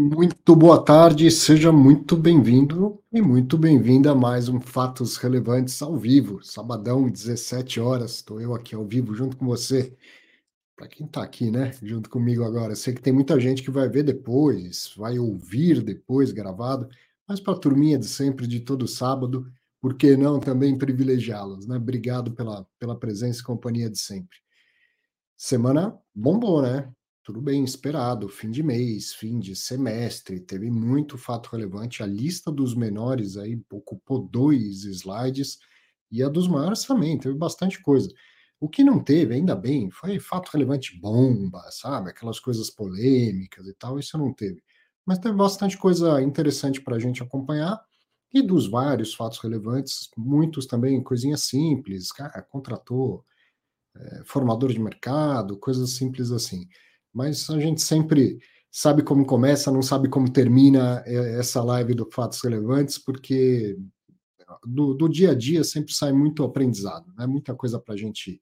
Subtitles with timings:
[0.00, 5.96] Muito boa tarde, seja muito bem-vindo e muito bem-vinda a mais um Fatos Relevantes ao
[5.96, 8.12] vivo, sabadão, 17 horas.
[8.12, 9.92] Estou eu aqui ao vivo junto com você.
[10.76, 13.88] Para quem está aqui, né, junto comigo agora, sei que tem muita gente que vai
[13.88, 16.88] ver depois, vai ouvir depois gravado,
[17.26, 21.76] mas para a turminha de sempre, de todo sábado, por que não também privilegiá-los, né?
[21.76, 24.38] Obrigado pela, pela presença e companhia de sempre.
[25.36, 26.88] Semana bombou, né?
[27.28, 32.02] Tudo bem, esperado, fim de mês, fim de semestre, teve muito fato relevante.
[32.02, 35.58] A lista dos menores aí ocupou dois slides,
[36.10, 38.08] e a dos maiores também, teve bastante coisa.
[38.58, 42.08] O que não teve, ainda bem, foi fato relevante bomba, sabe?
[42.08, 44.62] Aquelas coisas polêmicas e tal, isso não teve.
[45.04, 47.78] Mas teve bastante coisa interessante para a gente acompanhar.
[48.32, 53.22] E dos vários fatos relevantes, muitos também coisinhas simples, cara, contratou
[53.94, 56.66] é, formador de mercado, coisas simples assim
[57.12, 58.38] mas a gente sempre
[58.70, 63.76] sabe como começa, não sabe como termina é, essa live do Fatos Relevantes, porque
[64.64, 67.26] do, do dia a dia sempre sai muito aprendizado, né?
[67.26, 68.40] muita coisa para a gente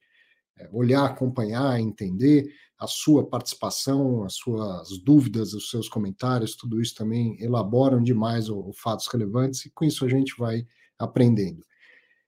[0.58, 2.52] é, olhar, acompanhar, entender.
[2.78, 8.58] A sua participação, as suas dúvidas, os seus comentários, tudo isso também elaboram demais o,
[8.58, 10.66] o Fatos Relevantes e com isso a gente vai
[10.98, 11.64] aprendendo.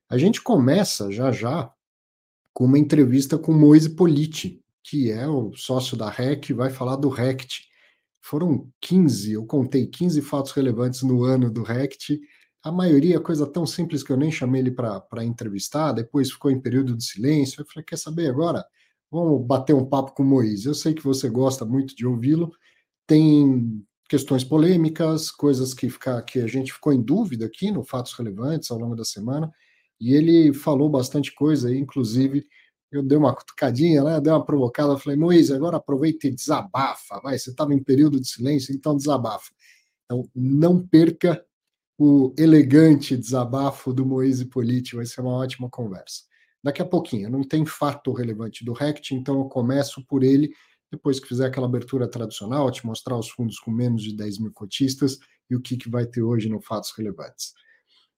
[0.09, 1.70] A gente começa já já
[2.55, 7.08] com uma entrevista com Moise Politi, que é o sócio da REC, vai falar do
[7.08, 7.69] RECT.
[8.22, 12.20] Foram 15, eu contei 15 fatos relevantes no ano do RECT.
[12.62, 16.50] A maioria é coisa tão simples que eu nem chamei ele para entrevistar, depois ficou
[16.50, 17.61] em período de silêncio.
[17.61, 18.64] Eu falei: quer saber agora?
[19.11, 20.64] Vamos bater um papo com o Moisés.
[20.64, 22.50] Eu sei que você gosta muito de ouvi-lo.
[23.06, 28.14] Tem questões polêmicas, coisas que, ficar, que a gente ficou em dúvida aqui no Fatos
[28.14, 29.53] Relevantes ao longo da semana,
[30.00, 32.47] e ele falou bastante coisa, inclusive
[32.91, 34.20] eu dei uma cutucadinha, né?
[34.20, 38.28] dei uma provocada, falei, Moisés, agora aproveita e desabafa, vai, você estava em período de
[38.28, 39.53] silêncio, então desabafa.
[40.05, 41.44] Então, não perca
[41.98, 46.22] o elegante desabafo do Moise Politi, vai ser uma ótima conversa.
[46.62, 50.55] Daqui a pouquinho, não tem fato relevante do RECT, então eu começo por ele,
[50.91, 54.53] depois que fizer aquela abertura tradicional, te mostrar os fundos com menos de 10 mil
[54.53, 55.19] cotistas
[55.50, 57.53] e o que, que vai ter hoje no Fatos Relevantes.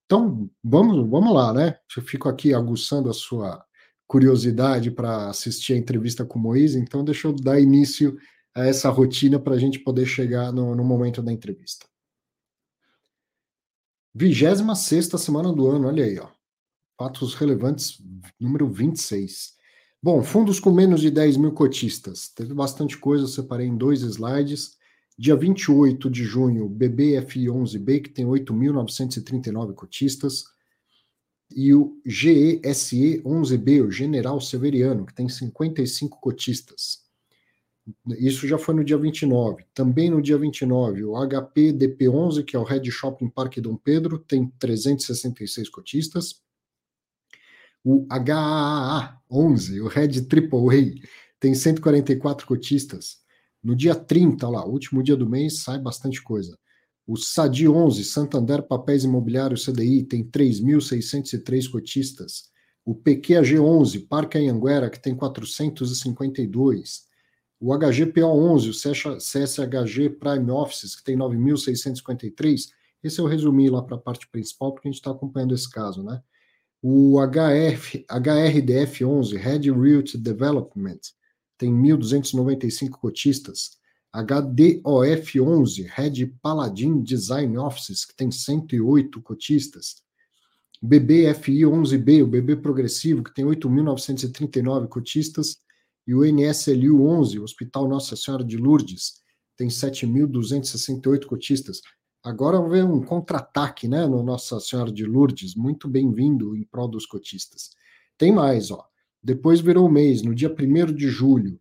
[0.04, 1.78] Então, vamos, vamos lá, né?
[1.96, 3.64] Eu fico aqui aguçando a sua
[4.10, 8.18] curiosidade para assistir a entrevista com o Moisés, então deixa eu dar início
[8.52, 11.86] a essa rotina para a gente poder chegar no, no momento da entrevista.
[14.12, 16.26] 26 semana do ano, olha aí, ó.
[16.98, 18.02] Fatos relevantes,
[18.38, 19.52] número 26.
[20.02, 22.30] Bom, fundos com menos de 10 mil cotistas.
[22.30, 24.76] Teve bastante coisa, separei em dois slides.
[25.16, 30.46] Dia 28 de junho, BBF11B, que tem 8.939 cotistas
[31.54, 37.00] e o GESE 11B, o General Severiano, que tem 55 cotistas.
[38.18, 39.64] Isso já foi no dia 29.
[39.74, 44.18] Também no dia 29, o HP DP11, que é o Red Shopping Parque Dom Pedro,
[44.18, 46.40] tem 366 cotistas.
[47.82, 51.08] O HAA 11, o Red Triple A,
[51.40, 53.18] tem 144 cotistas.
[53.62, 56.58] No dia 30, lá, último dia do mês, sai bastante coisa.
[57.06, 62.50] O SADI 11, Santander Papéis Imobiliários CDI, tem 3.603 cotistas.
[62.84, 67.08] O PQAG 11, Parque Anhanguera, que tem 452.
[67.60, 72.68] O HGPO 11, o CSHG Prime Offices, que tem 9.653.
[73.02, 76.02] Esse eu resumi lá para a parte principal, porque a gente está acompanhando esse caso,
[76.02, 76.22] né?
[76.82, 81.00] O HF, HRDF 11, Red Route Development,
[81.58, 83.78] tem 1.295 cotistas.
[84.14, 90.02] HDOF11, Red Paladin Design Offices, que tem 108 cotistas.
[90.82, 95.58] BBFI11B, o BB Progressivo, que tem 8.939 cotistas.
[96.06, 99.20] E o NSLU 11, o Hospital Nossa Senhora de Lourdes,
[99.56, 101.80] tem 7.268 cotistas.
[102.24, 105.54] Agora ver um contra-ataque né, no Nossa Senhora de Lourdes.
[105.54, 107.70] Muito bem-vindo em prol dos cotistas.
[108.18, 108.84] Tem mais, ó.
[109.22, 111.60] Depois virou o mês, no dia 1 de julho,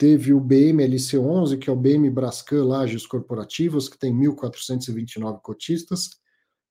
[0.00, 6.12] Teve o BMLC11, que é o BM Brascan Lages Corporativas, que tem 1.429 cotistas.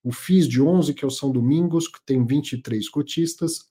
[0.04, 3.66] O FIS de 11, que é o São Domingos, que tem 23 cotistas.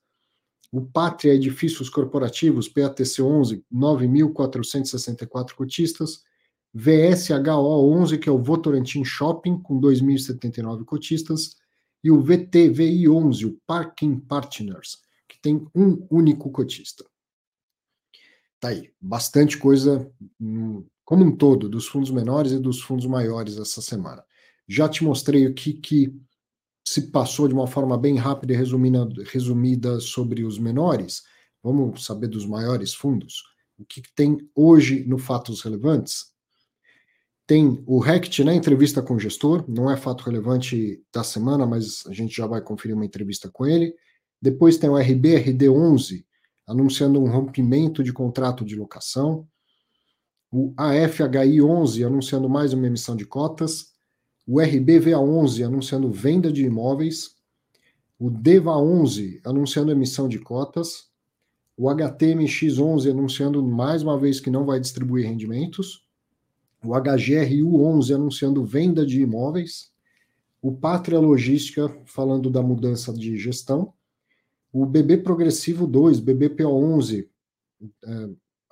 [0.70, 6.22] O Pátria Edifícios Corporativos, PATC 11, 9.464 cotistas.
[6.72, 11.56] VSHO 11, que é o Votorantim Shopping, com 2.079 cotistas.
[12.04, 14.98] E o VTVI 11, o Parking Partners,
[15.28, 17.04] que tem um único cotista.
[18.60, 20.10] Tá aí, bastante coisa
[21.04, 24.22] como um todo, dos fundos menores e dos fundos maiores essa semana.
[24.68, 26.12] Já te mostrei o que, que
[26.86, 31.22] se passou de uma forma bem rápida e resumida, resumida sobre os menores.
[31.62, 33.42] Vamos saber dos maiores fundos?
[33.78, 36.26] O que, que tem hoje no Fatos Relevantes?
[37.46, 42.04] Tem o RECT, né, entrevista com o gestor, não é fato relevante da semana, mas
[42.06, 43.94] a gente já vai conferir uma entrevista com ele.
[44.42, 46.26] Depois tem o RB, RD11,
[46.68, 49.48] anunciando um rompimento de contrato de locação.
[50.52, 53.94] O AFHI 11, anunciando mais uma emissão de cotas.
[54.46, 57.36] O RBVA11, anunciando venda de imóveis.
[58.18, 61.08] O DEVA11, anunciando emissão de cotas.
[61.74, 66.06] O HTMX11, anunciando mais uma vez que não vai distribuir rendimentos.
[66.84, 69.90] O HGRU11, anunciando venda de imóveis.
[70.60, 73.94] O Pátria Logística, falando da mudança de gestão
[74.72, 77.26] o BB Progressivo 2, BBPO11,
[78.04, 78.28] é,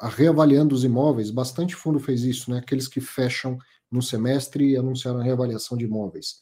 [0.09, 2.59] reavaliando os imóveis, bastante fundo fez isso, né?
[2.59, 3.59] Aqueles que fecham
[3.91, 6.41] no semestre e anunciaram a reavaliação de imóveis.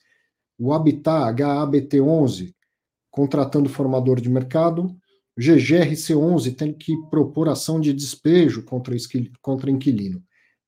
[0.59, 2.55] O Habitat HABT11,
[3.11, 4.97] contratando formador de mercado.
[5.39, 8.95] GGRC11 tem que propor ação de despejo contra,
[9.41, 10.23] contra inquilino.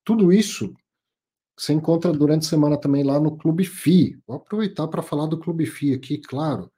[0.04, 0.74] Tudo isso
[1.58, 4.18] você encontra durante a semana também lá no Clube FI.
[4.26, 6.70] Vou aproveitar para falar do Clube FI aqui, claro.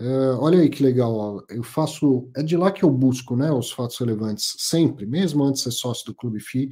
[0.00, 3.70] Uh, olha aí que legal, eu faço, é de lá que eu busco, né, os
[3.70, 6.68] fatos relevantes, sempre, mesmo antes de ser sócio do Clube FI,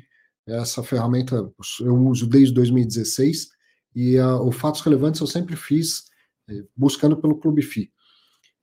[0.46, 1.50] essa ferramenta
[1.80, 3.48] eu uso desde 2016,
[3.94, 6.04] e uh, o Fatos Relevantes eu sempre fiz
[6.50, 7.90] eh, buscando pelo Clube FI.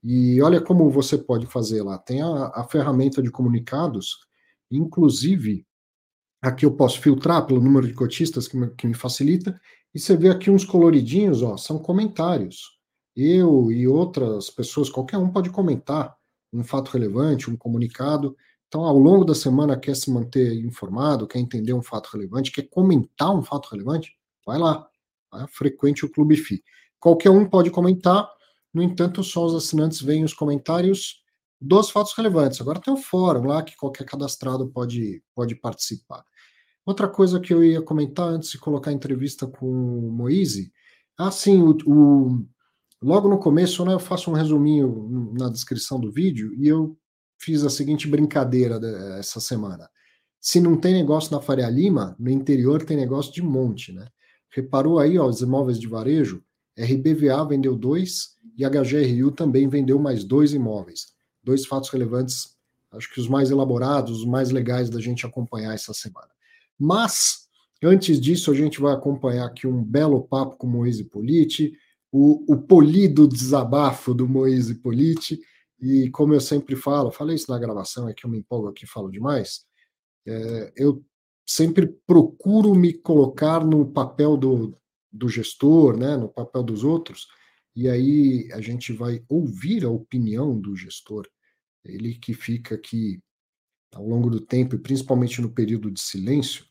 [0.02, 4.18] E olha como você pode fazer lá, tem a, a ferramenta de comunicados,
[4.70, 5.66] inclusive,
[6.40, 9.58] aqui eu posso filtrar pelo número de cotistas, que me, que me facilita,
[9.94, 12.78] e você vê aqui uns coloridinhos, ó, são comentários,
[13.16, 16.16] eu e outras pessoas, qualquer um pode comentar
[16.52, 18.36] um fato relevante, um comunicado.
[18.68, 22.68] Então, ao longo da semana, quer se manter informado, quer entender um fato relevante, quer
[22.68, 24.16] comentar um fato relevante,
[24.46, 24.86] vai lá,
[25.48, 26.62] frequente o Clube FI.
[26.98, 28.30] Qualquer um pode comentar,
[28.72, 31.22] no entanto, só os assinantes veem os comentários
[31.60, 32.60] dos fatos relevantes.
[32.60, 36.24] Agora tem o fórum lá que qualquer cadastrado pode, pode participar.
[36.84, 40.72] Outra coisa que eu ia comentar antes de colocar a entrevista com o Moise,
[41.16, 42.46] ah, sim, o, o
[43.02, 46.96] Logo no começo, né, eu faço um resuminho na descrição do vídeo e eu
[47.36, 48.80] fiz a seguinte brincadeira
[49.18, 49.90] essa semana.
[50.40, 54.06] Se não tem negócio na Faria Lima, no interior tem negócio de monte, né?
[54.50, 56.42] Reparou aí, ó, os imóveis de varejo,
[56.78, 61.12] RBVA vendeu dois e HGRU também vendeu mais dois imóveis.
[61.42, 62.56] Dois fatos relevantes,
[62.92, 66.28] acho que os mais elaborados, os mais legais da gente acompanhar essa semana.
[66.78, 67.48] Mas,
[67.82, 71.72] antes disso, a gente vai acompanhar aqui um belo papo com Moise Politi,
[72.12, 75.40] o, o polido desabafo do Moise Politi,
[75.80, 78.86] e como eu sempre falo, falei isso na gravação, é que eu me empolgo aqui
[78.86, 79.64] falo demais,
[80.26, 81.02] é, eu
[81.46, 84.78] sempre procuro me colocar no papel do,
[85.10, 87.26] do gestor, né, no papel dos outros,
[87.74, 91.26] e aí a gente vai ouvir a opinião do gestor,
[91.82, 93.18] ele que fica aqui
[93.94, 96.66] ao longo do tempo, e principalmente no período de silêncio,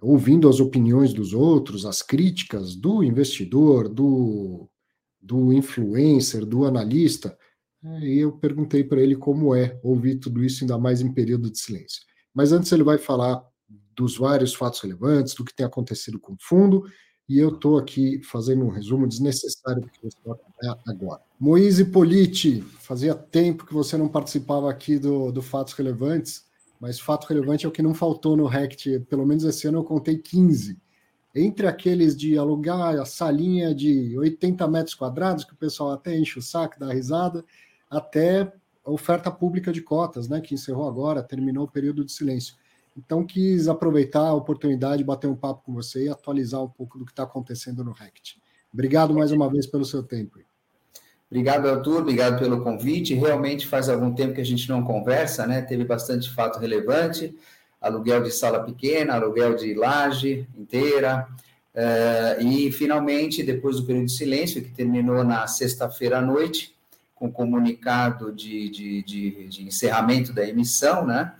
[0.00, 4.68] ouvindo as opiniões dos outros, as críticas do investidor, do,
[5.20, 7.36] do influencer, do analista,
[7.82, 11.58] e eu perguntei para ele como é ouvir tudo isso, ainda mais em período de
[11.58, 12.02] silêncio.
[12.34, 13.42] Mas antes ele vai falar
[13.96, 16.84] dos vários fatos relevantes, do que tem acontecido com o fundo,
[17.28, 21.22] e eu estou aqui fazendo um resumo desnecessário que você vai acompanhar agora.
[21.38, 26.44] Moise Politi, fazia tempo que você não participava aqui do, do Fatos Relevantes,
[26.80, 29.84] mas fato relevante é o que não faltou no Rect, pelo menos esse ano eu
[29.84, 30.80] contei 15.
[31.34, 36.38] Entre aqueles de alugar a salinha de 80 metros quadrados, que o pessoal até enche
[36.38, 37.44] o saco, dá risada,
[37.88, 38.52] até
[38.84, 42.56] a oferta pública de cotas, né, que encerrou agora, terminou o período de silêncio.
[42.96, 47.04] Então, quis aproveitar a oportunidade, bater um papo com você e atualizar um pouco do
[47.04, 48.40] que está acontecendo no Rect.
[48.72, 50.38] Obrigado mais uma vez pelo seu tempo.
[51.30, 53.14] Obrigado, Arthur, obrigado pelo convite.
[53.14, 55.62] Realmente faz algum tempo que a gente não conversa, né?
[55.62, 57.32] Teve bastante fato relevante,
[57.80, 61.28] aluguel de sala pequena, aluguel de laje inteira,
[61.72, 66.74] uh, e finalmente, depois do período de silêncio, que terminou na sexta-feira à noite,
[67.14, 71.32] com comunicado de, de, de, de, encerramento da emissão, né?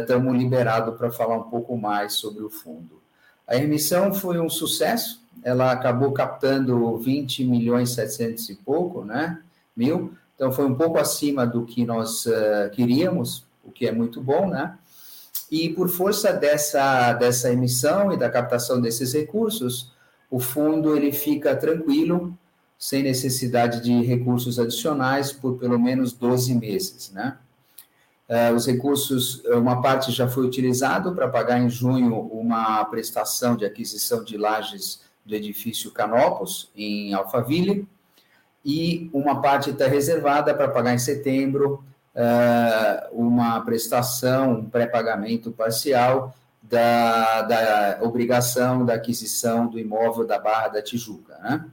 [0.00, 3.02] Estamos uh, liberados para falar um pouco mais sobre o fundo.
[3.44, 9.40] A emissão foi um sucesso, ela acabou captando 20 milhões 700 e pouco, né,
[9.76, 14.20] mil, então foi um pouco acima do que nós uh, queríamos, o que é muito
[14.20, 14.76] bom, né,
[15.50, 19.92] e por força dessa, dessa emissão e da captação desses recursos,
[20.30, 22.36] o fundo ele fica tranquilo,
[22.78, 27.36] sem necessidade de recursos adicionais por pelo menos 12 meses, né.
[28.28, 33.64] Uh, os recursos, uma parte já foi utilizado para pagar em junho uma prestação de
[33.64, 37.88] aquisição de lajes do edifício Canopus, em Alphaville,
[38.64, 41.82] e uma parte está reservada para pagar em setembro
[42.14, 50.68] uh, uma prestação, um pré-pagamento parcial da, da obrigação da aquisição do imóvel da Barra
[50.68, 51.38] da Tijuca.
[51.38, 51.64] Né?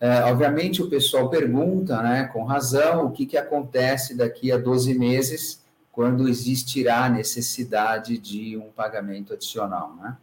[0.00, 4.98] É, obviamente, o pessoal pergunta, né, com razão, o que, que acontece daqui a 12
[4.98, 9.94] meses, quando existirá necessidade de um pagamento adicional.
[10.00, 10.16] Né?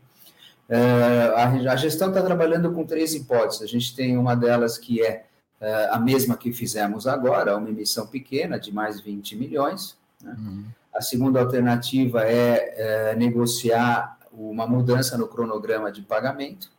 [0.73, 3.61] É, a, gestão está trabalhando com três hipóteses.
[3.61, 5.25] A gente tem uma delas que é,
[5.59, 9.97] é a mesma que fizemos agora, uma emissão pequena de mais 20 milhões.
[10.23, 10.33] Né?
[10.39, 10.63] Uhum.
[10.95, 16.71] A segunda alternativa é, é negociar uma mudança no cronograma de pagamento.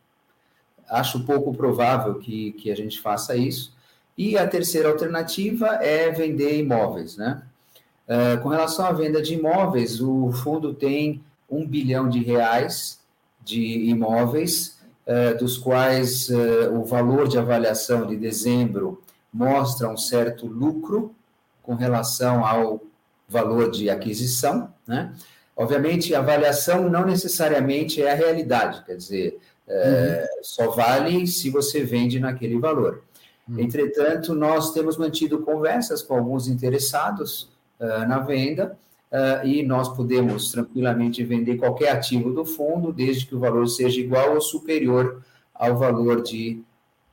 [0.89, 3.75] Acho pouco provável que, que a gente faça isso.
[4.17, 7.43] E a terceira alternativa é vender imóveis, né?
[8.43, 13.02] Com relação à venda de imóveis, o fundo tem um bilhão de reais
[13.43, 19.01] de imóveis, uh, dos quais uh, o valor de avaliação de dezembro
[19.33, 21.13] mostra um certo lucro
[21.61, 22.81] com relação ao
[23.27, 25.13] valor de aquisição, né?
[25.55, 30.43] Obviamente, a avaliação não necessariamente é a realidade, quer dizer, é, uhum.
[30.43, 33.03] só vale se você vende naquele valor.
[33.47, 33.59] Uhum.
[33.59, 38.75] Entretanto, nós temos mantido conversas com alguns interessados uh, na venda
[39.13, 43.99] uh, e nós podemos tranquilamente vender qualquer ativo do fundo, desde que o valor seja
[43.99, 46.61] igual ou superior ao valor de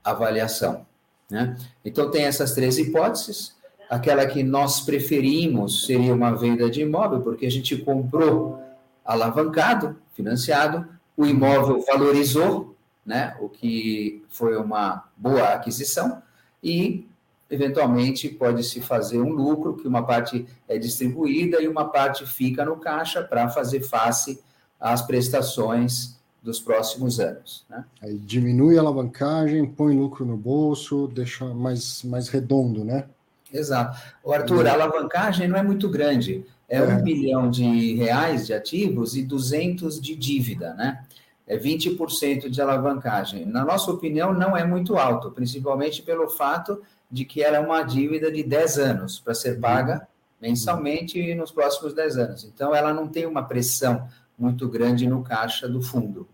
[0.03, 0.87] avaliação.
[1.31, 1.57] Né?
[1.85, 3.55] Então, tem essas três hipóteses.
[3.89, 8.59] Aquela que nós preferimos seria uma venda de imóvel, porque a gente comprou
[9.05, 16.23] alavancado, financiado, o imóvel valorizou, né, o que foi uma boa aquisição,
[16.63, 17.10] e
[17.51, 22.77] eventualmente pode-se fazer um lucro, que uma parte é distribuída e uma parte fica no
[22.77, 24.41] caixa para fazer face
[24.79, 27.67] às prestações dos próximos anos.
[27.69, 27.85] Né?
[28.01, 33.05] Aí diminui a alavancagem, põe lucro no bolso, deixa mais, mais redondo, né?
[33.53, 34.01] Exato.
[34.23, 36.47] O Arthur, a alavancagem não é muito grande.
[36.69, 41.05] É, é um bilhão de reais de ativos e 200 de dívida, né?
[41.47, 43.45] É 20% de alavancagem.
[43.45, 46.81] Na nossa opinião, não é muito alto, principalmente pelo fato
[47.11, 50.07] de que ela é uma dívida de 10 anos para ser paga
[50.41, 52.45] mensalmente nos próximos 10 anos.
[52.45, 56.27] Então, ela não tem uma pressão muito grande no caixa do fundo.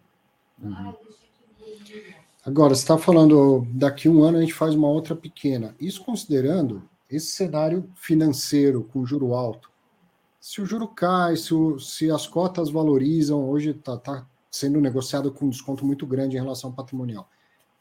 [0.62, 0.94] Uhum.
[2.44, 5.74] Agora, você está falando daqui a um ano a gente faz uma outra pequena.
[5.80, 9.68] Isso considerando esse cenário financeiro com juro alto,
[10.40, 15.32] se o juro cai, se, o, se as cotas valorizam, hoje está tá sendo negociado
[15.32, 17.28] com um desconto muito grande em relação ao patrimonial.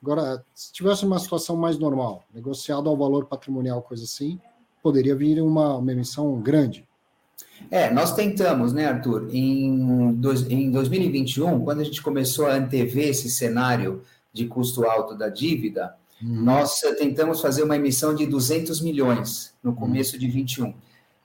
[0.05, 4.39] Agora, se tivesse uma situação mais normal, negociado ao valor patrimonial, coisa assim,
[4.83, 6.87] poderia vir uma, uma emissão grande.
[7.71, 13.09] É, nós tentamos, né, Arthur, em, dois, em 2021, quando a gente começou a antever
[13.09, 16.43] esse cenário de custo alto da dívida, Uhum.
[16.43, 19.75] Nós tentamos fazer uma emissão de 200 milhões no uhum.
[19.75, 20.73] começo de 21,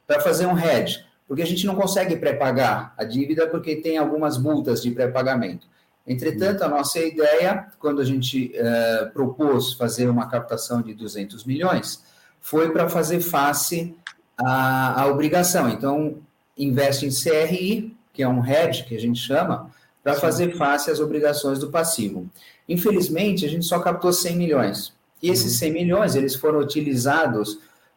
[0.07, 4.37] para fazer um hedge, porque a gente não consegue pré-pagar a dívida porque tem algumas
[4.37, 5.69] multas de pré-pagamento.
[6.11, 12.03] Entretanto, a nossa ideia, quando a gente uh, propôs fazer uma captação de 200 milhões,
[12.41, 13.95] foi para fazer face
[14.37, 15.69] à, à, obrigação.
[15.69, 16.17] Então,
[16.59, 19.71] investe em CRI, que é um hedge que a gente chama,
[20.03, 22.29] para fazer face às obrigações do passivo.
[22.69, 24.93] Infelizmente, a gente só captou 100 milhões.
[25.23, 27.53] E esses 100 milhões, eles foram utilizados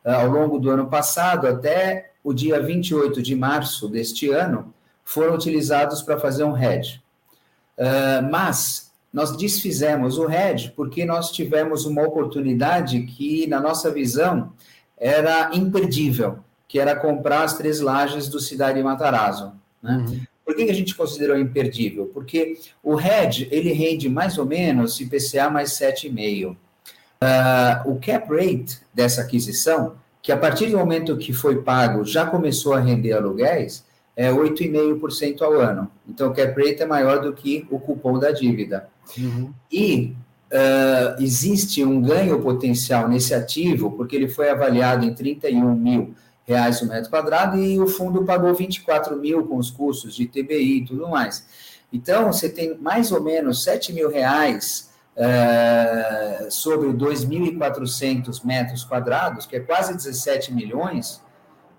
[0.06, 4.72] uh, ao longo do ano passado, até o dia 28 de março deste ano,
[5.04, 7.03] foram utilizados para fazer um hedge.
[7.78, 14.52] Uh, mas nós desfizemos o hedge porque nós tivemos uma oportunidade que, na nossa visão,
[14.98, 19.54] era imperdível, que era comprar as três lajes do Cidade Matarazzo.
[19.82, 20.06] Né?
[20.08, 20.22] Uhum.
[20.46, 22.10] Por que a gente considerou imperdível?
[22.14, 26.52] Porque o RED, ele rende mais ou menos IPCA mais 7,5.
[26.52, 26.58] Uh,
[27.22, 32.26] ah, o cap rate dessa aquisição, que a partir do momento que foi pago já
[32.26, 35.90] começou a render aluguéis, é 8,5% ao ano.
[36.08, 38.90] Então, o cap rate é maior do que o cupom da dívida.
[39.18, 39.52] Uhum.
[39.72, 40.16] E
[40.52, 46.14] uh, existe um ganho potencial nesse ativo, porque ele foi avaliado em 31 mil
[46.46, 50.80] reais o metro quadrado e o fundo pagou 24 mil com os custos de TBI
[50.80, 51.46] e tudo mais.
[51.92, 59.56] Então, você tem mais ou menos 7 mil reais é, sobre 2.400 metros quadrados, que
[59.56, 61.22] é quase 17 milhões,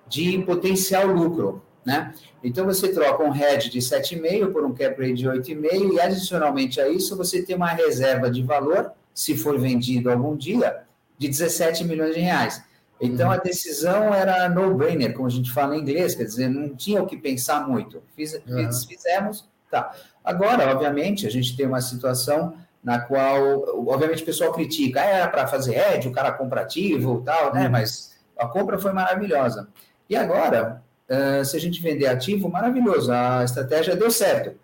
[0.08, 1.62] de potencial lucro.
[1.84, 2.14] Né?
[2.42, 6.80] Então, você troca um hedge de 7,5 por um cap rate de 8,5 e, adicionalmente
[6.80, 10.82] a isso, você tem uma reserva de valor, se for vendido algum dia,
[11.18, 12.62] de 17 milhões de reais.
[13.00, 17.02] Então a decisão era no-brainer, como a gente fala em inglês, quer dizer, não tinha
[17.02, 18.02] o que pensar muito.
[18.16, 18.70] Fiz, uhum.
[18.88, 19.92] Fizemos, tá.
[20.22, 25.28] Agora, obviamente, a gente tem uma situação na qual, obviamente, o pessoal critica, ah, era
[25.28, 27.64] para fazer hedge, o cara comprativo tal, né?
[27.64, 27.72] Uhum.
[27.72, 29.68] Mas a compra foi maravilhosa.
[30.08, 34.58] E agora, uh, se a gente vender ativo, maravilhoso, a estratégia deu certo.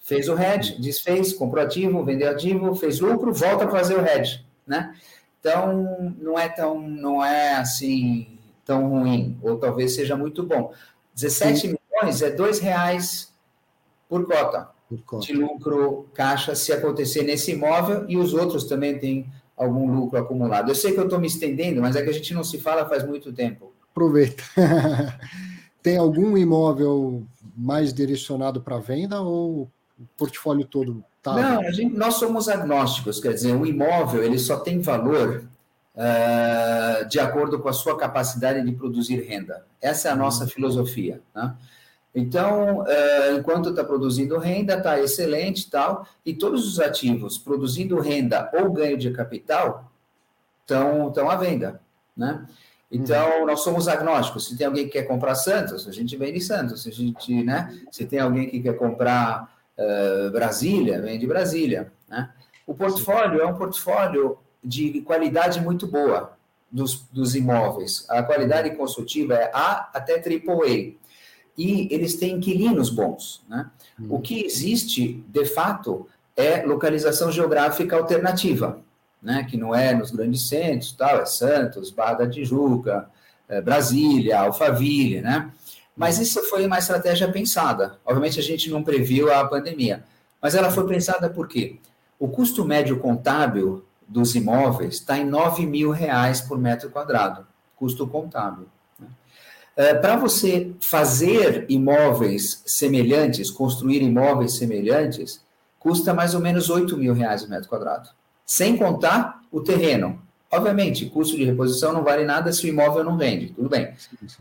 [0.00, 4.44] Fez o hedge, desfez, comprou ativo, vendeu ativo, fez lucro, volta a fazer o hedge,
[4.66, 4.94] né?
[5.40, 10.72] Então, não é tão, não é assim tão ruim, ou talvez seja muito bom.
[11.14, 11.76] 17 Sim.
[11.92, 13.32] milhões é dois reais
[14.08, 18.98] por cota, por cota de lucro caixa se acontecer nesse imóvel e os outros também
[18.98, 19.26] têm
[19.56, 20.70] algum lucro acumulado.
[20.70, 22.88] Eu sei que eu estou me estendendo, mas é que a gente não se fala
[22.88, 23.72] faz muito tempo.
[23.90, 24.42] Aproveita.
[25.86, 27.24] Tem algum imóvel
[27.56, 31.34] mais direcionado para venda ou o portfólio todo tá?
[31.34, 35.44] Não, gente, nós somos agnósticos, quer dizer, o imóvel ele só tem valor
[35.94, 39.64] uh, de acordo com a sua capacidade de produzir renda.
[39.80, 40.50] Essa é a nossa uhum.
[40.50, 41.20] filosofia.
[41.32, 41.54] Né?
[42.12, 48.50] Então, uh, enquanto está produzindo renda, está excelente tal, e todos os ativos produzindo renda
[48.52, 49.88] ou ganho de capital
[50.64, 51.80] estão à venda.
[52.16, 52.44] Né?
[52.90, 54.46] Então, nós somos agnósticos.
[54.46, 56.82] Se tem alguém que quer comprar Santos, a gente vende Santos.
[56.82, 61.92] Se, a gente, né, se tem alguém que quer comprar uh, Brasília, vende Brasília.
[62.08, 62.30] Né?
[62.66, 66.36] O portfólio é um portfólio de qualidade muito boa
[66.70, 68.06] dos, dos imóveis.
[68.08, 70.94] A qualidade consultiva é A até AAA.
[71.58, 73.42] E eles têm inquilinos bons.
[73.48, 73.68] Né?
[74.08, 78.80] O que existe, de fato, é localização geográfica alternativa
[79.22, 83.08] né, que não é nos grandes centros, tal, é Santos, Barra da Tijuca,
[83.48, 85.50] é Brasília, Alphaville, né?
[85.96, 87.98] Mas isso foi uma estratégia pensada.
[88.04, 90.04] Obviamente a gente não previu a pandemia,
[90.42, 91.78] mas ela foi pensada por quê?
[92.18, 97.46] O custo médio contábil dos imóveis está em 9 mil reais por metro quadrado,
[97.76, 98.66] custo contábil.
[98.98, 99.08] Né?
[99.74, 105.40] É, Para você fazer imóveis semelhantes, construir imóveis semelhantes,
[105.78, 108.10] custa mais ou menos 8 mil reais o metro quadrado
[108.46, 110.22] sem contar o terreno.
[110.50, 113.92] Obviamente, custo de reposição não vale nada se o imóvel não vende, tudo bem.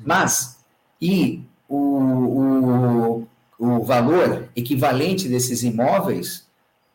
[0.06, 0.60] Mas,
[1.02, 6.46] e o, o, o valor equivalente desses imóveis,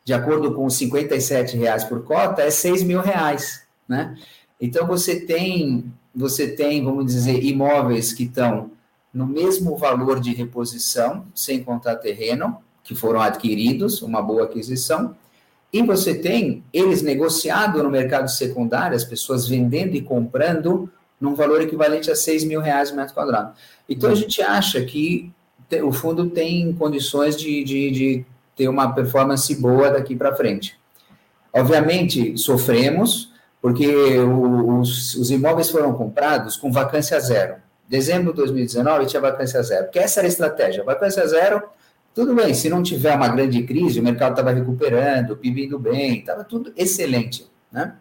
[0.05, 4.17] de acordo com os 57 reais por cota, é 6 mil reais, né?
[4.61, 8.71] Então, você tem, você tem, vamos dizer, imóveis que estão
[9.13, 15.17] no mesmo valor de reposição, sem contar terreno, que foram adquiridos, uma boa aquisição,
[15.73, 21.61] e você tem eles negociado no mercado secundário, as pessoas vendendo e comprando num valor
[21.61, 23.53] equivalente a 6 mil reais o metro quadrado.
[23.89, 25.31] Então a gente acha que
[25.83, 28.25] o fundo tem condições de, de, de
[28.57, 30.79] ter uma performance boa daqui para frente.
[31.53, 33.87] Obviamente, sofremos, porque
[34.19, 37.57] os, os imóveis foram comprados com vacância zero.
[37.89, 40.85] Dezembro de 2019 tinha vacância zero, porque essa era a estratégia.
[40.85, 41.63] Vacância zero,
[42.15, 45.79] tudo bem, se não tiver uma grande crise, o mercado estava recuperando, o PIB indo
[45.79, 47.95] bem, estava tudo excelente, né?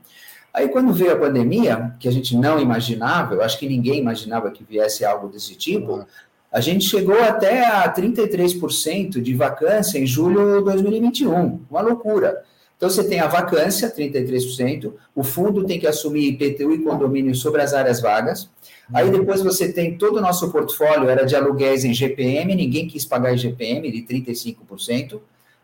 [0.54, 4.50] Aí, quando veio a pandemia, que a gente não imaginava, eu acho que ninguém imaginava
[4.50, 6.06] que viesse algo desse tipo,
[6.52, 12.44] a gente chegou até a 33% de vacância em julho de 2021, uma loucura.
[12.80, 17.62] Então, você tem a vacância, 33%, o fundo tem que assumir IPTU e condomínio sobre
[17.62, 18.50] as áreas vagas,
[18.94, 23.06] Aí depois você tem todo o nosso portfólio, era de aluguéis em GPM, ninguém quis
[23.06, 25.20] pagar GPM de 35%,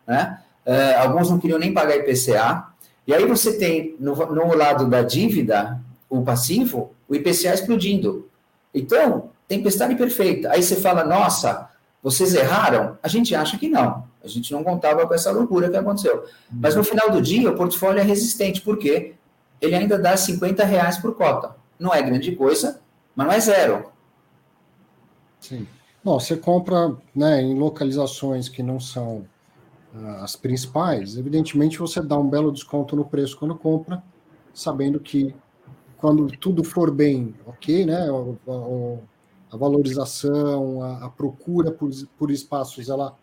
[0.06, 0.38] né?
[0.64, 2.66] Uh, alguns não queriam nem pagar IPCA.
[3.06, 8.28] E aí você tem, no, no lado da dívida, o passivo, o IPCA explodindo.
[8.74, 10.50] Então, tempestade perfeita.
[10.52, 11.68] Aí você fala, nossa,
[12.02, 12.96] vocês erraram?
[13.02, 14.04] A gente acha que não.
[14.26, 16.24] A gente não contava com essa loucura que aconteceu.
[16.50, 18.60] Mas no final do dia, o portfólio é resistente.
[18.60, 19.14] Por quê?
[19.60, 21.56] Ele ainda dá 50 reais por cota.
[21.78, 22.80] Não é grande coisa,
[23.14, 23.90] mas não é zero.
[25.40, 25.66] Sim.
[26.02, 29.26] Bom, você compra né, em localizações que não são
[29.94, 34.02] uh, as principais, evidentemente você dá um belo desconto no preço quando compra,
[34.54, 35.34] sabendo que
[35.96, 38.08] quando tudo for bem, ok, né?
[38.08, 43.16] A, a valorização, a, a, procura por, por espaços, ela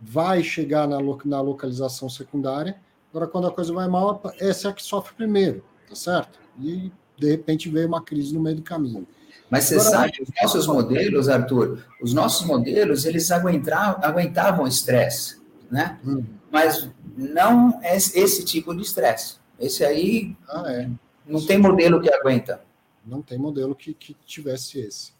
[0.00, 2.76] vai chegar na, na localização secundária.
[3.10, 6.38] Agora, quando a coisa vai mal, essa é a que sofre primeiro, tá certo?
[6.60, 9.06] E de repente veio uma crise no meio do caminho.
[9.50, 15.98] Mas você Agora, sabe, os nossos modelos, Arthur, os nossos modelos, eles aguentavam estresse, né?
[16.04, 16.22] Hum.
[16.50, 19.36] Mas não é esse tipo de estresse.
[19.58, 20.88] Esse aí ah, é.
[21.26, 21.46] não Sim.
[21.46, 22.62] tem modelo que aguenta.
[23.04, 25.12] Não tem modelo que, que tivesse esse.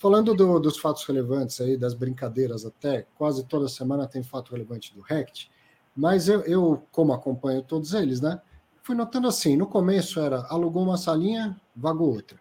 [0.00, 4.92] Falando do, dos fatos relevantes aí, das brincadeiras até, quase toda semana tem fato relevante
[4.92, 5.48] do RECT,
[5.94, 8.40] mas eu, eu, como acompanho todos eles, né,
[8.82, 12.40] fui notando assim, no começo era alugou uma salinha, vagou outra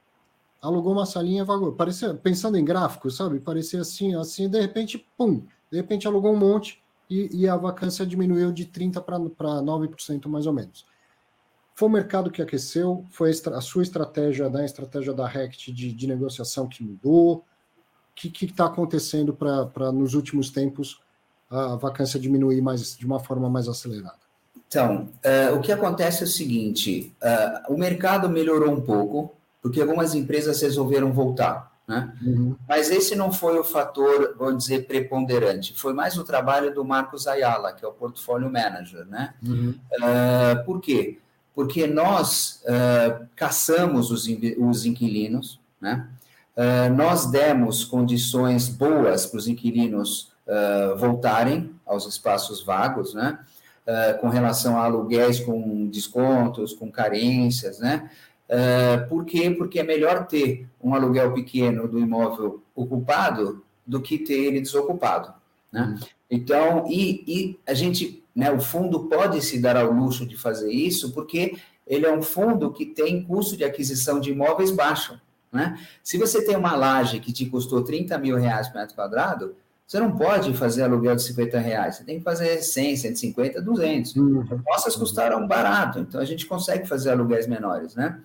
[0.62, 1.74] alugou uma salinha, vagou.
[1.74, 3.40] Parecia, pensando em gráficos, sabe?
[3.40, 8.06] Parecia assim, assim, de repente, pum, de repente alugou um monte e, e a vacância
[8.06, 9.04] diminuiu de 30%
[9.36, 10.86] para 9% mais ou menos.
[11.74, 15.94] Foi o mercado que aqueceu, foi a sua estratégia, né, a estratégia da RECT de,
[15.94, 17.46] de negociação que mudou.
[18.28, 21.00] O que está acontecendo para nos últimos tempos
[21.50, 24.20] a vacância diminuir mais, de uma forma mais acelerada?
[24.68, 29.82] Então, uh, o que acontece é o seguinte: uh, o mercado melhorou um pouco, porque
[29.82, 31.72] algumas empresas resolveram voltar.
[31.88, 32.14] Né?
[32.22, 32.56] Uhum.
[32.68, 35.74] Mas esse não foi o fator, vamos dizer, preponderante.
[35.76, 39.08] Foi mais o trabalho do Marcos Ayala, que é o portfólio manager.
[39.08, 39.34] Né?
[39.42, 39.74] Uhum.
[39.94, 41.18] Uh, por quê?
[41.56, 42.64] Porque nós
[43.36, 44.28] caçamos os,
[44.58, 46.08] os inquilinos, né?
[46.96, 50.32] Nós demos condições boas para os inquilinos
[50.98, 53.40] voltarem aos espaços vagos, né?
[53.88, 58.10] Uh, com relação a aluguéis com descontos, com carências, né?
[58.48, 59.50] Uh, por quê?
[59.50, 65.34] Porque é melhor ter um aluguel pequeno do imóvel ocupado do que ter ele desocupado,
[65.72, 65.82] né?
[65.82, 66.08] Uhum.
[66.30, 70.72] Então, e, e a gente, né, o fundo pode se dar ao luxo de fazer
[70.72, 75.20] isso, porque ele é um fundo que tem custo de aquisição de imóveis baixo,
[75.52, 75.80] né?
[76.04, 79.56] Se você tem uma laje que te custou 30 mil reais por metro quadrado,
[79.88, 84.16] você não pode fazer aluguel de 50 reais, você tem que fazer 100, 150, 200.
[84.16, 84.62] Uhum.
[84.68, 88.20] Nossas custaram barato, então a gente consegue fazer aluguéis menores, né?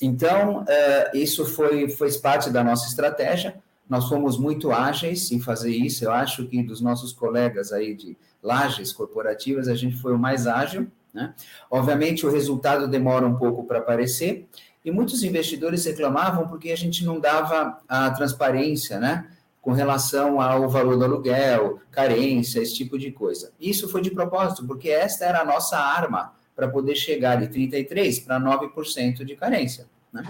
[0.00, 3.56] Então, uh, isso foi, foi parte da nossa estratégia.
[3.88, 6.04] Nós fomos muito ágeis em fazer isso.
[6.04, 10.46] Eu acho que dos nossos colegas aí de lajes corporativas, a gente foi o mais
[10.46, 10.86] ágil.
[11.12, 11.32] Né?
[11.70, 14.48] Obviamente, o resultado demora um pouco para aparecer,
[14.84, 19.26] e muitos investidores reclamavam porque a gente não dava a transparência, né?
[19.64, 23.50] com relação ao valor do aluguel, carência, esse tipo de coisa.
[23.58, 28.26] Isso foi de propósito, porque esta era a nossa arma para poder chegar de 33%
[28.26, 29.86] para 9% de carência.
[30.12, 30.22] Né?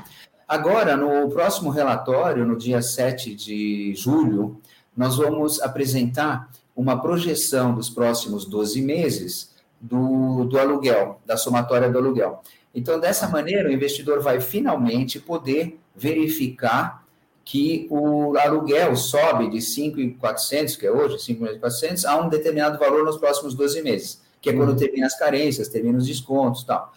[0.46, 4.60] Agora, no próximo relatório, no dia 7 de julho,
[4.96, 11.98] nós vamos apresentar uma projeção dos próximos 12 meses do, do aluguel, da somatória do
[11.98, 12.40] aluguel.
[12.74, 17.04] Então, dessa maneira, o investidor vai finalmente poder verificar
[17.44, 23.18] que o aluguel sobe de 5.400, que é hoje, 5.400, a um determinado valor nos
[23.18, 24.76] próximos 12 meses, que é quando uhum.
[24.76, 26.92] termina as carências, termina os descontos e tal.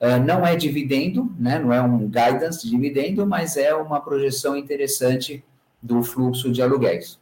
[0.00, 1.58] Uh, não é dividendo, né?
[1.58, 5.44] não é um guidance de dividendo, mas é uma projeção interessante
[5.82, 7.18] do fluxo de aluguéis.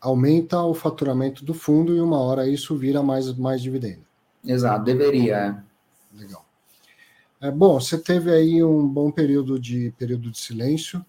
[0.00, 4.00] Aumenta o faturamento do fundo e uma hora isso vira mais, mais dividendo.
[4.44, 5.36] Exato, deveria.
[5.36, 6.18] É.
[6.18, 6.44] Legal.
[7.42, 11.04] É, bom, você teve aí um bom período de período de silêncio.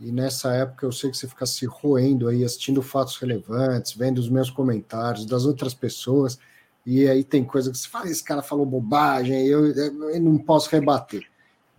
[0.00, 4.18] E nessa época eu sei que você fica se roendo aí, assistindo fatos relevantes, vendo
[4.18, 6.38] os meus comentários das outras pessoas,
[6.84, 10.70] e aí tem coisa que você fala, esse cara falou bobagem, eu, eu não posso
[10.70, 11.26] rebater.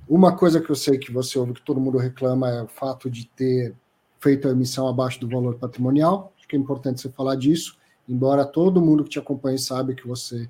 [0.10, 3.10] Uma coisa que eu sei que você ouve que todo mundo reclama é o fato
[3.10, 3.74] de ter
[4.20, 6.34] feito a emissão abaixo do valor patrimonial.
[6.38, 7.78] Acho que é importante você falar disso,
[8.10, 10.50] embora todo mundo que te acompanhe sabe que você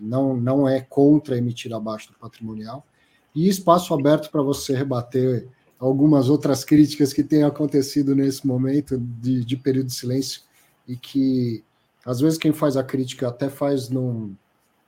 [0.00, 2.86] não, não é contra emitir abaixo do patrimonial.
[3.34, 9.44] E espaço aberto para você rebater algumas outras críticas que têm acontecido nesse momento de,
[9.44, 10.42] de período de silêncio
[10.86, 11.64] e que
[12.04, 14.34] às vezes quem faz a crítica até faz num,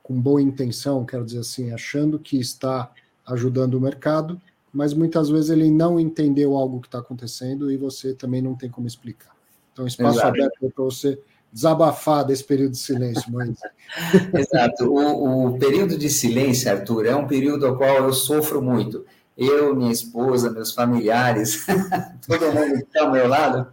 [0.01, 2.91] com boa intenção, quero dizer assim, achando que está
[3.25, 4.39] ajudando o mercado,
[4.71, 8.69] mas muitas vezes ele não entendeu algo que está acontecendo e você também não tem
[8.69, 9.35] como explicar.
[9.73, 10.29] Então, espaço Exato.
[10.29, 11.19] aberto para você
[11.57, 13.49] desabafar desse período de silêncio, mas...
[14.31, 14.85] Exato.
[14.85, 19.03] O, o, período de silêncio, Arthur, é um período ao qual eu sofro muito
[19.35, 21.63] eu, minha esposa, meus familiares,
[22.27, 23.67] todo mundo que está ao meu lado,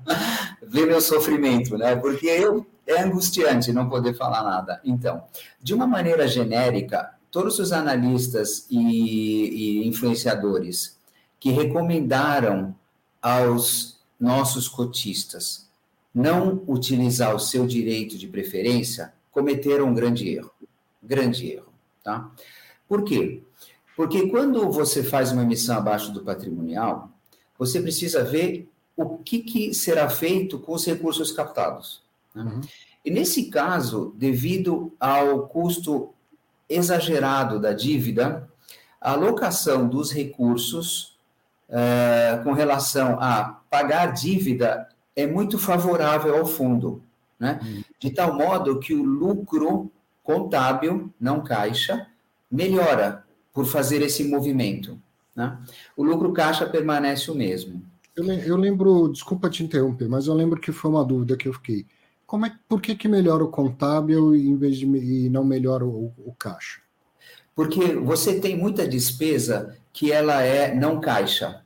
[0.62, 1.97] vê meu sofrimento, né?
[1.97, 4.79] Porque eu, é angustiante não poder falar nada.
[4.85, 5.25] Então,
[5.62, 10.99] de uma maneira genérica, todos os analistas e, e influenciadores
[11.40, 12.75] que recomendaram
[13.23, 15.63] aos nossos cotistas
[16.14, 20.53] não utilizar o seu direito de preferência cometeram um grande erro.
[21.03, 21.72] Grande erro,
[22.03, 22.31] tá?
[22.88, 23.42] Por quê?
[23.96, 27.11] Porque quando você faz uma emissão abaixo do patrimonial,
[27.59, 32.03] você precisa ver o que, que será feito com os recursos captados.
[32.35, 32.42] Né?
[32.42, 32.61] Uhum.
[33.05, 36.14] E nesse caso, devido ao custo
[36.68, 38.48] exagerado da dívida,
[39.00, 41.18] a alocação dos recursos
[41.68, 47.03] uh, com relação a pagar dívida é muito favorável ao fundo,
[47.38, 47.61] né?
[47.62, 47.83] Uhum.
[47.98, 49.90] De tal modo que o lucro
[50.22, 52.07] contábil, não caixa,
[52.50, 54.98] melhora por fazer esse movimento.
[55.37, 55.57] Né?
[55.96, 57.83] O lucro caixa permanece o mesmo.
[58.16, 61.85] Eu, lembro, desculpa te interromper, mas eu lembro que foi uma dúvida que eu fiquei.
[62.27, 66.12] Como é, por que, que melhora o contábil em vez de e não melhora o,
[66.24, 66.81] o caixa?
[67.55, 71.62] Porque você tem muita despesa que ela é não caixa.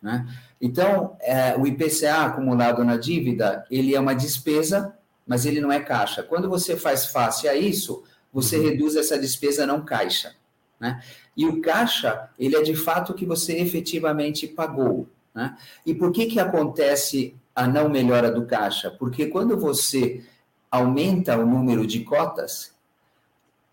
[0.00, 0.26] Né?
[0.62, 4.96] Então, é, o IPCA acumulado na dívida, ele é uma despesa,
[5.26, 6.22] mas ele não é caixa.
[6.22, 8.68] Quando você faz face a isso, você uhum.
[8.68, 10.36] reduz essa despesa não caixa.
[10.78, 11.02] Né?
[11.36, 15.08] E o caixa, ele é de fato o que você efetivamente pagou.
[15.34, 15.56] Né?
[15.84, 18.88] E por que, que acontece a não melhora do caixa?
[18.88, 20.22] Porque quando você
[20.70, 22.72] aumenta o número de cotas,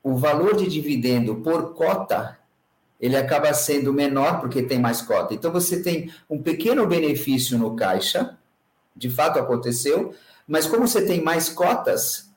[0.02, 2.39] o valor de dividendo por cota
[3.00, 5.34] ele acaba sendo menor porque tem mais cota.
[5.34, 8.38] Então você tem um pequeno benefício no caixa,
[8.96, 10.14] de fato aconteceu,
[10.48, 12.30] mas como você tem mais cotas,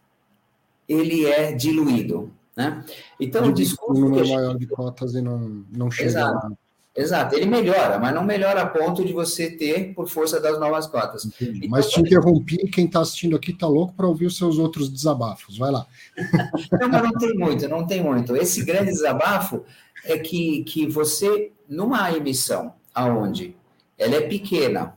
[0.89, 2.31] ele é diluído.
[2.55, 2.85] Né?
[3.19, 3.99] Então, o discurso.
[3.99, 4.37] Um número gente...
[4.37, 6.09] maior de cotas e não, não chega.
[6.09, 6.59] Exato.
[6.95, 10.87] Exato, ele melhora, mas não melhora a ponto de você ter por força das novas
[10.87, 11.25] cotas.
[11.41, 14.91] Então, mas te interrompi, quem está assistindo aqui está louco para ouvir os seus outros
[14.91, 15.57] desabafos.
[15.57, 15.87] Vai lá.
[16.79, 18.37] Não, mas não tem muito, não tem muito.
[18.37, 19.65] Esse grande desabafo
[20.05, 23.57] é que, que você, numa emissão aonde
[23.99, 24.97] ela é pequena,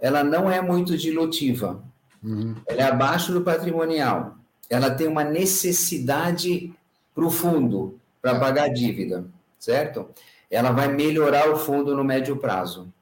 [0.00, 1.82] ela não é muito dilutiva,
[2.22, 2.54] uhum.
[2.66, 4.36] ela é abaixo do patrimonial,
[4.68, 6.72] ela tem uma necessidade
[7.14, 9.24] para o fundo, para pagar a dívida,
[9.58, 10.08] certo?
[10.50, 12.92] Ela vai melhorar o fundo no médio prazo.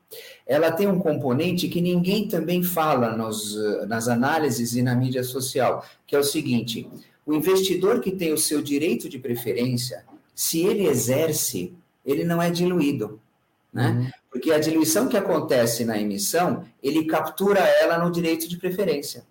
[0.46, 3.56] Ela tem um componente que ninguém também fala nos,
[3.88, 6.88] nas análises e na mídia social, que é o seguinte:
[7.24, 10.04] o investidor que tem o seu direito de preferência,
[10.36, 13.18] se ele exerce, ele não é diluído.
[13.72, 13.88] Né?
[13.88, 14.10] Uhum.
[14.30, 19.24] Porque a diluição que acontece na emissão, ele captura ela no direito de preferência.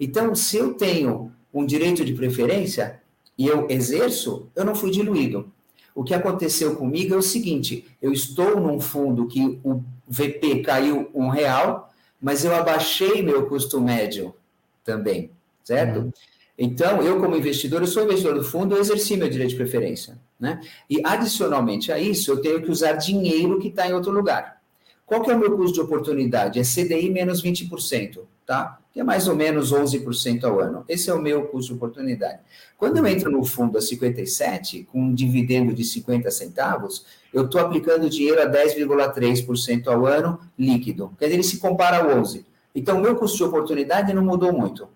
[0.00, 3.00] Então, se eu tenho um direito de preferência
[3.36, 5.52] e eu exerço, eu não fui diluído.
[5.94, 11.10] O que aconteceu comigo é o seguinte: eu estou num fundo que o VP caiu
[11.12, 14.34] um real, mas eu abaixei meu custo médio
[14.82, 15.30] também,
[15.62, 16.00] certo?
[16.00, 16.12] Uhum.
[16.60, 20.18] Então, eu, como investidor, eu sou investidor do fundo, eu exerci meu direito de preferência.
[20.40, 20.60] Né?
[20.90, 24.58] E, adicionalmente a isso, eu tenho que usar dinheiro que está em outro lugar.
[25.06, 26.58] Qual que é o meu custo de oportunidade?
[26.58, 28.78] É CDI menos 20%, tá?
[28.92, 30.84] Que é mais ou menos 11% ao ano.
[30.86, 32.40] Esse é o meu custo de oportunidade.
[32.76, 37.60] Quando eu entro no fundo a 57, com um dividendo de 50 centavos, eu estou
[37.60, 41.12] aplicando dinheiro a 10,3% ao ano líquido.
[41.18, 42.44] Quer dizer, ele se compara ao 11%.
[42.74, 44.88] Então, o meu custo de oportunidade não mudou muito.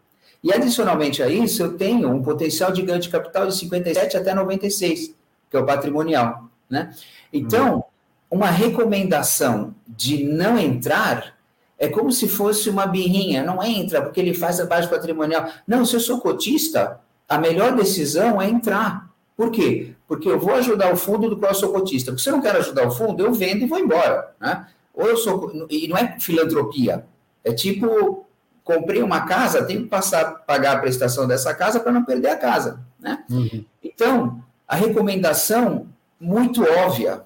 [0.42, 4.34] E, adicionalmente a isso, eu tenho um potencial de ganho de capital de 57 até
[4.34, 5.14] 96
[5.52, 6.94] que é o patrimonial, né?
[7.30, 7.84] Então,
[8.30, 11.36] uma recomendação de não entrar
[11.78, 15.46] é como se fosse uma birrinha, não entra porque ele faz abaixo patrimonial.
[15.66, 19.10] Não, se eu sou cotista, a melhor decisão é entrar.
[19.36, 19.92] Por quê?
[20.08, 22.10] Porque eu vou ajudar o fundo do qual eu sou cotista.
[22.10, 24.68] Porque se eu não quero ajudar o fundo, eu vendo e vou embora, né?
[24.94, 27.04] Ou eu sou e não é filantropia.
[27.44, 28.24] É tipo
[28.64, 32.36] comprei uma casa, tenho que passar pagar a prestação dessa casa para não perder a
[32.36, 33.24] casa, né?
[33.30, 33.64] Uhum.
[33.82, 35.86] Então, a recomendação
[36.20, 37.24] muito óbvia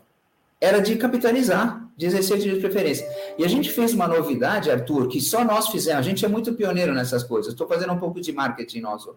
[0.60, 3.06] era de capitalizar, de exercer direito de preferência.
[3.38, 5.98] E a gente fez uma novidade, Arthur, que só nós fizemos.
[5.98, 7.52] A gente é muito pioneiro nessas coisas.
[7.52, 9.14] Estou fazendo um pouco de marketing nosso.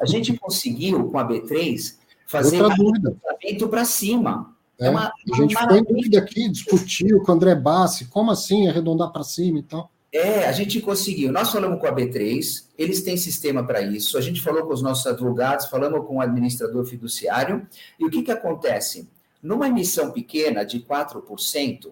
[0.00, 4.54] A gente conseguiu, com a B3, fazer um para cima.
[4.78, 8.30] É, é uma, a gente foi em dúvida aqui, discutiu com o André Bassi, como
[8.30, 9.91] assim arredondar para cima e tal.
[10.12, 11.32] É, a gente conseguiu.
[11.32, 14.18] Nós falamos com a B3, eles têm sistema para isso.
[14.18, 17.66] A gente falou com os nossos advogados, falamos com o administrador fiduciário.
[17.98, 19.08] E o que, que acontece?
[19.42, 21.90] Numa emissão pequena de 4%,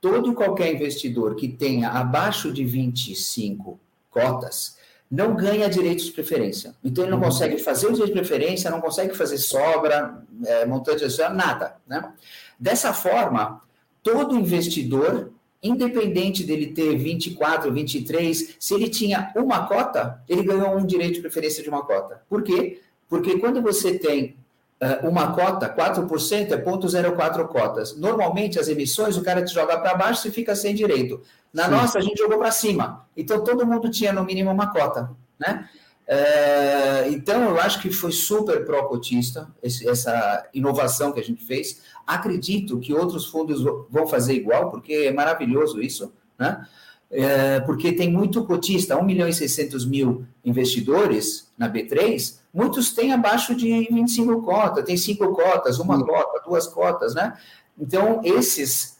[0.00, 3.78] todo e qualquer investidor que tenha abaixo de 25
[4.10, 4.76] cotas
[5.08, 6.74] não ganha direitos de preferência.
[6.82, 7.24] Então, ele não uhum.
[7.24, 11.76] consegue fazer o direito de preferência, não consegue fazer sobra, é, montante de nada.
[11.86, 12.12] Né?
[12.58, 13.62] Dessa forma,
[14.02, 15.30] todo investidor
[15.62, 21.20] independente dele ter 24, 23, se ele tinha uma cota, ele ganhou um direito de
[21.20, 22.22] preferência de uma cota.
[22.28, 22.80] Por quê?
[23.08, 24.36] Porque quando você tem
[24.82, 27.96] uh, uma cota, 4% é 0,04 cotas.
[27.96, 31.22] Normalmente, as emissões, o cara te joga para baixo e fica sem direito.
[31.52, 31.70] Na Sim.
[31.70, 33.06] nossa, a gente jogou para cima.
[33.16, 35.10] Então, todo mundo tinha, no mínimo, uma cota.
[35.38, 35.68] Né?
[36.08, 41.80] Uh, então, eu acho que foi super pró-cotista essa inovação que a gente fez.
[42.06, 46.66] Acredito que outros fundos vão fazer igual, porque é maravilhoso isso, né?
[47.14, 53.12] É, porque tem muito cotista, 1 milhão e 600 mil investidores na B3, muitos têm
[53.12, 56.06] abaixo de 25 cotas, tem cinco cotas, uma Sim.
[56.06, 57.36] cota, duas cotas, né?
[57.78, 58.96] Então, esses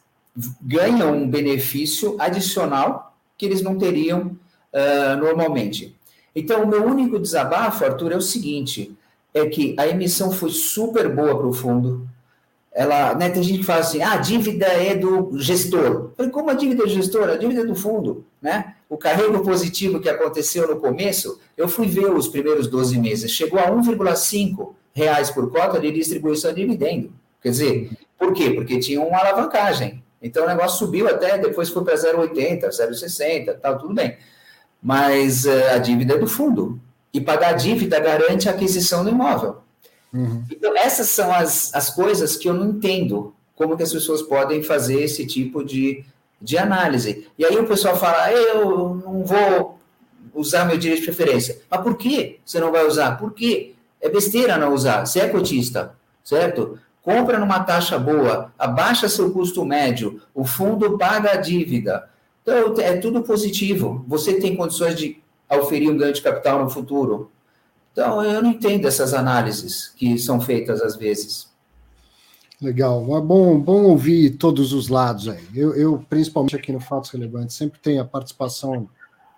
[0.60, 4.36] ganham um benefício adicional que eles não teriam
[4.72, 5.96] uh, normalmente.
[6.35, 8.97] Então, o meu único desabafo, Arthur, é o seguinte:
[9.35, 12.09] é que a emissão foi super boa para o fundo,
[12.75, 15.85] ela, né, tem gente que fala assim, ah, a dívida é do gestor.
[15.85, 17.29] Eu falei, como a dívida é do gestor?
[17.29, 18.75] A dívida é do fundo, né?
[18.88, 23.59] O carrego positivo que aconteceu no começo, eu fui ver os primeiros 12 meses, chegou
[23.59, 27.12] a 1,5 reais por cota de distribuição de dividendo.
[27.42, 28.51] Quer dizer, por quê?
[28.51, 30.03] Porque tinha uma alavancagem.
[30.23, 34.16] Então o negócio subiu até, depois foi para 0,80, 0,60, tal, tudo bem.
[34.83, 36.81] Mas uh, a dívida é do fundo.
[37.12, 39.59] E pagar a dívida garante a aquisição do imóvel.
[40.12, 40.42] Uhum.
[40.51, 44.62] Então, essas são as, as coisas que eu não entendo como que as pessoas podem
[44.62, 46.05] fazer esse tipo de,
[46.40, 47.29] de análise.
[47.38, 49.79] E aí o pessoal fala, eu não vou
[50.35, 51.61] usar meu direito de preferência.
[51.71, 53.18] Mas por que você não vai usar?
[53.18, 53.75] Por quê?
[54.01, 55.07] É besteira não usar.
[55.07, 56.79] Você é cotista, certo?
[57.03, 62.09] Compra numa taxa boa, abaixa seu custo médio, o fundo paga a dívida.
[62.42, 64.05] Então, é tudo positivo.
[64.09, 67.31] Você tem condições de oferir um ganho de capital no futuro.
[67.92, 71.50] Então, eu não entendo essas análises que são feitas às vezes.
[72.61, 75.44] Legal, é bom, bom ouvir todos os lados aí.
[75.55, 78.88] Eu, eu, principalmente aqui no Fatos Relevantes, sempre tenho a participação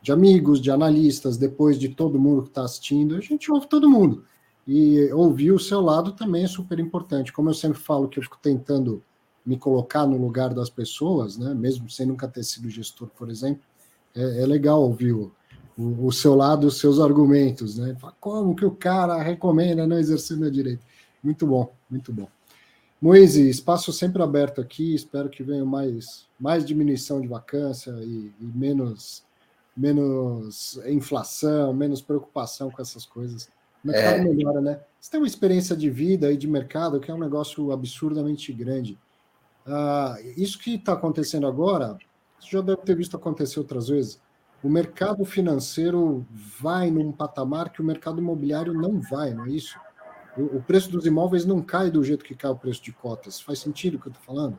[0.02, 3.88] de amigos, de analistas, depois de todo mundo que está assistindo, a gente ouve todo
[3.88, 4.24] mundo.
[4.68, 7.32] E ouvir o seu lado também é super importante.
[7.32, 9.02] Como eu sempre falo que eu fico tentando
[9.44, 13.62] me colocar no lugar das pessoas, né, mesmo sem nunca ter sido gestor, por exemplo,
[14.14, 15.32] é, é legal ouvir o,
[15.76, 17.96] o, o, seu lado, os seus argumentos, né?
[18.20, 20.84] Como que o cara recomenda não exercer meu direito?
[21.22, 22.28] Muito bom, muito bom.
[23.00, 28.44] Moise, espaço sempre aberto aqui, espero que venha mais, mais diminuição de vacância e, e
[28.54, 29.22] menos,
[29.76, 33.48] menos inflação, menos preocupação com essas coisas.
[33.84, 34.24] O mercado é.
[34.24, 34.80] melhora, né?
[34.98, 38.98] Você tem uma experiência de vida e de mercado que é um negócio absurdamente grande.
[39.66, 41.96] Ah, isso que está acontecendo agora,
[42.38, 44.20] você já deve ter visto acontecer outras vezes.
[44.62, 46.26] O mercado financeiro
[46.60, 49.78] vai num patamar que o mercado imobiliário não vai, não é isso?
[50.36, 53.40] o preço dos imóveis não cai do jeito que cai o preço de cotas.
[53.40, 54.58] Faz sentido o que eu estou falando?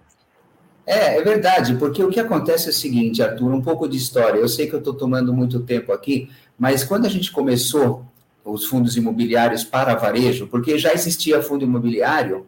[0.86, 4.40] É, é verdade, porque o que acontece é o seguinte, Arthur, um pouco de história.
[4.40, 8.06] Eu sei que eu estou tomando muito tempo aqui, mas quando a gente começou
[8.44, 12.46] os fundos imobiliários para varejo, porque já existia fundo imobiliário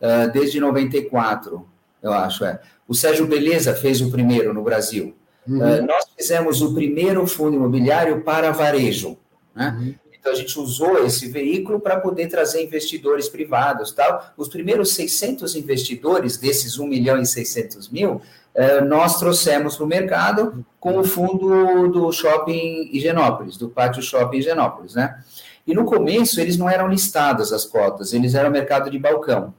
[0.00, 1.66] uh, desde 94,
[2.02, 2.60] eu acho, é.
[2.88, 5.14] O Sérgio Beleza fez o primeiro no Brasil.
[5.46, 5.58] Uhum.
[5.58, 9.16] Uh, nós fizemos o primeiro fundo imobiliário para varejo,
[9.54, 9.76] né?
[9.78, 9.94] Uhum.
[10.20, 13.90] Então, a gente usou esse veículo para poder trazer investidores privados.
[13.92, 14.32] Tal.
[14.36, 18.20] Os primeiros 600 investidores, desses 1 milhão e 600 mil,
[18.54, 24.38] eh, nós trouxemos para o mercado com o fundo do shopping Higienópolis, do pátio shopping
[24.38, 25.22] Higienópolis, né?
[25.66, 29.54] E no começo, eles não eram listadas as cotas, eles eram mercado de balcão.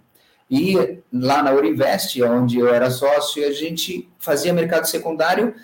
[0.52, 5.56] E lá na Urinvest, onde eu era sócio, a gente fazia mercado secundário,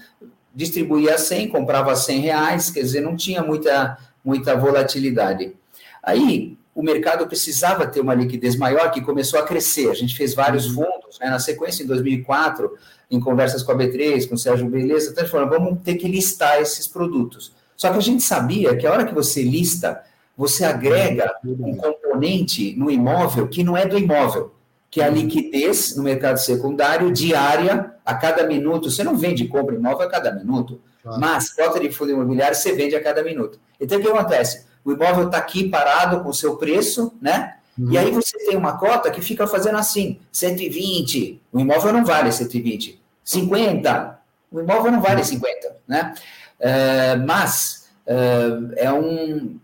[0.56, 5.56] distribuía a 100, comprava a 100 reais, quer dizer, não tinha muita muita volatilidade.
[6.04, 9.89] Aí, o mercado precisava ter uma liquidez maior, que começou a crescer.
[9.89, 10.84] A gente fez vários uhum.
[10.84, 11.30] fundos, né?
[11.30, 12.78] na sequência, em 2004,
[13.10, 16.62] em conversas com a B3, com o Sérgio Beleza, até falando, vamos ter que listar
[16.62, 17.54] esses produtos.
[17.78, 20.04] Só que a gente sabia que a hora que você lista,
[20.36, 21.69] você agrega uhum.
[21.69, 24.52] um componente no imóvel que não é do imóvel,
[24.89, 25.15] que é a uhum.
[25.15, 28.89] liquidez no mercado secundário diária, a cada minuto.
[28.89, 30.82] Você não vende compra imóvel a cada minuto.
[31.19, 33.60] Mas cota de fundo imobiliário você vende a cada minuto.
[33.80, 34.65] Então o que acontece?
[34.84, 37.56] O imóvel está aqui parado com o seu preço, né?
[37.78, 37.91] Uhum.
[37.91, 42.32] E aí você tem uma cota que fica fazendo assim, 120, o imóvel não vale
[42.32, 43.00] 120.
[43.23, 44.19] 50,
[44.52, 46.13] o imóvel não vale 50, né?
[46.60, 49.60] Uh, mas uh, é um,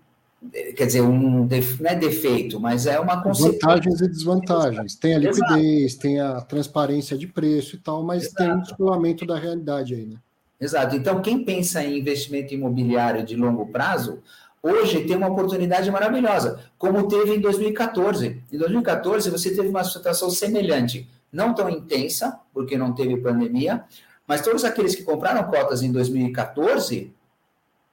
[0.51, 1.47] quer dizer, um não
[1.85, 3.59] é defeito, mas é uma consequência.
[3.61, 4.95] Vantagens e desvantagens.
[4.95, 6.01] Tem a liquidez, Exato.
[6.01, 8.37] tem a transparência de preço e tal, mas Exato.
[8.37, 10.17] tem um descolamento da realidade aí, né?
[10.59, 10.95] Exato.
[10.95, 14.19] Então, quem pensa em investimento imobiliário de longo prazo,
[14.61, 18.41] hoje tem uma oportunidade maravilhosa, como teve em 2014.
[18.51, 23.83] Em 2014, você teve uma situação semelhante, não tão intensa, porque não teve pandemia,
[24.27, 27.13] mas todos aqueles que compraram cotas em 2014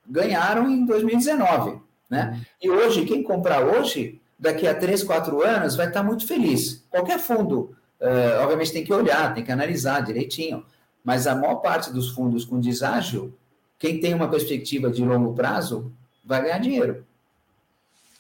[0.07, 1.81] ganharam em 2019.
[2.11, 2.33] Né?
[2.33, 2.41] Uhum.
[2.61, 6.85] E hoje, quem comprar hoje, daqui a 3, 4 anos, vai estar muito feliz.
[6.91, 10.65] Qualquer fundo, uh, obviamente, tem que olhar, tem que analisar direitinho.
[11.05, 13.33] Mas a maior parte dos fundos com deságio,
[13.79, 15.93] quem tem uma perspectiva de longo prazo,
[16.25, 17.07] vai ganhar dinheiro.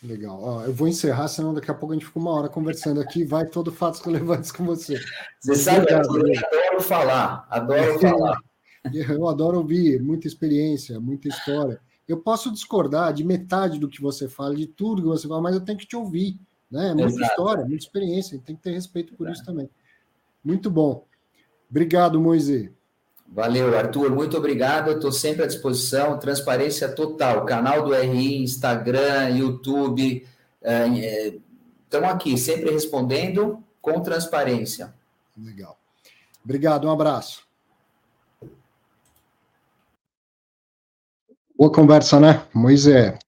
[0.03, 0.41] Legal.
[0.43, 3.23] Ó, eu vou encerrar, senão daqui a pouco a gente fica uma hora conversando aqui,
[3.23, 4.99] vai todo fatos relevantes com você.
[5.41, 8.39] Você sabe, eu adoro falar, adoro falar.
[8.83, 11.79] Eu adoro ouvir, muita experiência, muita história.
[12.11, 15.55] Eu posso discordar de metade do que você fala, de tudo que você fala, mas
[15.55, 16.39] eu tenho que te ouvir.
[16.71, 16.95] Né?
[16.95, 17.25] Muita Exato.
[17.25, 19.39] história, muita experiência, tem que ter respeito por Exato.
[19.39, 19.71] isso também.
[20.45, 21.05] Muito bom.
[21.71, 22.71] Obrigado, Moisés.
[23.29, 24.11] Valeu, Arthur.
[24.11, 24.91] Muito obrigado.
[24.91, 26.19] Estou sempre à disposição.
[26.19, 27.45] Transparência total.
[27.45, 30.27] Canal do RI, Instagram, YouTube.
[30.61, 34.93] Estamos é, aqui, sempre respondendo com transparência.
[35.37, 35.79] Legal.
[36.45, 37.50] Obrigado, um abraço.
[41.61, 42.43] Boa conversa, né?
[42.55, 43.19] Moisés,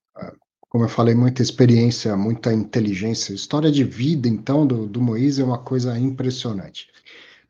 [0.59, 3.35] como eu falei, muita experiência, muita inteligência.
[3.35, 6.87] História de vida, então, do, do Moisés é uma coisa impressionante.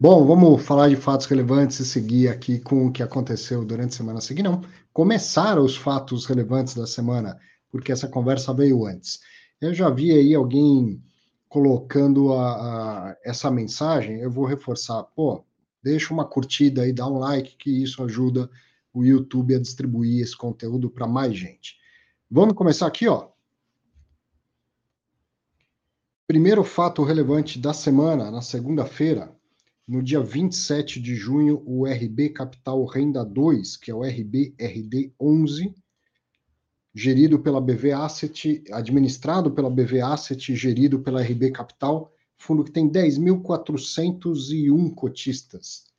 [0.01, 3.97] Bom, vamos falar de fatos relevantes e seguir aqui com o que aconteceu durante a
[3.97, 4.20] semana.
[4.20, 4.61] Seguir não,
[4.93, 7.39] começaram os fatos relevantes da semana,
[7.70, 9.20] porque essa conversa veio antes.
[9.61, 11.01] Eu já vi aí alguém
[11.49, 12.55] colocando a,
[13.11, 15.45] a, essa mensagem, eu vou reforçar, pô,
[15.80, 18.51] deixa uma curtida aí, dá um like, que isso ajuda
[18.93, 21.76] o YouTube a distribuir esse conteúdo para mais gente.
[22.30, 23.30] Vamos começar aqui, ó.
[26.26, 29.36] Primeiro fato relevante da semana, na segunda-feira,
[29.86, 35.74] no dia 27 de junho, o RB Capital Renda 2, que é o RBRD 11,
[36.95, 42.88] gerido pela BV Asset, administrado pela BV Asset, gerido pela RB Capital, fundo que tem
[42.88, 45.91] 10.401 cotistas.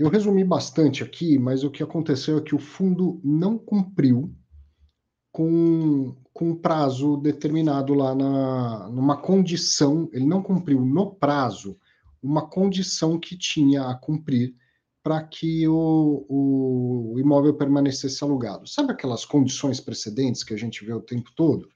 [0.00, 4.34] Eu resumi bastante aqui, mas o que aconteceu é que o fundo não cumpriu
[5.30, 11.78] com, com um prazo determinado lá na, numa condição, ele não cumpriu no prazo
[12.22, 14.54] uma condição que tinha a cumprir
[15.02, 18.66] para que o, o, imóvel permanecesse alugado.
[18.66, 21.68] Sabe aquelas condições precedentes que a gente vê o tempo todo?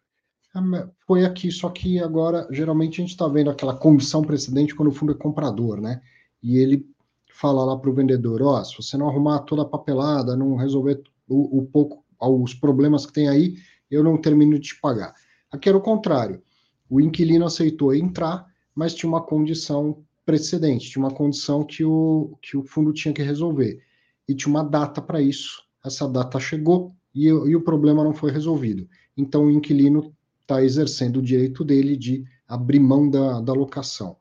[0.56, 4.88] É, foi aqui, só que agora, geralmente, a gente está vendo aquela condição precedente quando
[4.88, 6.00] o fundo é comprador, né?
[6.42, 6.93] E ele
[7.34, 10.56] fala lá para o vendedor: ó, oh, se você não arrumar toda a papelada, não
[10.56, 13.56] resolver o, o pouco, os problemas que tem aí,
[13.90, 15.14] eu não termino de te pagar.
[15.50, 16.42] Aqui era o contrário.
[16.88, 22.56] O inquilino aceitou entrar, mas tinha uma condição precedente, tinha uma condição que o, que
[22.56, 23.80] o fundo tinha que resolver.
[24.28, 25.62] E tinha uma data para isso.
[25.84, 28.88] Essa data chegou e, e, o problema não foi resolvido.
[29.16, 34.16] Então o inquilino está exercendo o direito dele de abrir mão da, da locação.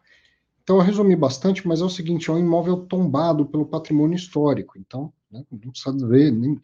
[0.64, 4.78] Então eu resumi bastante, mas é o seguinte: é um imóvel tombado pelo patrimônio histórico.
[4.78, 6.59] Então, né, não precisa ver, nem,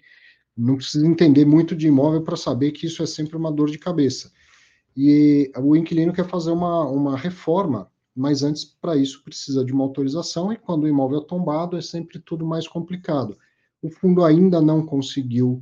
[0.58, 3.78] não precisa entender muito de imóvel para saber que isso é sempre uma dor de
[3.78, 4.32] cabeça.
[4.96, 7.90] E o inquilino quer fazer uma, uma reforma
[8.20, 11.82] mas antes, para isso, precisa de uma autorização, e quando o imóvel é tombado, é
[11.82, 13.38] sempre tudo mais complicado.
[13.82, 15.62] O fundo ainda não conseguiu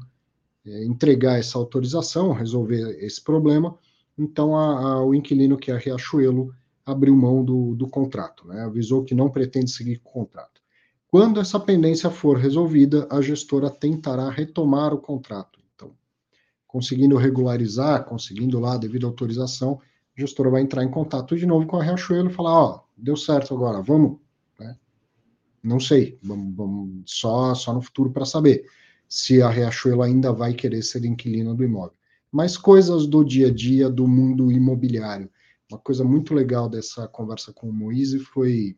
[0.65, 3.77] é, entregar essa autorização, resolver esse problema,
[4.17, 6.51] então a, a, o inquilino, que é a Riachuelo,
[6.87, 8.61] abriu mão do, do contrato, né?
[8.61, 10.61] avisou que não pretende seguir com o contrato.
[11.09, 15.59] Quando essa pendência for resolvida, a gestora tentará retomar o contrato.
[15.75, 15.91] Então,
[16.65, 19.81] conseguindo regularizar, conseguindo lá a devida autorização,
[20.17, 23.17] a gestora vai entrar em contato de novo com a Riachuelo e falar, ó, deu
[23.17, 24.19] certo agora, vamos,
[24.57, 24.77] né?
[25.61, 28.65] Não sei, vamos, vamos só, só no futuro para saber
[29.09, 31.97] se a Riachuelo ainda vai querer ser inquilina do imóvel.
[32.31, 35.29] Mas coisas do dia a dia do mundo imobiliário.
[35.69, 38.77] Uma coisa muito legal dessa conversa com o Moise foi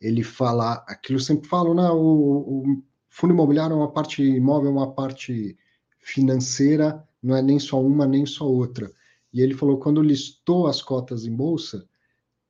[0.00, 1.88] ele falar, aquilo eu sempre falo, né?
[1.90, 5.56] O, o fundo imobiliário é uma parte imóvel, é uma parte
[5.98, 8.90] financeira, não é nem só uma nem só outra.
[9.32, 11.86] E ele falou quando listou as cotas em bolsa,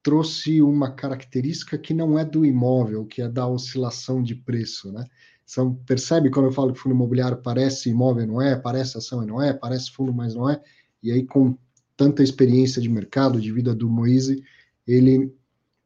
[0.03, 5.05] trouxe uma característica que não é do imóvel, que é da oscilação de preço, né?
[5.45, 8.57] Então, percebe quando eu falo que fundo imobiliário parece imóvel, não é?
[8.57, 9.53] Parece ação e não é?
[9.53, 10.63] Parece fundo, mas não é?
[11.03, 11.59] E aí, com
[12.01, 14.43] tanta experiência de mercado, de vida do Moise,
[14.87, 15.31] ele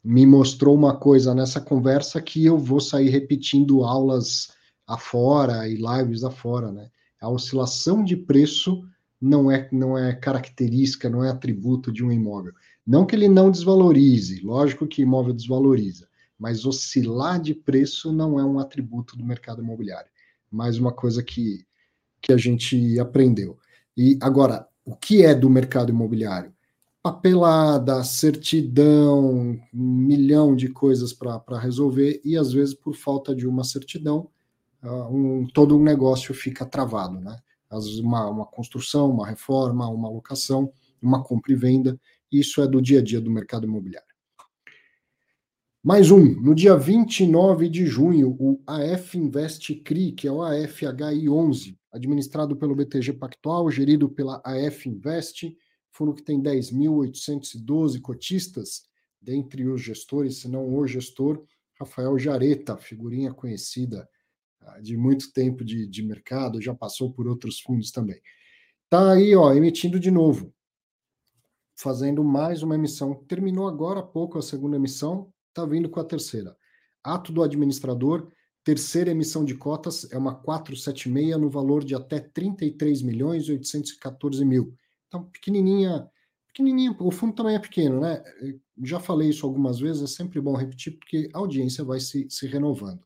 [0.05, 4.53] me mostrou uma coisa nessa conversa que eu vou sair repetindo aulas
[4.87, 6.89] afora e lives afora, né?
[7.21, 8.87] A oscilação de preço
[9.21, 12.53] não é, não é característica, não é atributo de um imóvel.
[12.87, 16.07] Não que ele não desvalorize, lógico que imóvel desvaloriza,
[16.39, 20.13] mas oscilar de preço não é um atributo do mercado imobiliário.
[20.49, 21.67] Mais uma coisa que,
[22.23, 23.59] que a gente aprendeu.
[23.97, 26.53] E agora, o que é do mercado imobiliário?
[27.03, 33.65] Papelada, certidão, um milhão de coisas para resolver, e às vezes, por falta de uma
[33.65, 34.29] certidão,
[34.83, 37.37] uh, um, todo um negócio fica travado, né?
[37.71, 40.73] às vezes uma, uma construção, uma reforma, uma locação,
[41.03, 42.01] uma compra e venda.
[42.31, 44.14] Isso é do dia a dia do mercado imobiliário.
[45.85, 51.29] Mais um, no dia 29 de junho, o AF Invest CRI, que é o AFHI
[51.29, 55.55] 11, administrado pelo BTG Pactual, gerido pela AF Invest,
[55.93, 58.85] fundo que tem 10.812 cotistas,
[59.21, 61.45] dentre os gestores, se não o gestor,
[61.79, 64.09] Rafael Jareta, figurinha conhecida
[64.81, 68.19] de muito tempo de, de mercado, já passou por outros fundos também.
[68.85, 70.51] Está aí, ó, emitindo de novo,
[71.77, 73.23] fazendo mais uma emissão.
[73.29, 76.57] Terminou agora há pouco a segunda emissão, está vindo com a terceira.
[77.03, 78.31] Ato do administrador,
[78.65, 84.45] terceira emissão de cotas é uma 476 no valor de até 33 milhões e 814
[84.45, 84.77] mil.
[85.07, 86.11] Então, pequenininha,
[86.49, 88.23] pequenininha, o fundo também é pequeno, né?
[88.83, 92.47] Já falei isso algumas vezes, é sempre bom repetir, porque a audiência vai se, se
[92.47, 93.01] renovando.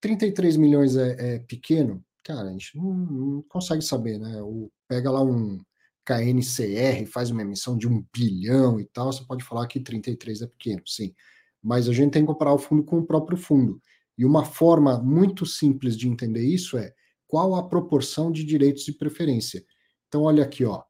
[0.00, 2.04] 33 milhões é, é pequeno?
[2.22, 4.40] Cara, a gente não, não, consegue saber, né?
[4.42, 5.58] O, pega lá um
[6.04, 10.46] KNCR, faz uma emissão de um bilhão e tal, você pode falar que 33 é
[10.46, 11.14] pequeno, sim.
[11.62, 13.80] Mas a gente tem que comparar o fundo com o próprio fundo.
[14.18, 16.92] E uma forma muito simples de entender isso é
[17.26, 19.64] qual a proporção de direitos de preferência.
[20.08, 20.82] Então, olha aqui, ó.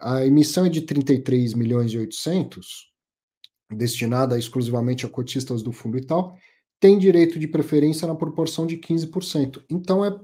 [0.00, 2.92] A emissão é de 33 milhões e 800,
[3.76, 6.36] destinada exclusivamente a cotistas do fundo e tal,
[6.80, 9.62] tem direito de preferência na proporção de 15%.
[9.70, 10.18] Então é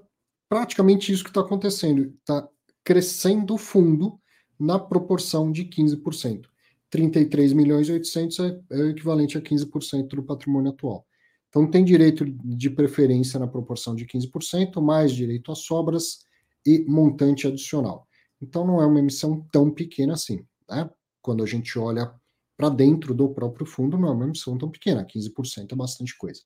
[0.48, 2.12] praticamente isso que está acontecendo.
[2.18, 2.48] Está
[2.82, 4.18] crescendo o fundo
[4.58, 6.47] na proporção de 15%.
[6.90, 11.06] 33 milhões e 800 é, é o equivalente a 15% do patrimônio atual.
[11.48, 16.18] Então tem direito de preferência na proporção de 15%, mais direito às sobras
[16.66, 18.06] e montante adicional.
[18.40, 20.44] Então não é uma emissão tão pequena assim.
[20.68, 20.88] Né?
[21.22, 22.12] Quando a gente olha
[22.56, 26.40] para dentro do próprio fundo, não é uma emissão tão pequena, 15% é bastante coisa.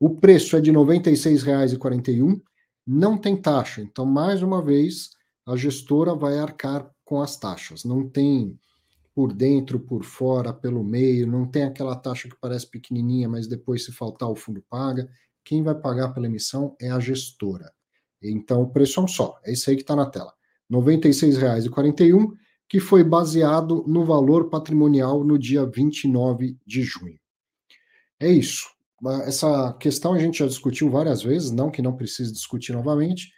[0.00, 2.40] O preço é de R$ 96,41,
[2.86, 3.80] não tem taxa.
[3.80, 5.10] Então, mais uma vez,
[5.46, 7.84] a gestora vai arcar com as taxas.
[7.84, 8.58] Não tem
[9.14, 13.84] por dentro, por fora, pelo meio, não tem aquela taxa que parece pequenininha, mas depois
[13.84, 15.08] se faltar o fundo paga.
[15.44, 17.72] Quem vai pagar pela emissão é a gestora.
[18.20, 20.32] Então o preço é um só, é isso aí que está na tela.
[20.68, 22.32] R$ 96,41,
[22.68, 27.18] que foi baseado no valor patrimonial no dia 29 de junho.
[28.18, 28.68] É isso.
[29.26, 33.30] Essa questão a gente já discutiu várias vezes, não que não precise discutir novamente.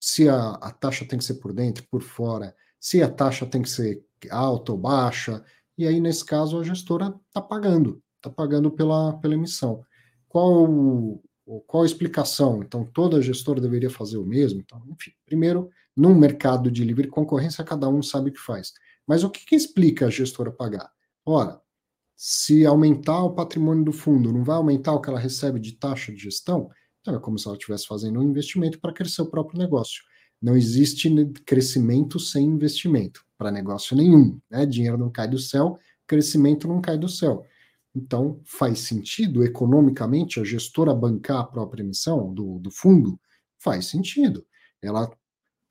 [0.00, 3.62] Se a, a taxa tem que ser por dentro, por fora, se a taxa tem
[3.62, 5.44] que ser alta ou baixa,
[5.76, 9.84] e aí, nesse caso, a gestora está pagando, está pagando pela, pela emissão.
[10.28, 11.22] Qual,
[11.66, 12.62] qual a explicação?
[12.62, 14.60] Então, toda gestora deveria fazer o mesmo?
[14.60, 18.72] Então, enfim, primeiro, num mercado de livre concorrência, cada um sabe o que faz.
[19.06, 20.90] Mas o que, que explica a gestora pagar?
[21.24, 21.60] Ora,
[22.16, 26.12] se aumentar o patrimônio do fundo, não vai aumentar o que ela recebe de taxa
[26.12, 26.68] de gestão?
[27.00, 30.02] Então, é como se ela estivesse fazendo um investimento para crescer o próprio negócio.
[30.40, 31.10] Não existe
[31.44, 34.38] crescimento sem investimento para negócio nenhum.
[34.50, 34.64] Né?
[34.66, 37.44] Dinheiro não cai do céu, crescimento não cai do céu.
[37.94, 43.18] Então, faz sentido economicamente a gestora bancar a própria emissão do, do fundo?
[43.58, 44.46] Faz sentido.
[44.80, 45.10] Ela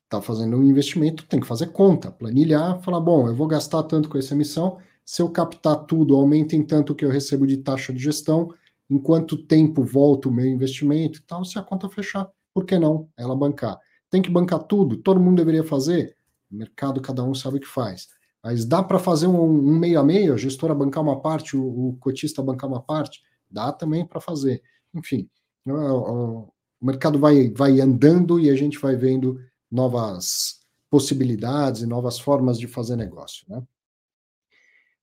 [0.04, 4.10] está fazendo um investimento, tem que fazer conta, planilhar, falar: bom, eu vou gastar tanto
[4.10, 7.94] com essa emissão, se eu captar tudo, aumenta em tanto que eu recebo de taxa
[7.94, 8.54] de gestão,
[8.90, 12.78] em quanto tempo volta o meu investimento e tal, se a conta fechar, por que
[12.78, 13.80] não ela bancar?
[14.10, 14.98] Tem que bancar tudo?
[14.98, 16.16] Todo mundo deveria fazer?
[16.52, 18.08] O mercado, cada um sabe o que faz.
[18.44, 21.90] Mas dá para fazer um, um, meio a meio, a gestora bancar uma parte, o,
[21.90, 23.22] o cotista bancar uma parte?
[23.50, 24.62] Dá também para fazer.
[24.94, 25.30] Enfim,
[25.66, 29.40] o, o, o mercado vai, vai andando e a gente vai vendo
[29.70, 33.46] novas possibilidades e novas formas de fazer negócio.
[33.50, 33.62] Né?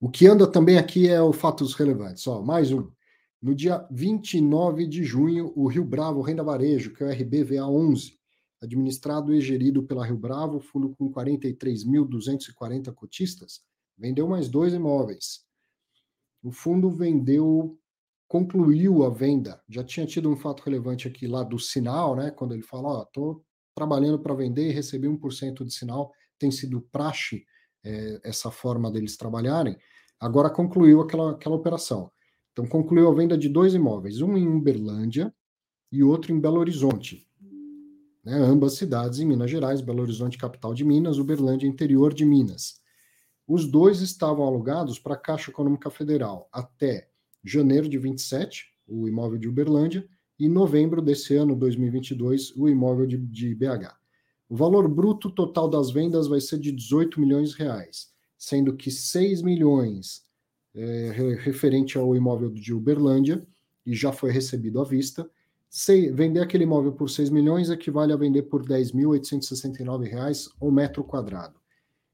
[0.01, 2.27] O que anda também aqui é o fatos relevantes.
[2.27, 2.91] Ó, mais um.
[3.41, 8.15] No dia 29 de junho, o Rio Bravo Renda Varejo, que é o RBVA11,
[8.65, 13.62] administrado e gerido pela Rio Bravo, fundo com 43.240 cotistas,
[13.97, 15.45] vendeu mais dois imóveis.
[16.43, 17.79] O fundo vendeu,
[18.29, 19.62] concluiu a venda.
[19.69, 22.31] Já tinha tido um fato relevante aqui lá do sinal, né?
[22.31, 23.45] Quando ele fala, ó, estou
[23.75, 26.12] trabalhando para vender e recebi 1% de sinal.
[26.39, 27.45] Tem sido praxe
[27.85, 29.77] é, essa forma deles trabalharem.
[30.21, 32.11] Agora concluiu aquela, aquela operação.
[32.53, 35.35] Então concluiu a venda de dois imóveis, um em Uberlândia
[35.91, 37.27] e outro em Belo Horizonte
[38.25, 42.81] né, ambas cidades em Minas Gerais, Belo Horizonte, capital de Minas, Uberlândia, interior de Minas.
[43.47, 47.09] Os dois estavam alugados para a Caixa Econômica Federal até
[47.45, 50.09] janeiro de 27, o imóvel de Uberlândia,
[50.39, 53.95] e novembro desse ano, 2022, o imóvel de, de BH.
[54.49, 58.09] O valor bruto total das vendas vai ser de 18 milhões de reais,
[58.39, 60.22] sendo que 6 milhões
[60.75, 63.47] é, referente ao imóvel de Uberlândia,
[63.87, 65.29] e já foi recebido à vista,
[66.12, 71.59] vender aquele imóvel por 6 milhões equivale a vender por R$ 10.869 o metro quadrado.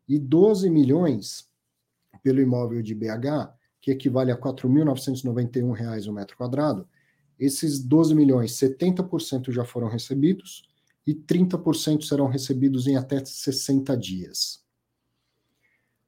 [0.09, 1.47] E 12 milhões
[2.23, 6.89] pelo imóvel de BH, que equivale a R$ 4.991 o metro quadrado,
[7.39, 10.69] esses 12 milhões, 70% já foram recebidos
[11.07, 14.65] e 30% serão recebidos em até 60 dias.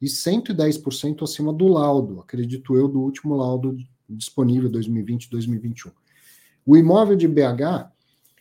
[0.00, 3.76] e 110% acima do laudo, acredito eu, do último laudo
[4.08, 5.92] disponível 2020-2021.
[6.66, 7.90] O imóvel de BH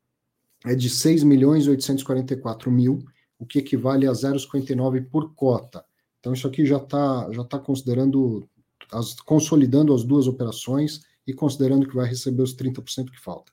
[0.65, 2.99] é de 6 milhões 844 mil,
[3.43, 5.83] o que equivale a 0,59 por cota.
[6.19, 8.47] Então, isso aqui já está já tá considerando
[8.91, 13.51] as, consolidando as duas operações e considerando que vai receber os 30% que falta.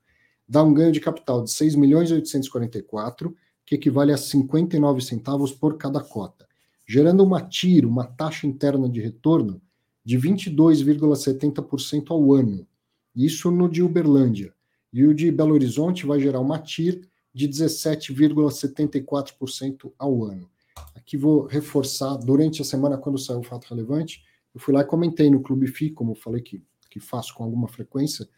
[0.48, 3.36] Dá um ganho de capital de 6 milhões e 844,
[3.66, 6.46] que equivale a 59 centavos por cada cota,
[6.86, 9.60] gerando uma TIR, uma taxa interna de retorno,
[10.04, 12.66] de 22,70% ao ano.
[13.14, 14.54] Isso no de Uberlândia.
[14.92, 20.50] E o de Belo Horizonte vai gerar uma TIR de 17,74% ao ano.
[20.94, 24.24] Aqui vou reforçar, durante a semana, quando saiu o fato relevante,
[24.54, 27.44] eu fui lá e comentei no Clube FI, como eu falei que, que faço com
[27.44, 28.28] alguma frequência,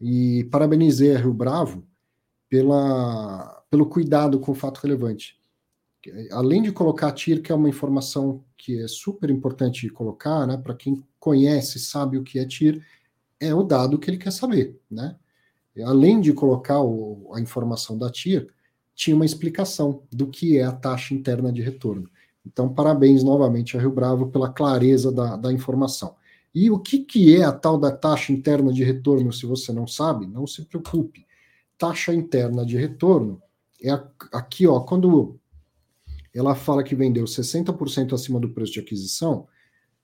[0.00, 1.84] e parabenizei a Rio Bravo
[2.48, 5.38] pela, pelo cuidado com o fato relevante.
[6.30, 10.56] Além de colocar a TIR, que é uma informação que é super importante colocar, né,
[10.56, 12.82] para quem conhece, sabe o que é TIR,
[13.40, 15.16] é o dado que ele quer saber, né?
[15.82, 18.48] Além de colocar o, a informação da TIR,
[18.94, 22.08] tinha uma explicação do que é a taxa interna de retorno.
[22.44, 26.16] Então, parabéns novamente a Rio Bravo pela clareza da, da informação.
[26.54, 29.86] E o que, que é a tal da taxa interna de retorno, se você não
[29.86, 31.26] sabe, não se preocupe.
[31.76, 33.40] Taxa interna de retorno
[33.82, 33.90] é
[34.32, 35.38] aqui, ó, quando
[36.34, 39.46] ela fala que vendeu 60% acima do preço de aquisição,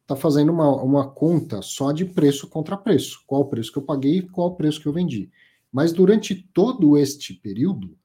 [0.02, 3.24] está fazendo uma, uma conta só de preço contra preço.
[3.26, 5.30] Qual o preço que eu paguei e qual o preço que eu vendi.
[5.74, 7.98] Mas durante todo este período,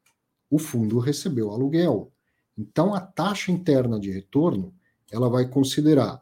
[0.49, 2.11] o fundo recebeu aluguel.
[2.57, 4.73] Então, a taxa interna de retorno,
[5.11, 6.19] ela vai considerar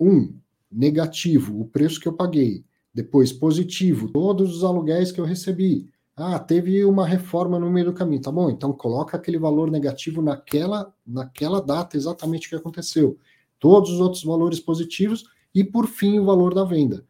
[0.00, 0.34] um
[0.72, 5.90] negativo, o preço que eu paguei, depois positivo, todos os aluguéis que eu recebi.
[6.16, 8.48] Ah, teve uma reforma no meio do caminho, tá bom?
[8.48, 13.18] Então coloca aquele valor negativo naquela naquela data exatamente que aconteceu.
[13.60, 17.04] Todos os outros valores positivos e por fim o valor da venda.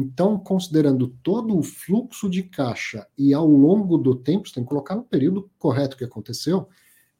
[0.00, 4.68] Então, considerando todo o fluxo de caixa e ao longo do tempo, você tem que
[4.68, 6.68] colocar no período correto que aconteceu,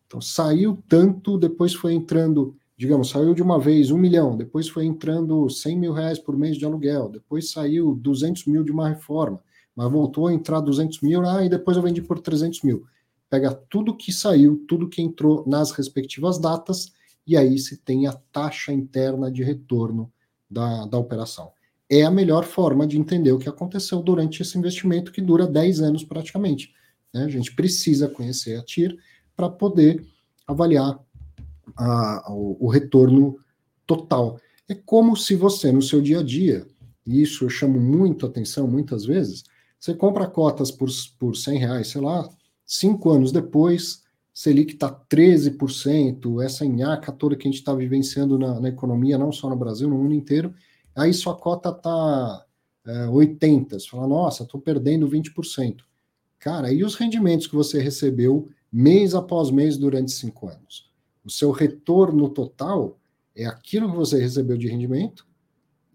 [0.06, 4.84] então saiu tanto, depois foi entrando, digamos, saiu de uma vez um milhão, depois foi
[4.84, 9.42] entrando 100 mil reais por mês de aluguel, depois saiu 200 mil de uma reforma,
[9.74, 12.86] mas voltou a entrar 200 mil, ah, e depois eu vendi por 300 mil.
[13.28, 16.92] Pega tudo que saiu, tudo que entrou nas respectivas datas,
[17.26, 20.12] e aí se tem a taxa interna de retorno
[20.48, 21.57] da, da operação.
[21.90, 25.80] É a melhor forma de entender o que aconteceu durante esse investimento que dura 10
[25.80, 26.72] anos praticamente.
[27.12, 27.24] Né?
[27.24, 28.96] A gente precisa conhecer a TIR
[29.34, 30.04] para poder
[30.46, 30.98] avaliar
[31.76, 33.38] a, o, o, retorno
[33.86, 34.38] total.
[34.68, 36.66] É como se você, no seu dia a dia,
[37.06, 39.44] e isso eu chamo muito atenção muitas vezes,
[39.78, 42.28] você compra cotas por, por 100 reais, sei lá,
[42.66, 44.02] cinco anos depois,
[44.34, 49.32] Selic está 13%, essa nhaca toda que a gente está vivenciando na, na, economia, não
[49.32, 50.54] só no Brasil, no mundo inteiro,
[50.98, 52.44] aí sua cota está
[52.86, 55.82] é, 80%, você fala, nossa, estou perdendo 20%.
[56.38, 60.90] Cara, e os rendimentos que você recebeu mês após mês durante cinco anos.
[61.24, 62.98] O seu retorno total
[63.34, 65.26] é aquilo que você recebeu de rendimento,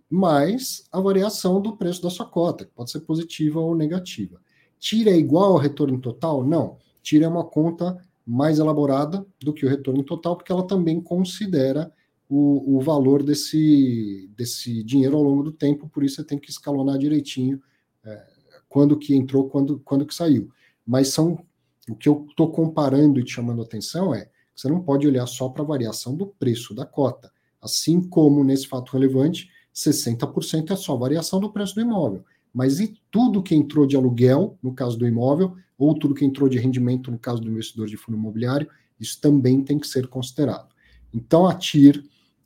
[0.10, 4.40] mais a variação do preço da sua cota, que pode ser positiva ou negativa.
[4.80, 6.46] Tira é igual ao retorno total?
[6.46, 6.78] Não.
[7.02, 11.92] Tira é uma conta mais elaborada do que o retorno total, porque ela também considera
[12.30, 16.50] o, o valor desse, desse dinheiro ao longo do tempo, por isso você tem que
[16.50, 17.62] escalonar direitinho
[18.04, 18.26] é,
[18.68, 20.50] quando que entrou, quando, quando que saiu.
[20.86, 21.46] Mas são
[21.90, 25.28] o que eu estou comparando e te chamando atenção é que você não pode olhar
[25.28, 27.32] só para a variação do preço da cota.
[27.62, 32.24] Assim como nesse fato relevante, 60% é só variação do preço do imóvel.
[32.54, 36.48] Mas e tudo que entrou de aluguel, no caso do imóvel, ou tudo que entrou
[36.48, 38.70] de rendimento, no caso do investidor de fundo imobiliário,
[39.00, 40.70] isso também tem que ser considerado.
[41.14, 42.04] Então, a TIR,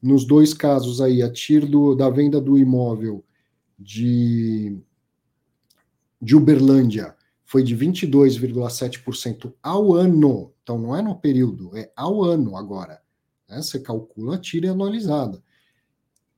[0.08, 3.26] nos dois casos aí, a TIR do, da venda do imóvel
[3.78, 4.80] de,
[6.22, 10.54] de Uberlândia foi de 22,7% ao ano.
[10.64, 13.02] Então, não é no período, é ao ano agora.
[13.50, 13.62] Né?
[13.62, 15.44] Você calcula a tira anualizada.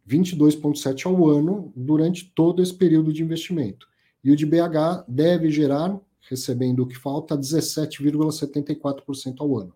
[0.08, 3.88] 22,7% ao ano durante todo esse período de investimento.
[4.24, 5.96] E o de BH deve gerar,
[6.28, 9.76] recebendo o que falta, 17,74% ao ano.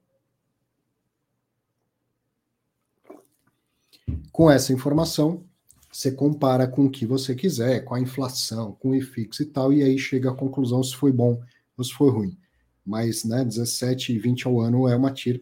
[4.31, 5.43] Com essa informação,
[5.91, 9.71] você compara com o que você quiser, com a inflação, com o IFIX e tal,
[9.71, 11.39] e aí chega à conclusão se foi bom
[11.77, 12.37] ou se foi ruim.
[12.85, 15.39] Mas, né, 17 e 20 ao ano é uma tira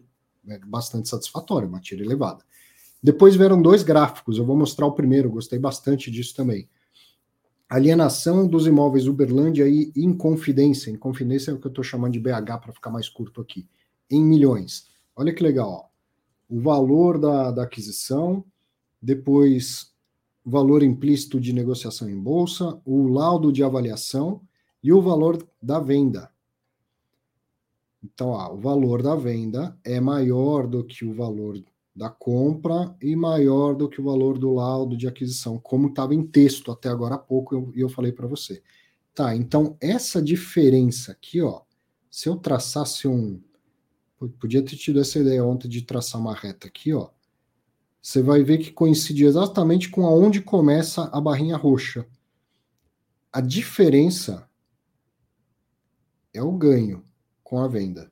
[0.48, 2.44] é bastante satisfatória, uma tira elevada.
[3.02, 6.68] Depois vieram dois gráficos, eu vou mostrar o primeiro, gostei bastante disso também.
[7.68, 10.90] alienação dos imóveis Uberlândia e Inconfidência.
[10.90, 13.66] Inconfidência é o que eu estou chamando de BH para ficar mais curto aqui.
[14.10, 14.88] Em milhões.
[15.16, 15.70] Olha que legal.
[15.70, 16.54] Ó.
[16.54, 18.44] O valor da, da aquisição,
[19.02, 19.92] depois
[20.44, 24.40] valor implícito de negociação em bolsa, o laudo de avaliação
[24.82, 26.30] e o valor da venda.
[28.02, 31.62] Então, ó, o valor da venda é maior do que o valor
[31.94, 36.26] da compra e maior do que o valor do laudo de aquisição, como estava em
[36.26, 38.62] texto até agora há pouco, e eu, eu falei para você.
[39.14, 41.62] Tá, então essa diferença aqui, ó,
[42.10, 43.40] se eu traçasse um.
[44.38, 47.10] Podia ter tido essa ideia ontem de traçar uma reta aqui, ó.
[48.02, 52.04] Você vai ver que coincide exatamente com aonde começa a barrinha roxa.
[53.32, 54.50] A diferença
[56.34, 57.04] é o ganho
[57.44, 58.10] com a venda.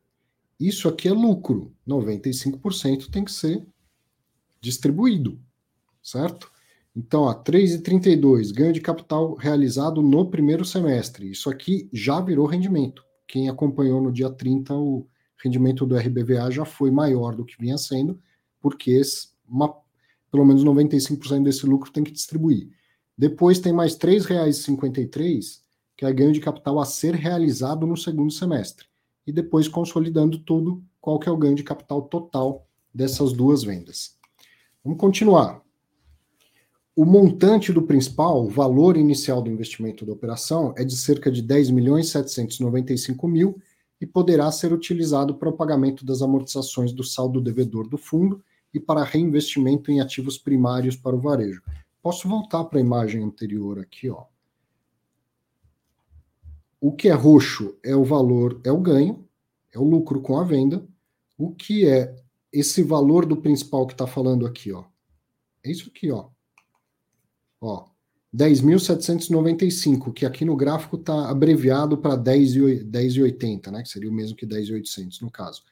[0.61, 1.74] Isso aqui é lucro.
[1.88, 3.66] 95% tem que ser
[4.61, 5.41] distribuído,
[6.01, 6.51] certo?
[6.95, 11.30] Então, ó, 3,32, ganho de capital realizado no primeiro semestre.
[11.30, 13.05] Isso aqui já virou rendimento.
[13.26, 15.07] Quem acompanhou no dia 30, o
[15.43, 18.20] rendimento do RBVA já foi maior do que vinha sendo,
[18.61, 19.01] porque
[19.51, 19.75] uma,
[20.31, 22.69] pelo menos 95% desse lucro tem que distribuir.
[23.17, 25.61] Depois tem mais R$ 3,53,
[25.97, 28.87] que é ganho de capital a ser realizado no segundo semestre
[29.27, 34.17] e depois consolidando tudo, qual que é o ganho de capital total dessas duas vendas.
[34.83, 35.63] Vamos continuar.
[36.97, 41.41] O montante do principal, o valor inicial do investimento da operação, é de cerca de
[41.41, 43.61] 10 milhões 795 mil
[44.01, 48.43] e poderá ser utilizado para o pagamento das amortizações do saldo devedor do fundo
[48.73, 51.62] e para reinvestimento em ativos primários para o varejo.
[52.03, 54.25] Posso voltar para a imagem anterior aqui, ó.
[56.81, 59.29] O que é roxo é o valor, é o ganho,
[59.73, 60.87] é o lucro com a venda.
[61.37, 62.16] O que é
[62.53, 64.85] esse valor do principal que está falando aqui, ó?
[65.62, 66.29] É isso aqui, ó.
[67.61, 67.87] Ó,
[68.35, 73.83] 10.795, que aqui no gráfico está abreviado para 10,80, né?
[73.83, 75.62] Que seria o mesmo que 10.800 no caso.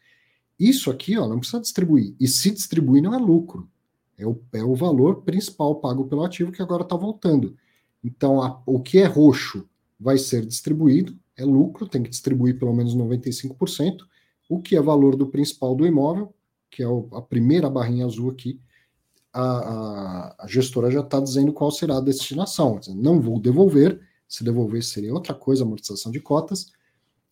[0.58, 2.14] Isso aqui, ó, não precisa distribuir.
[2.18, 3.68] E se distribuir não é lucro.
[4.16, 7.56] É o, é o valor principal pago pelo ativo que agora está voltando.
[8.02, 12.74] Então, a, o que é roxo vai ser distribuído, é lucro, tem que distribuir pelo
[12.74, 13.98] menos 95%,
[14.48, 16.34] o que é valor do principal do imóvel,
[16.70, 18.60] que é a primeira barrinha azul aqui,
[19.32, 22.80] a, a, a gestora já está dizendo qual será a destinação.
[22.88, 26.72] Não vou devolver, se devolver seria outra coisa, amortização de cotas,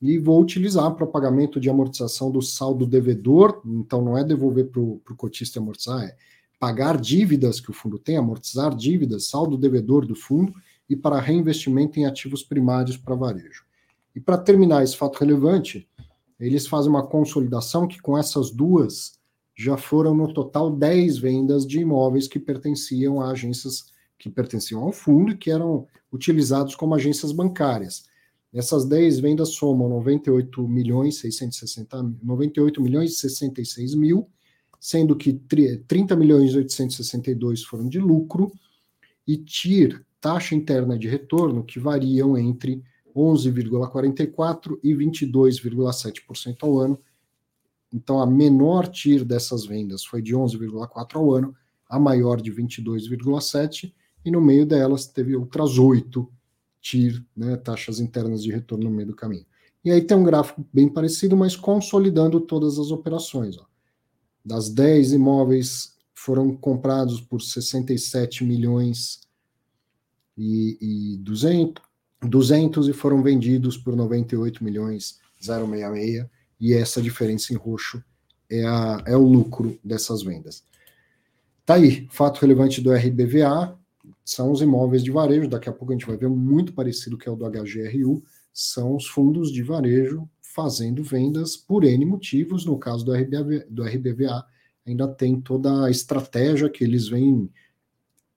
[0.01, 4.81] e vou utilizar para pagamento de amortização do saldo devedor, então não é devolver para
[4.81, 6.17] o cotista amortizar, é
[6.59, 10.55] pagar dívidas que o fundo tem, amortizar dívidas, saldo devedor do fundo,
[10.89, 13.65] e para reinvestimento em ativos primários para varejo.
[14.15, 15.89] E para terminar esse fato relevante,
[16.39, 19.19] eles fazem uma consolidação que com essas duas
[19.55, 23.87] já foram no total 10 vendas de imóveis que pertenciam a agências
[24.19, 28.07] que pertenciam ao fundo e que eram utilizados como agências bancárias.
[28.53, 34.29] Essas 10 vendas somam 98 milhões 660 98 milhões e 66 mil,
[34.81, 38.53] sendo que 30 milhões e 862 foram de lucro
[39.27, 42.83] e TIR taxa interna de retorno que variam entre
[43.15, 46.99] 11,44% e 22,7% ao ano.
[47.93, 51.55] Então, a menor TIR dessas vendas foi de 11,4% ao ano,
[51.89, 53.93] a maior de 22,7%,
[54.25, 56.31] e no meio delas teve outras oito
[56.87, 59.45] TIR, né, taxas internas de retorno no meio do caminho.
[59.85, 63.59] E aí tem um gráfico bem parecido, mas consolidando todas as operações.
[63.59, 63.67] Ó.
[64.45, 69.21] Das 10 imóveis foram comprados por 67 milhões
[70.39, 71.83] e, e 200,
[72.23, 76.27] 200 e foram vendidos por 98 milhões 066
[76.61, 78.03] e essa diferença em roxo
[78.49, 80.65] é, a, é o lucro dessas vendas.
[81.65, 83.77] Tá aí, fato relevante do RBVA
[84.25, 87.29] são os imóveis de varejo, daqui a pouco a gente vai ver muito parecido que
[87.29, 92.79] é o do HGRU, são os fundos de varejo fazendo vendas por N motivos, no
[92.79, 94.45] caso do, RBVA, do RBVA
[94.87, 97.51] ainda tem toda a estratégia que eles vêm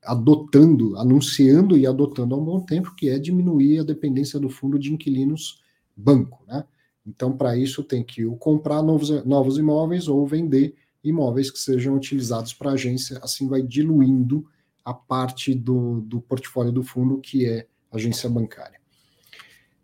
[0.04, 4.80] adotando, anunciando e adotando há um bom tempo, que é diminuir a dependência do fundo
[4.80, 5.62] de inquilinos
[5.96, 6.64] banco, né?
[7.06, 11.96] Então, para isso, tem que ou comprar novos, novos imóveis ou vender imóveis que sejam
[11.96, 14.46] utilizados para agência, assim vai diluindo
[14.90, 18.82] a parte do, do portfólio do fundo que é agência bancária.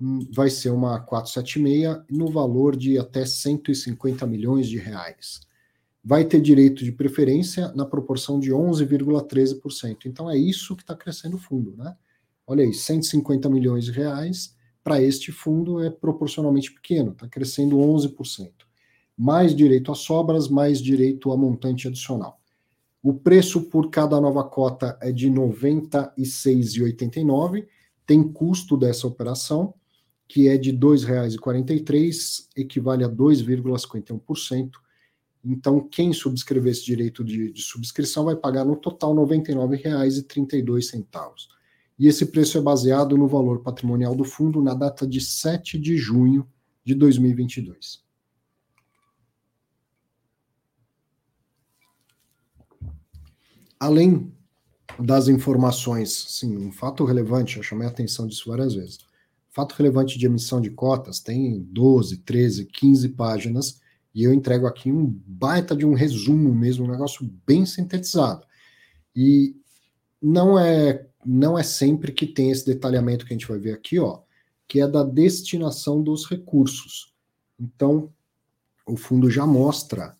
[0.00, 5.40] hum, vai ser uma 476 no valor de até 150 milhões de reais.
[6.02, 10.06] Vai ter direito de preferência na proporção de 11,13%.
[10.06, 11.94] Então é isso que está crescendo o fundo, né?
[12.44, 18.50] Olha aí, 150 milhões de reais para este fundo é proporcionalmente pequeno, está crescendo 11%.
[19.16, 22.39] Mais direito a sobras, mais direito a montante adicional.
[23.02, 27.66] O preço por cada nova cota é de R$ 96,89.
[28.06, 29.72] Tem custo dessa operação,
[30.28, 34.72] que é de R$ 2,43, equivale a 2,51%.
[35.42, 41.48] Então, quem subscrever esse direito de, de subscrição vai pagar no total R$ 99,32.
[41.98, 45.96] E esse preço é baseado no valor patrimonial do fundo na data de 7 de
[45.96, 46.46] junho
[46.84, 48.09] de 2022.
[53.80, 54.30] Além
[54.98, 58.98] das informações, sim, um fato relevante, eu chamei a atenção disso várias vezes.
[59.48, 63.80] Fato relevante de emissão de cotas tem 12, 13, 15 páginas
[64.14, 68.46] e eu entrego aqui um baita de um resumo mesmo, um negócio bem sintetizado.
[69.16, 69.56] E
[70.20, 73.98] não é não é sempre que tem esse detalhamento que a gente vai ver aqui,
[73.98, 74.20] ó,
[74.66, 77.12] que é da destinação dos recursos.
[77.58, 78.10] Então,
[78.86, 80.16] o fundo já mostra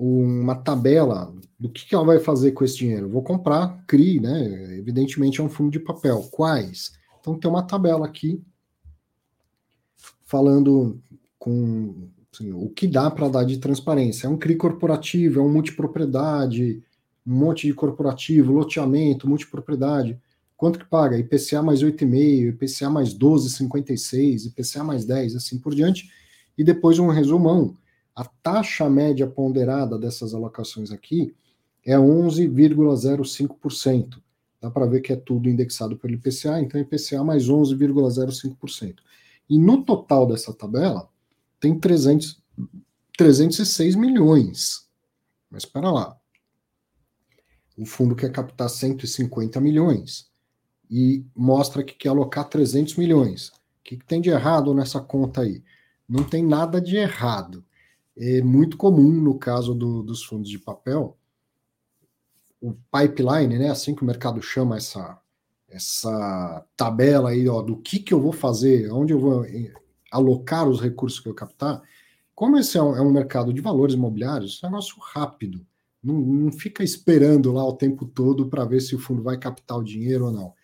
[0.00, 3.08] uma tabela do que, que ela vai fazer com esse dinheiro.
[3.08, 4.78] vou comprar CRI, né?
[4.78, 6.22] Evidentemente é um fundo de papel.
[6.30, 6.92] Quais?
[7.20, 8.42] Então tem uma tabela aqui
[10.24, 10.98] falando
[11.38, 14.26] com assim, o que dá para dar de transparência.
[14.26, 16.82] É um CRI corporativo, é um multipropriedade,
[17.26, 20.18] um monte de corporativo, loteamento, multipropriedade.
[20.56, 21.18] Quanto que paga?
[21.18, 26.10] IPCA mais 8,5, IPCA mais 12,56, IPCA mais 10, assim por diante.
[26.56, 27.76] E depois um resumão.
[28.20, 31.34] A taxa média ponderada dessas alocações aqui
[31.82, 34.20] é 11,05%.
[34.60, 38.96] Dá para ver que é tudo indexado pelo IPCA, então IPCA mais 11,05%.
[39.48, 41.08] E no total dessa tabela,
[41.58, 42.38] tem 300,
[43.16, 44.86] 306 milhões.
[45.50, 46.14] Mas espera lá
[47.78, 50.28] o fundo quer captar 150 milhões
[50.90, 53.48] e mostra que quer alocar 300 milhões.
[53.48, 55.64] O que, que tem de errado nessa conta aí?
[56.06, 57.64] Não tem nada de errado.
[58.20, 61.16] É muito comum no caso do, dos fundos de papel,
[62.60, 65.18] o pipeline, né, assim que o mercado chama essa,
[65.66, 69.72] essa tabela aí ó, do que, que eu vou fazer, onde eu vou eh,
[70.12, 71.82] alocar os recursos que eu captar,
[72.34, 75.66] como esse é um, é um mercado de valores imobiliários, é um negócio rápido.
[76.02, 79.78] Não, não fica esperando lá o tempo todo para ver se o fundo vai captar
[79.78, 80.54] o dinheiro ou não.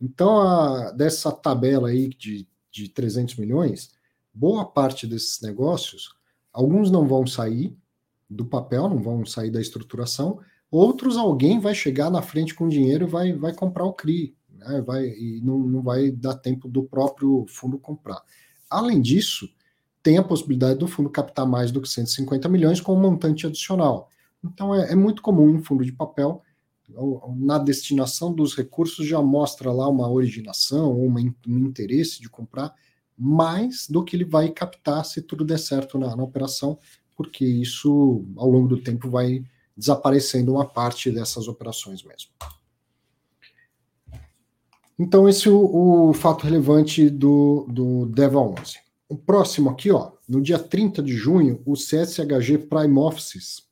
[0.00, 3.90] Então, a, dessa tabela aí de, de 300 milhões,
[4.32, 6.14] boa parte desses negócios,
[6.52, 7.76] alguns não vão sair
[8.28, 10.38] do papel, não vão sair da estruturação,
[10.70, 14.80] outros alguém vai chegar na frente com dinheiro e vai, vai comprar o CRI, né?
[14.80, 18.22] vai, e não, não vai dar tempo do próprio fundo comprar.
[18.68, 19.48] Além disso,
[20.02, 24.08] tem a possibilidade do fundo captar mais do que 150 milhões com um montante adicional.
[24.42, 26.42] Então é, é muito comum em fundo de papel,
[27.36, 32.74] na destinação dos recursos já mostra lá uma originação ou um interesse de comprar
[33.20, 36.78] mais do que ele vai captar se tudo der certo na, na operação,
[37.16, 39.44] porque isso ao longo do tempo vai
[39.76, 42.30] desaparecendo uma parte dessas operações mesmo.
[44.98, 48.78] Então, esse é o, o fato relevante do, do DEVA 11.
[49.08, 53.70] O próximo aqui, ó, no dia 30 de junho, o CSHG Prime Offices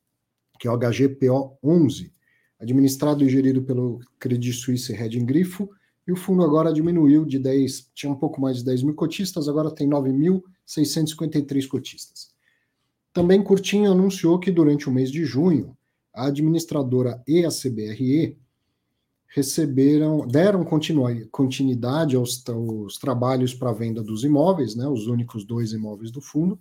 [0.59, 2.13] que é o HGPO 11,
[2.59, 5.71] administrado e gerido pelo Credit Suisse Hedging Grifo,
[6.09, 9.47] e o fundo agora diminuiu de 10, tinha um pouco mais de 10 mil cotistas,
[9.47, 12.31] agora tem 9.653 cotistas.
[13.13, 15.77] Também Curtinho anunciou que durante o mês de junho,
[16.15, 18.39] a administradora e a CBRE
[19.27, 20.65] receberam, deram
[21.31, 26.59] continuidade aos, aos trabalhos para venda dos imóveis, né, os únicos dois imóveis do fundo,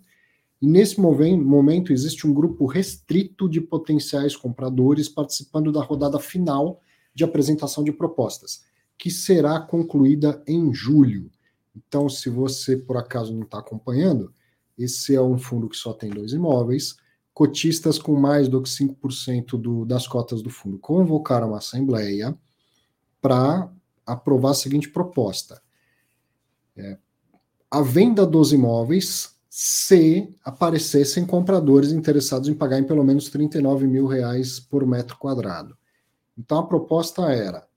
[0.60, 6.82] e nesse momento existe um grupo restrito de potenciais compradores participando da rodada final
[7.14, 8.67] de apresentação de propostas,
[8.98, 11.30] que será concluída em julho.
[11.76, 14.34] Então, se você por acaso não está acompanhando,
[14.76, 16.96] esse é um fundo que só tem dois imóveis.
[17.32, 22.36] Cotistas com mais do que 5% do, das cotas do fundo convocaram a assembleia
[23.20, 23.72] para
[24.04, 25.62] aprovar a seguinte proposta:
[26.76, 26.98] é,
[27.70, 34.06] a venda dos imóveis se aparecessem compradores interessados em pagar em pelo menos 39 mil
[34.06, 35.76] reais por metro quadrado.
[36.36, 37.67] Então a proposta era,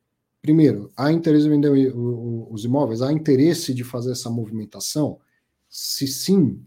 [0.41, 5.19] primeiro, há interesse em vender os imóveis, há interesse de fazer essa movimentação?
[5.69, 6.65] Se sim,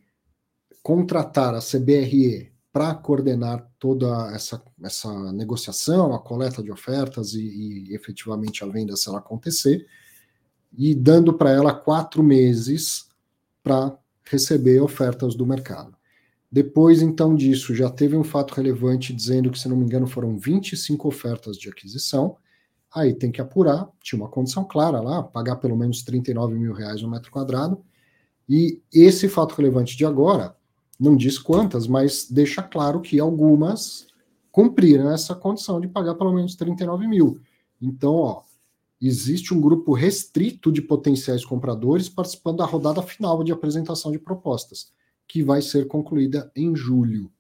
[0.82, 7.94] contratar a CBRE para coordenar toda essa, essa negociação, a coleta de ofertas e, e
[7.94, 9.86] efetivamente a venda se ela acontecer.
[10.76, 13.08] e dando para ela quatro meses
[13.62, 15.96] para receber ofertas do mercado.
[16.50, 20.38] Depois, então, disso, já teve um fato relevante dizendo que, se não me engano, foram
[20.38, 22.36] 25 ofertas de aquisição.
[22.94, 27.02] Aí tem que apurar, tinha uma condição clara lá, pagar pelo menos 39 mil reais
[27.02, 27.84] no metro quadrado.
[28.48, 30.56] E esse fato relevante de agora,
[31.00, 34.06] não diz quantas, mas deixa claro que algumas
[34.52, 37.40] cumpriram essa condição de pagar pelo menos 39 mil.
[37.82, 38.42] Então, ó,
[39.00, 44.92] existe um grupo restrito de potenciais compradores participando da rodada final de apresentação de propostas,
[45.26, 47.32] que vai ser concluída em julho.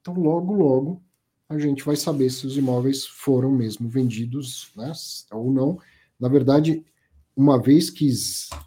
[0.00, 1.02] Então, logo, logo,
[1.48, 4.92] a gente vai saber se os imóveis foram mesmo vendidos né,
[5.30, 5.78] ou não.
[6.18, 6.84] Na verdade,
[7.36, 8.10] uma vez que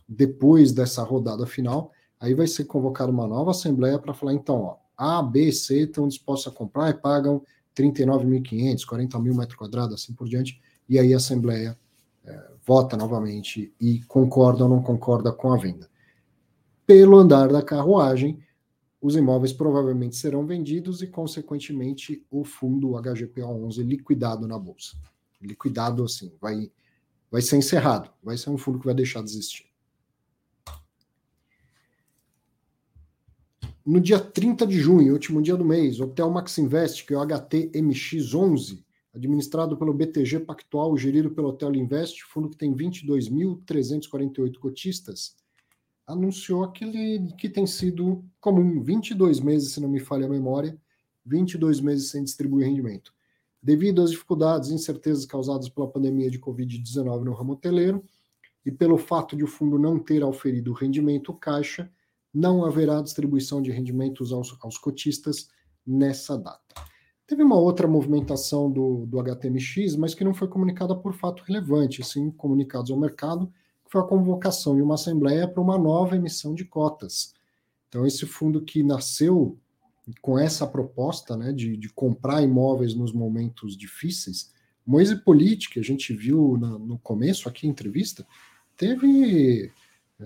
[0.07, 4.77] depois dessa rodada final, aí vai ser convocada uma nova assembleia para falar, então, ó,
[4.95, 7.41] A, B, C estão dispostos a comprar e pagam
[7.75, 11.77] 39.500, 40 mil metros quadrados, assim por diante, e aí a assembleia
[12.25, 15.89] é, vota novamente e concorda ou não concorda com a venda.
[16.85, 18.39] Pelo andar da carruagem,
[19.01, 24.97] os imóveis provavelmente serão vendidos e, consequentemente, o fundo HGPO11 liquidado na bolsa.
[25.41, 26.69] Liquidado assim, vai,
[27.31, 29.69] vai ser encerrado, vai ser um fundo que vai deixar de existir.
[33.85, 37.21] No dia 30 de junho, último dia do mês, Hotel Max Invest, que é o
[37.21, 38.83] HTMX11,
[39.15, 45.35] administrado pelo BTG Pactual, gerido pelo Hotel Invest, fundo que tem 22.348 cotistas,
[46.09, 50.75] anunciou aquele que tem sido comum, 22 meses, se não me falha a memória,
[51.23, 53.13] 22 meses sem distribuir rendimento.
[53.61, 58.03] Devido às dificuldades e incertezas causadas pela pandemia de Covid-19 no ramo hoteleiro
[58.65, 61.91] e pelo fato de o fundo não ter auferido rendimento caixa,
[62.33, 65.49] não haverá distribuição de rendimentos aos, aos cotistas
[65.85, 66.89] nessa data.
[67.27, 72.03] Teve uma outra movimentação do, do HTMX, mas que não foi comunicada por fato relevante,
[72.03, 73.51] sim comunicados ao mercado,
[73.89, 77.33] foi a convocação de uma assembleia para uma nova emissão de cotas.
[77.89, 79.57] Então, esse fundo que nasceu
[80.21, 84.51] com essa proposta né, de, de comprar imóveis nos momentos difíceis,
[84.85, 88.25] Moise Politi, que a gente viu na, no começo aqui, entrevista,
[88.77, 89.71] teve
[90.19, 90.25] é,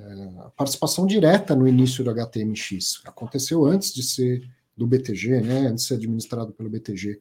[0.56, 3.02] participação direta no início do HTMX.
[3.06, 7.20] Aconteceu antes de ser do BTG, né, antes de ser administrado pelo BTG.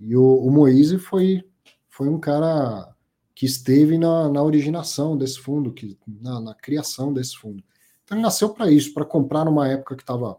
[0.00, 1.42] E o, o Moise foi,
[1.88, 2.94] foi um cara
[3.38, 7.62] que esteve na, na originação desse fundo, que, na, na, criação desse fundo.
[8.02, 10.36] Então ele nasceu para isso, para comprar numa época que estava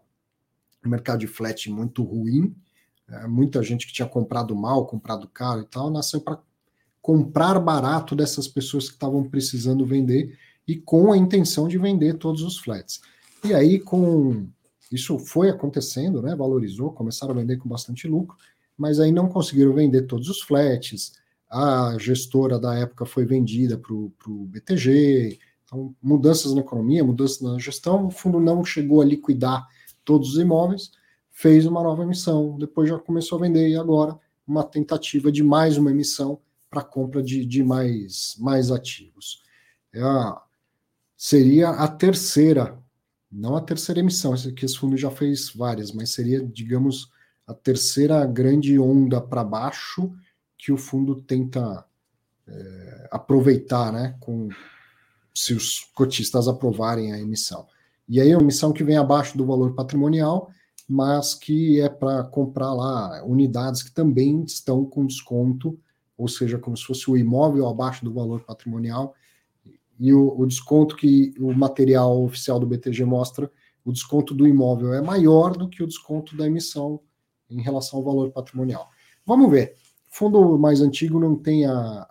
[0.84, 2.54] o mercado de flat muito ruim,
[3.08, 6.39] é, muita gente que tinha comprado mal, comprado caro e tal, nasceu para
[7.02, 10.38] comprar barato dessas pessoas que estavam precisando vender
[10.68, 13.00] e com a intenção de vender todos os flats.
[13.45, 14.45] E aí, com
[14.91, 16.36] isso foi acontecendo, né?
[16.36, 18.36] Valorizou, começaram a vender com bastante lucro,
[18.78, 21.14] mas aí não conseguiram vender todos os flats,
[21.50, 27.58] a gestora da época foi vendida para o BTG, então, mudanças na economia, mudanças na
[27.60, 29.68] gestão, o fundo não chegou a liquidar
[30.04, 30.91] todos os imóveis,
[31.32, 35.78] fez uma nova emissão, depois já começou a vender, e agora uma tentativa de mais
[35.78, 36.39] uma emissão
[36.70, 39.43] para compra de, de mais, mais ativos.
[39.93, 40.41] É a,
[41.16, 42.78] seria a terceira,
[43.32, 47.12] não a terceira emissão, que esse fundo já fez várias, mas seria, digamos,
[47.45, 50.12] a terceira grande onda para baixo,
[50.60, 51.86] que o fundo tenta
[52.45, 54.49] é, aproveitar, né, com,
[55.34, 57.66] se os cotistas aprovarem a emissão.
[58.07, 60.51] E aí é uma emissão que vem abaixo do valor patrimonial,
[60.88, 65.80] mas que é para comprar lá unidades que também estão com desconto,
[66.18, 69.16] ou seja, como se fosse o imóvel abaixo do valor patrimonial,
[69.97, 73.49] e o, o desconto que o material oficial do BTG mostra,
[73.86, 76.99] o desconto do imóvel é maior do que o desconto da emissão
[77.49, 78.89] em relação ao valor patrimonial.
[79.26, 79.76] Vamos ver.
[80.10, 82.10] Fundo mais antigo não tem a,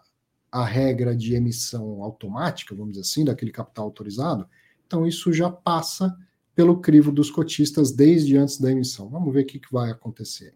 [0.51, 4.49] a regra de emissão automática, vamos dizer assim, daquele capital autorizado,
[4.87, 6.17] então isso já passa
[6.55, 9.09] pelo crivo dos cotistas desde antes da emissão.
[9.09, 10.55] Vamos ver o que, que vai acontecer.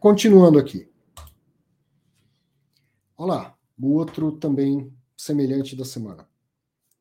[0.00, 0.88] Continuando aqui.
[3.16, 6.26] Olá, o outro também semelhante da semana.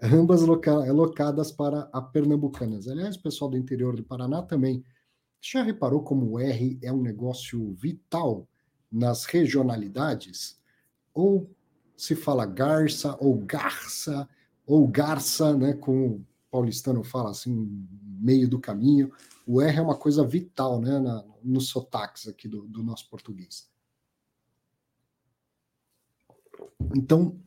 [0.00, 2.88] Ambas alocadas para a Pernambucanas.
[2.88, 4.84] Aliás, o pessoal do interior do Paraná também
[5.40, 8.46] já reparou como o R é um negócio vital
[8.90, 10.60] nas regionalidades?
[11.14, 11.50] Ou
[11.96, 14.28] se fala Garça ou Garça
[14.66, 17.86] ou Garça, né, como o paulistano fala assim,
[18.20, 19.12] meio do caminho.
[19.46, 23.68] O R é uma coisa vital, né, na, nos sotaques aqui do, do nosso português.
[26.94, 27.38] Então,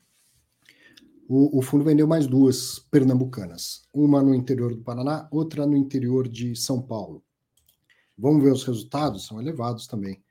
[1.28, 6.28] o, o, fundo vendeu mais duas pernambucanas, uma no interior do Paraná, outra no interior
[6.28, 7.24] de São Paulo.
[8.22, 10.22] Vamos ver os resultados, são elevados também.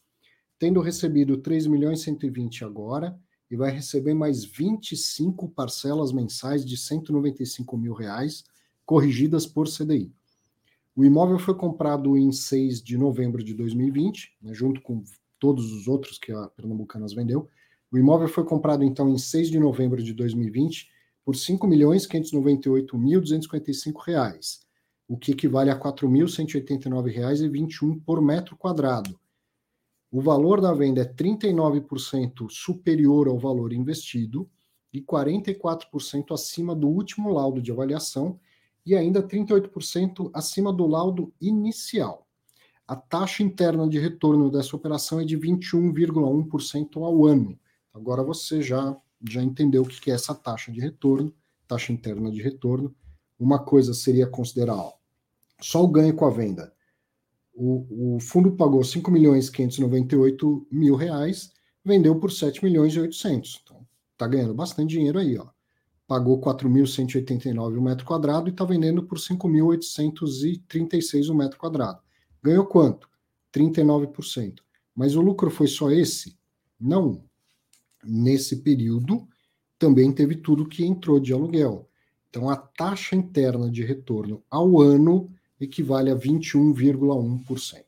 [0.59, 3.19] Tendo recebido 3 milhões e 120 agora,
[3.49, 8.43] e vai receber mais 25 parcelas mensais de 195 mil reais,
[8.85, 10.13] corrigidas por CDI.
[10.95, 15.01] O imóvel foi comprado em 6 de novembro de 2020, né, junto com
[15.41, 17.49] todos os outros que a Pernambucanas vendeu.
[17.91, 20.87] O imóvel foi comprado então em 6 de novembro de 2020
[21.25, 24.61] por 5.598.255 reais,
[25.07, 29.19] o que equivale a R$ 4.189,21 por metro quadrado.
[30.11, 34.47] O valor da venda é 39% superior ao valor investido
[34.93, 38.39] e 44% acima do último laudo de avaliação
[38.85, 42.27] e ainda 38% acima do laudo inicial.
[42.91, 47.57] A taxa interna de retorno dessa operação é de 21,1% ao ano.
[47.93, 48.93] Agora você já,
[49.29, 51.33] já entendeu o que é essa taxa de retorno,
[51.65, 52.93] taxa interna de retorno.
[53.39, 54.91] Uma coisa seria considerar
[55.61, 56.73] só o ganho com a venda.
[57.53, 61.53] O, o fundo pagou 5 milhões 598 mil reais,
[61.85, 63.61] vendeu por 7 milhões e 800.
[63.63, 63.87] Então,
[64.17, 65.47] tá ganhando bastante dinheiro aí, ó
[66.05, 72.00] pagou 4.189 o metro quadrado e está vendendo por 5.836 o metro quadrado.
[72.43, 73.07] Ganhou quanto?
[73.53, 74.61] 39%.
[74.95, 76.35] Mas o lucro foi só esse?
[76.79, 77.21] Não.
[78.03, 79.27] Nesse período,
[79.77, 81.87] também teve tudo que entrou de aluguel.
[82.29, 85.29] Então, a taxa interna de retorno ao ano
[85.59, 87.83] equivale a 21,1%.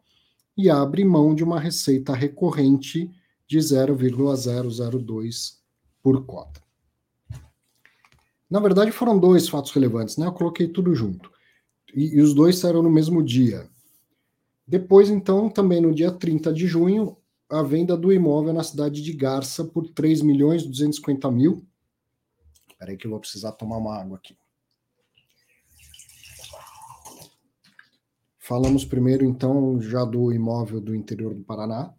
[0.56, 3.12] e abre mão de uma receita recorrente
[3.46, 5.62] de 0,002
[6.02, 6.64] por cota.
[8.50, 10.26] Na verdade, foram dois fatos relevantes, né?
[10.26, 11.30] Eu coloquei tudo junto.
[11.94, 13.70] E, e os dois saíram no mesmo dia.
[14.66, 17.18] Depois, então, também no dia 30 de junho,
[17.50, 21.68] a venda do imóvel na cidade de Garça por 3 milhões 250 mil.
[22.82, 24.36] Espera aí que eu vou precisar tomar uma água aqui.
[28.40, 31.94] Falamos primeiro, então, já do imóvel do interior do Paraná.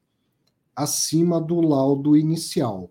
[0.74, 2.90] acima do laudo inicial.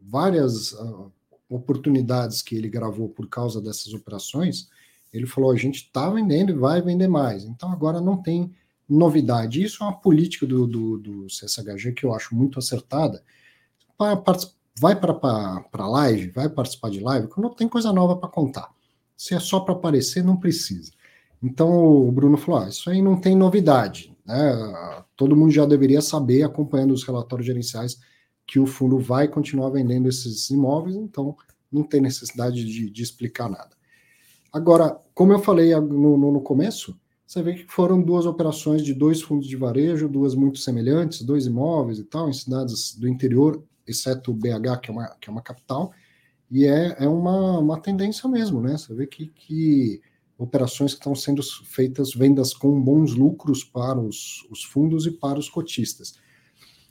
[0.00, 1.12] várias uh,
[1.48, 4.68] oportunidades que ele gravou por causa dessas operações,
[5.12, 7.44] ele falou: a gente está vendendo e vai vender mais.
[7.44, 8.54] Então agora não tem
[8.88, 9.62] novidade.
[9.62, 13.22] Isso é uma política do, do, do CSHG que eu acho muito acertada.
[14.80, 15.14] Vai para
[15.72, 18.72] a live, vai participar de live, quando tem coisa nova para contar.
[19.16, 20.92] Se é só para aparecer, não precisa.
[21.42, 24.16] Então o Bruno falou: ah, isso aí não tem novidade.
[24.24, 25.04] Né?
[25.16, 27.98] Todo mundo já deveria saber, acompanhando os relatórios gerenciais,
[28.46, 31.36] que o fundo vai continuar vendendo esses imóveis, então
[31.70, 33.76] não tem necessidade de, de explicar nada.
[34.52, 36.98] Agora, como eu falei no, no, no, começo,
[37.28, 41.44] você vê que foram duas operações de dois fundos de varejo, duas muito semelhantes, dois
[41.44, 45.32] imóveis e tal, em cidades do interior, exceto o BH, que é uma, que é
[45.32, 45.92] uma capital,
[46.50, 48.78] e é, é uma, uma tendência mesmo, né?
[48.78, 50.00] Você vê que, que
[50.38, 55.38] operações que estão sendo feitas, vendas com bons lucros para os, os fundos e para
[55.38, 56.14] os cotistas.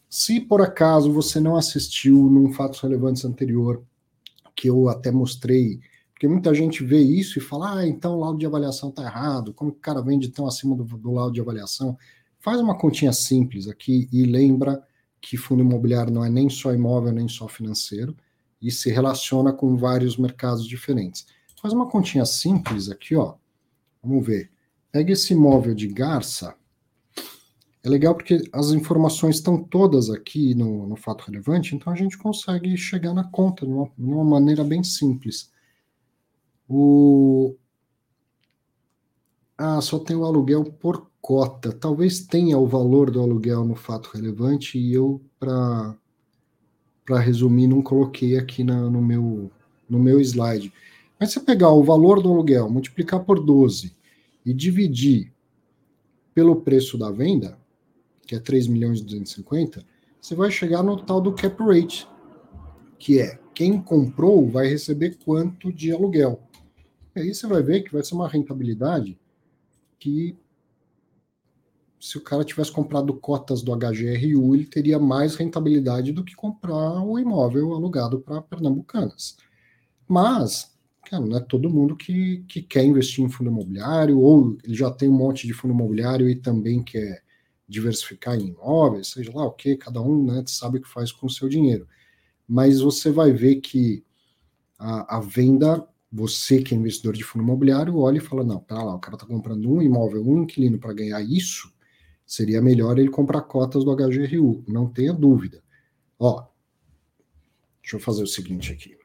[0.07, 3.81] Se por acaso você não assistiu num Fatos Relevantes anterior,
[4.55, 5.79] que eu até mostrei,
[6.17, 9.53] porque muita gente vê isso e fala, ah, então o laudo de avaliação está errado,
[9.53, 11.95] como o cara vende tão acima do, do laudo de avaliação?
[12.39, 14.83] Faz uma continha simples aqui e lembra
[15.21, 18.17] que fundo imobiliário não é nem só imóvel, nem só financeiro,
[18.59, 21.27] e se relaciona com vários mercados diferentes.
[21.61, 23.35] Faz uma continha simples aqui, ó.
[24.01, 24.49] Vamos ver.
[24.91, 26.55] Pega esse imóvel de Garça,
[27.83, 32.17] é legal porque as informações estão todas aqui no, no fato relevante, então a gente
[32.17, 35.55] consegue chegar na conta de uma, de uma maneira bem simples.
[36.67, 37.55] O...
[39.57, 41.71] Ah, só tem o aluguel por cota.
[41.71, 45.95] Talvez tenha o valor do aluguel no fato relevante e eu, para
[47.19, 49.51] resumir, não coloquei aqui na, no, meu,
[49.89, 50.71] no meu slide.
[51.19, 53.95] Mas se pegar o valor do aluguel, multiplicar por 12
[54.45, 55.33] e dividir
[56.33, 57.57] pelo preço da venda,
[58.27, 59.83] que é 3 milhões e 250,
[60.21, 62.07] você vai chegar no tal do cap rate,
[62.99, 66.46] que é quem comprou vai receber quanto de aluguel.
[67.17, 69.19] E aí você vai ver que vai ser uma rentabilidade
[69.99, 70.37] que
[71.99, 77.01] se o cara tivesse comprado cotas do HGRU, ele teria mais rentabilidade do que comprar
[77.03, 79.35] o imóvel alugado para pernambucanas.
[80.07, 80.77] Mas,
[81.09, 84.91] cara, não é todo mundo que, que quer investir em fundo imobiliário, ou ele já
[84.91, 87.23] tem um monte de fundo imobiliário e também quer
[87.67, 91.27] diversificar em imóveis, seja lá o que, cada um né, sabe o que faz com
[91.27, 91.87] o seu dinheiro.
[92.47, 94.05] Mas você vai ver que
[94.79, 98.83] a, a, venda, você que é investidor de fundo imobiliário, olha e fala: não, pera
[98.83, 101.73] lá, o cara está comprando um imóvel, um inquilino para ganhar isso,
[102.25, 105.63] seria melhor ele comprar cotas do HGRU, não tenha dúvida.
[106.19, 106.45] Ó,
[107.81, 108.97] deixa eu fazer o seguinte aqui.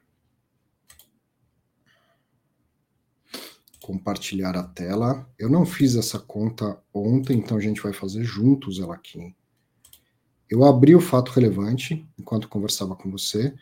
[3.83, 5.29] compartilhar a tela.
[5.37, 9.35] Eu não fiz essa conta ontem, então a gente vai fazer juntos ela aqui.
[10.49, 13.53] Eu abri o fato relevante enquanto conversava com você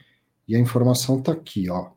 [0.48, 1.92] e a informação está aqui, ó.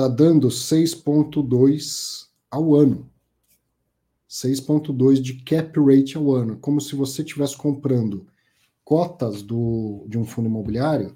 [0.00, 3.10] Está dando 6,2 ao ano.
[4.26, 6.56] 6,2 de cap rate ao ano.
[6.56, 8.26] Como se você estivesse comprando
[8.82, 11.14] cotas do, de um fundo imobiliário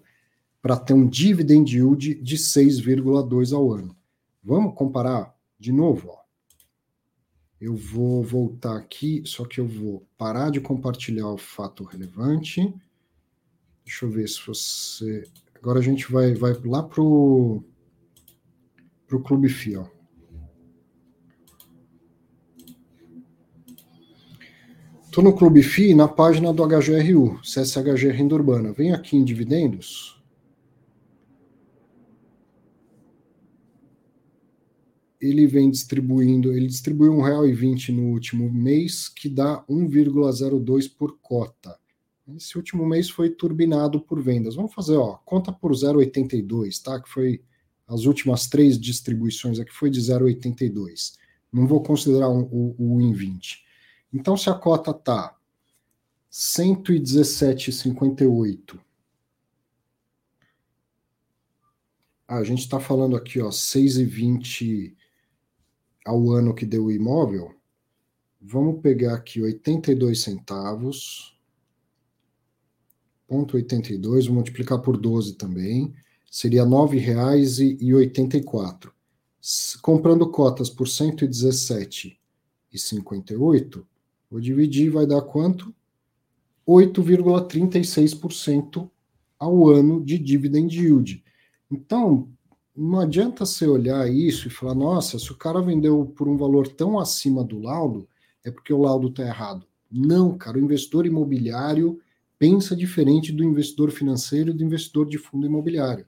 [0.61, 3.97] para ter um dividend yield de 6,2 ao ano.
[4.43, 6.11] Vamos comparar de novo?
[6.11, 6.19] Ó.
[7.59, 12.61] Eu vou voltar aqui, só que eu vou parar de compartilhar o fato relevante.
[13.83, 15.27] Deixa eu ver se você.
[15.55, 16.83] Agora a gente vai, vai lá
[19.15, 19.91] pro, pro Clube Fiel.
[25.05, 28.73] Estou no Clube FI na página do HGRU, CSHG Renda Urbana.
[28.73, 30.21] Vem aqui em dividendos.
[35.21, 41.79] Ele vem distribuindo, ele distribuiu R$ 1,20 no último mês, que dá 1,02 por cota.
[42.37, 44.57] Esse último mês foi turbinado por vendas.
[44.57, 47.01] Vamos fazer, ó, conta por 0,82, tá?
[47.01, 47.41] Que foi
[47.87, 51.17] as últimas três distribuições aqui foi de 0,82.
[51.53, 53.65] Não vou considerar o, o, o em 20.
[54.13, 55.37] Então, se a cota está
[56.31, 58.79] 117,58,
[62.27, 64.97] ah, a gente está falando aqui, ó, 6,20
[66.05, 67.55] ao ano que deu o imóvel.
[68.41, 71.39] Vamos pegar aqui 82 centavos,
[73.27, 75.95] ponto 82, vou multiplicar por 12 também,
[76.35, 78.91] seria R$ 9,84.
[79.81, 83.85] Comprando cotas por 117,58,
[84.29, 85.73] Vou dividir, vai dar quanto?
[86.67, 88.91] 8,36%
[89.39, 91.23] ao ano de dividend yield.
[91.71, 92.29] Então,
[92.75, 96.67] não adianta você olhar isso e falar, nossa, se o cara vendeu por um valor
[96.67, 98.09] tão acima do laudo,
[98.43, 99.65] é porque o laudo está errado.
[99.89, 102.01] Não, cara, o investidor imobiliário
[102.37, 106.05] pensa diferente do investidor financeiro e do investidor de fundo imobiliário.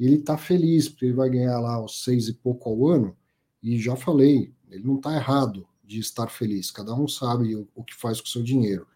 [0.00, 3.14] Ele está feliz, porque ele vai ganhar lá os seis e pouco ao ano,
[3.62, 6.70] e já falei, ele não está errado de estar feliz.
[6.70, 8.86] Cada um sabe o, o que faz com o seu dinheiro.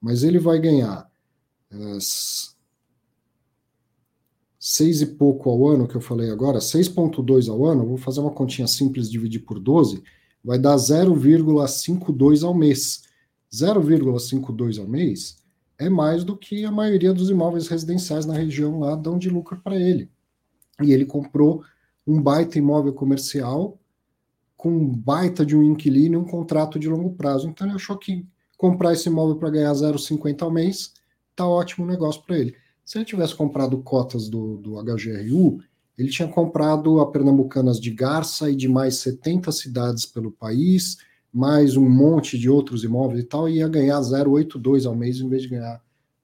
[0.00, 1.10] Mas ele vai ganhar
[1.72, 1.98] uh,
[4.60, 8.30] seis e pouco ao ano, que eu falei agora, 6,2 ao ano, vou fazer uma
[8.30, 10.00] continha simples, dividir por 12,
[10.44, 13.02] vai dar 0,52 ao mês.
[13.52, 15.42] 0,52 ao mês
[15.78, 19.60] é mais do que a maioria dos imóveis residenciais na região lá dão de lucro
[19.64, 20.11] para ele.
[20.84, 21.62] E ele comprou
[22.06, 23.78] um baita imóvel comercial
[24.56, 27.48] com um baita de um inquilino e um contrato de longo prazo.
[27.48, 28.26] Então ele achou que
[28.56, 30.92] comprar esse imóvel para ganhar 0,50 ao mês
[31.34, 32.54] tá ótimo negócio para ele.
[32.84, 35.60] Se ele tivesse comprado cotas do, do HGRU,
[35.96, 40.98] ele tinha comprado a Pernambucanas de Garça e de mais 70 cidades pelo país,
[41.32, 45.28] mais um monte de outros imóveis e tal, e ia ganhar 0,82 ao mês em
[45.28, 45.80] vez de ganhar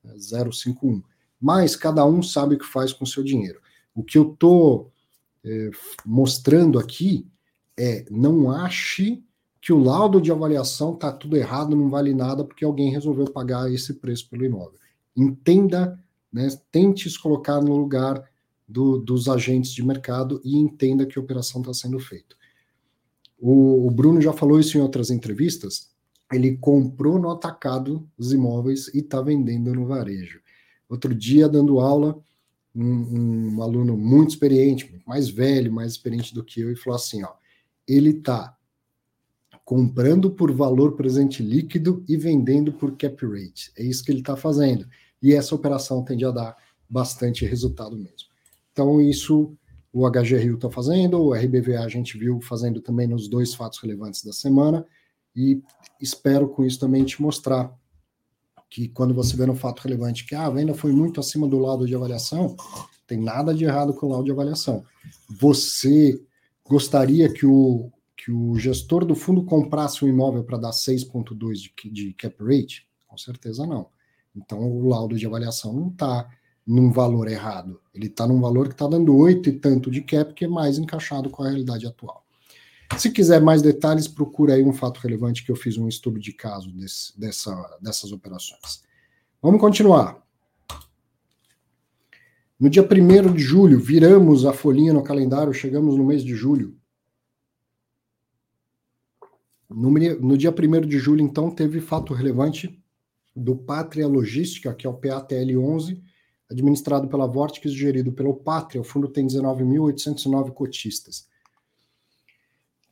[0.07, 1.03] 0,51.
[1.41, 3.61] Mas cada um sabe o que faz com o seu dinheiro.
[3.99, 4.93] O que eu estou
[5.45, 5.71] é,
[6.07, 7.27] mostrando aqui
[7.77, 9.25] é não ache
[9.61, 13.69] que o laudo de avaliação está tudo errado, não vale nada porque alguém resolveu pagar
[13.73, 14.79] esse preço pelo imóvel.
[15.17, 15.99] Entenda,
[16.33, 18.23] né, tente se colocar no lugar
[18.69, 22.37] do, dos agentes de mercado e entenda que a operação está sendo feita.
[23.37, 25.91] O, o, Bruno já falou isso em outras entrevistas.
[26.33, 30.41] Ele comprou no atacado os imóveis e está vendendo no varejo.
[30.89, 32.17] Outro dia, dando aula,
[32.79, 37.23] um, um aluno muito experiente, mais velho, mais experiente do que eu, e falou assim:
[37.25, 37.33] ó,
[37.87, 38.57] ele está
[39.65, 43.71] comprando por valor presente líquido e vendendo por cap rate.
[43.77, 44.89] É isso que ele está fazendo.
[45.21, 46.57] E essa operação tende a dar
[46.89, 48.29] bastante resultado mesmo.
[48.73, 49.55] Então, isso
[49.93, 54.23] o HGRU está fazendo, o RBVA a gente viu fazendo também nos dois fatos relevantes
[54.23, 54.87] da semana,
[55.35, 55.61] e
[56.01, 57.77] espero com isso também te mostrar
[58.69, 61.59] que quando você vê no fato relevante que ah, a venda foi muito acima do
[61.59, 62.57] laudo de avaliação,
[63.07, 64.85] tem nada de errado com o laudo de avaliação.
[65.41, 66.21] Você
[66.69, 71.91] gostaria que o, que o gestor do fundo comprasse um imóvel para dar 6,2 de,
[71.91, 72.87] de cap rate?
[73.07, 73.89] Com certeza não.
[74.37, 76.29] Então o laudo de avaliação não está
[76.67, 77.81] num valor errado.
[77.95, 80.77] Ele está num valor que está dando 8 e tanto de cap, que é mais
[80.77, 82.23] encaixado com a realidade atual.
[82.97, 86.33] Se quiser mais detalhes, procura aí um fato relevante que eu fiz um estudo de
[86.33, 88.83] caso desse, dessa, dessas operações.
[89.43, 90.23] Vamos continuar.
[92.59, 96.77] No dia 1 de julho, viramos a folhinha no calendário, chegamos no mês de julho.
[99.71, 102.83] No, no dia 1 de julho, então, teve fato relevante
[103.37, 106.03] do Pátria Logística, que é o PATL 11,
[106.51, 108.81] administrado pela Vortex e gerido pelo Pátria.
[108.81, 111.29] O fundo tem 19.809 cotistas.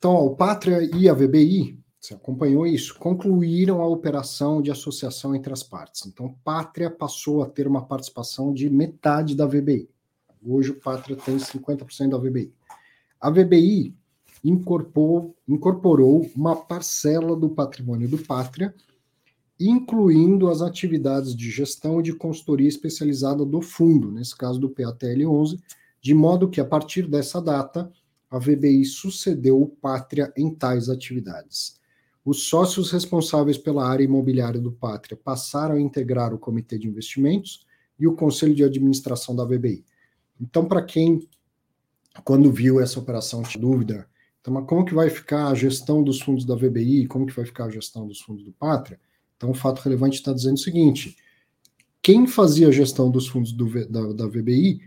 [0.07, 2.97] Então, o Pátria e a VBI você acompanhou isso?
[2.97, 6.07] Concluíram a operação de associação entre as partes.
[6.07, 9.89] Então, Pátria passou a ter uma participação de metade da VBI.
[10.47, 12.53] Hoje, o Pátria tem 50% da VBI.
[13.21, 13.97] A VBI
[14.45, 18.73] incorporou, incorporou uma parcela do patrimônio do Pátria,
[19.59, 25.27] incluindo as atividades de gestão e de consultoria especializada do fundo, nesse caso do PATL
[25.27, 25.59] 11,
[26.01, 27.91] de modo que, a partir dessa data,
[28.31, 31.81] a VBI sucedeu o Pátria em tais atividades.
[32.25, 37.65] os sócios responsáveis pela área imobiliária do Pátria passaram a integrar o comitê de investimentos
[37.99, 39.85] e o conselho de administração da VBI.
[40.41, 41.29] Então, para quem,
[42.25, 44.09] quando viu essa operação, tinha dúvida,
[44.41, 47.45] então, mas como que vai ficar a gestão dos fundos da VBI, como que vai
[47.45, 49.01] ficar a gestão dos fundos do Pátria?
[49.37, 51.17] Então, o fato relevante está dizendo o seguinte,
[52.01, 54.81] quem fazia a gestão dos fundos do, da, da VBI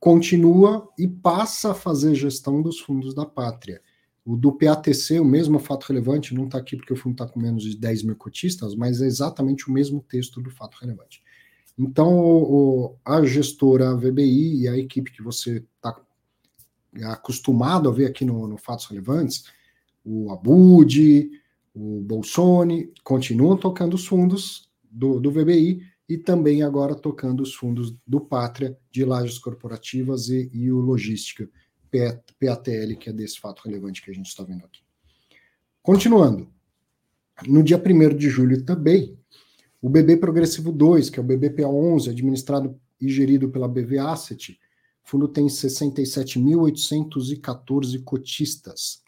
[0.00, 3.82] continua e passa a fazer gestão dos fundos da Pátria.
[4.24, 7.38] O do PATC, o mesmo fato relevante, não está aqui porque o fundo está com
[7.38, 11.22] menos de 10 mil cotistas, mas é exatamente o mesmo texto do fato relevante.
[11.78, 15.96] Então, o, a gestora VBI e a equipe que você está
[17.04, 19.44] acostumado a ver aqui no, no Fatos Relevantes,
[20.04, 21.30] o Abud,
[21.74, 27.96] o Bolsoni, continuam tocando os fundos do, do VBI e também agora tocando os fundos
[28.04, 31.48] do Pátria, de lajes corporativas e, e o Logística,
[31.88, 34.82] PATL, que é desse fato relevante que a gente está vendo aqui.
[35.80, 36.52] Continuando,
[37.46, 39.16] no dia 1 de julho também,
[39.80, 44.58] o BB Progressivo 2, que é o BBPA11, administrado e gerido pela BV Asset,
[45.04, 49.00] o fundo tem 67.814 cotistas.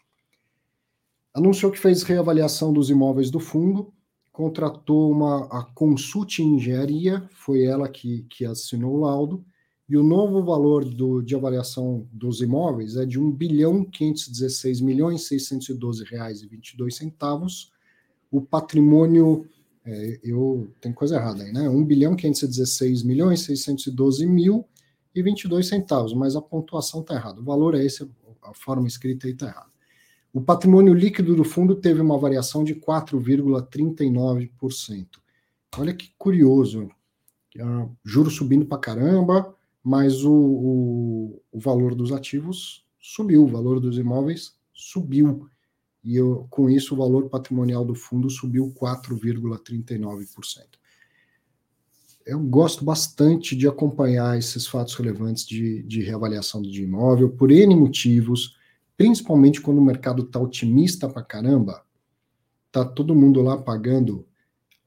[1.33, 3.93] Anunciou que fez reavaliação dos imóveis do fundo,
[4.33, 9.45] contratou uma a Consult Engenharia, foi ela que, que assinou o laudo,
[9.87, 15.27] e o novo valor do, de avaliação dos imóveis é de 1 bilhão 516 milhões
[15.27, 17.71] 612 reais e 22 centavos.
[18.31, 19.47] O patrimônio,
[19.85, 21.69] é, eu tem coisa errada aí, né?
[21.69, 24.65] 1 bilhão 516 milhões 612 mil
[25.13, 27.39] e 22 centavos, mas a pontuação está errada.
[27.39, 28.09] O valor é esse,
[28.41, 29.72] a forma escrita aí está errada.
[30.33, 35.07] O patrimônio líquido do fundo teve uma variação de 4,39%.
[35.77, 36.89] Olha que curioso.
[37.55, 43.79] Uh, juros subindo para caramba, mas o, o, o, valor dos ativos subiu, o valor
[43.79, 45.47] dos imóveis subiu.
[46.03, 50.63] E eu, com isso, o valor patrimonial do fundo subiu 4,39%.
[52.25, 57.75] Eu gosto bastante de acompanhar esses fatos relevantes de, de reavaliação de imóvel, por N
[57.75, 58.57] motivos,
[59.03, 61.83] principalmente quando o mercado está otimista para caramba,
[62.71, 64.25] tá todo mundo lá pagando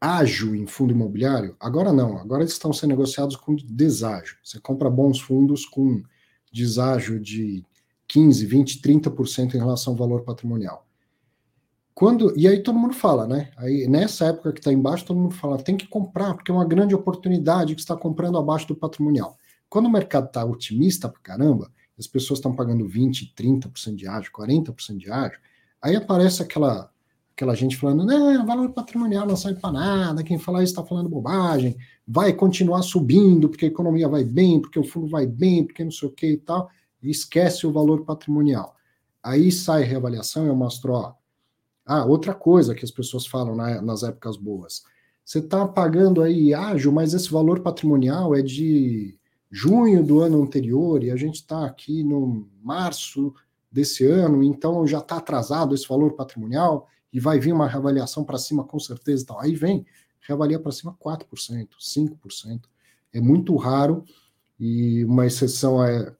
[0.00, 4.38] ágio em fundo imobiliário, agora não, agora eles estão sendo negociados com deságio.
[4.42, 6.02] Você compra bons fundos com
[6.50, 7.62] deságio de
[8.08, 10.86] 15, 20, 30% em relação ao valor patrimonial.
[11.94, 13.50] Quando, e aí todo mundo fala, né?
[13.54, 16.64] Aí nessa época que está embaixo, todo mundo fala, tem que comprar, porque é uma
[16.64, 19.36] grande oportunidade que está comprando abaixo do patrimonial.
[19.68, 24.30] Quando o mercado está otimista para caramba, as pessoas estão pagando 20, 30% de ágio,
[24.32, 25.38] 40% de ágio,
[25.80, 26.90] aí aparece aquela
[27.36, 31.10] aquela gente falando, não, valor patrimonial não serve para nada, quem fala isso está falando
[31.10, 31.76] bobagem,
[32.08, 35.90] vai continuar subindo porque a economia vai bem, porque o fundo vai bem, porque não
[35.90, 36.70] sei o que e tal,
[37.02, 38.74] e esquece o valor patrimonial.
[39.22, 41.12] Aí sai reavaliação, eu mostro, ó,
[41.84, 44.82] ah, outra coisa que as pessoas falam na, nas épocas boas,
[45.22, 49.15] você está pagando aí ágil, mas esse valor patrimonial é de
[49.50, 53.34] junho do ano anterior e a gente está aqui no março
[53.70, 58.36] desse ano, então já está atrasado esse valor patrimonial, e vai vir uma reavaliação para
[58.36, 59.24] cima com certeza.
[59.38, 59.86] Aí vem,
[60.20, 62.60] reavalia para cima 4%, 5%.
[63.10, 64.04] É muito raro
[64.60, 66.14] e uma exceção é,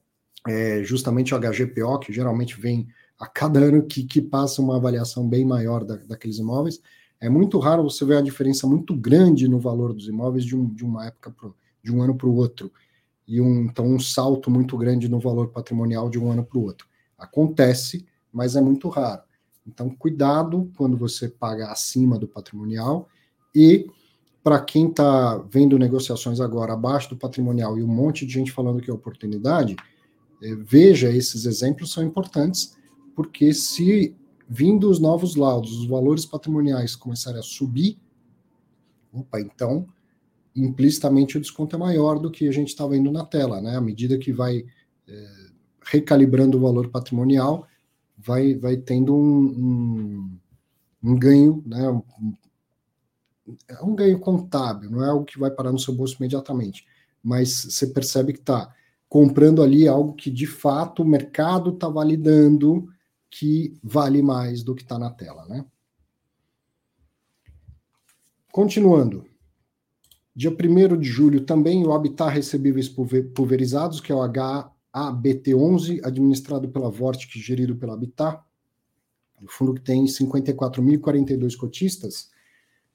[0.48, 2.88] é, justamente o HGPO, que geralmente vem
[3.18, 6.80] a cada ano que, que passa uma avaliação bem maior da, daqueles imóveis.
[7.20, 10.66] É muito raro você ver a diferença muito grande no valor dos imóveis de, um,
[10.66, 12.72] de uma época pro, de um ano para o outro.
[13.26, 16.62] E um, então um salto muito grande no valor patrimonial de um ano para o
[16.62, 16.86] outro.
[17.18, 19.22] Acontece, mas é muito raro.
[19.66, 23.08] Então, cuidado quando você paga acima do patrimonial
[23.54, 23.86] e
[24.44, 28.80] para quem está vendo negociações agora abaixo do patrimonial e um monte de gente falando
[28.80, 29.74] que é oportunidade,
[30.40, 32.76] é, veja esses exemplos são importantes,
[33.16, 34.14] porque se
[34.48, 37.98] vindo os novos laudos, os valores patrimoniais começarem a subir,
[39.12, 39.88] opa, então
[40.56, 43.76] implicitamente o desconto é maior do que a gente está vendo na tela, né?
[43.76, 44.64] À medida que vai
[45.06, 45.28] é,
[45.84, 47.66] recalibrando o valor patrimonial,
[48.16, 50.38] vai, vai tendo um, um,
[51.02, 51.88] um ganho, né?
[51.90, 52.34] Um,
[53.68, 56.84] é um ganho contábil, não é algo que vai parar no seu bolso imediatamente,
[57.22, 58.74] mas você percebe que está
[59.08, 62.88] comprando ali algo que de fato o mercado está validando
[63.30, 65.64] que vale mais do que está na tela, né?
[68.50, 69.24] Continuando.
[70.36, 76.68] Dia 1 de julho também o Habitat Recebíveis Pulverizados, que é o H ABT11, administrado
[76.68, 78.42] pela Vortic, gerido pela Habitat,
[79.42, 82.30] o fundo que tem 54.042 cotistas,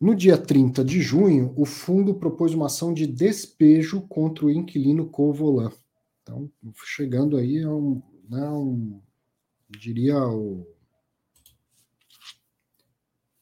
[0.00, 5.08] No dia 30 de junho, o fundo propôs uma ação de despejo contra o inquilino
[5.08, 5.70] Covolan.
[6.22, 6.50] Então,
[6.84, 9.00] chegando aí a um, né, um
[9.68, 10.66] diria, o,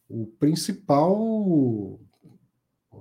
[0.08, 1.98] o principal,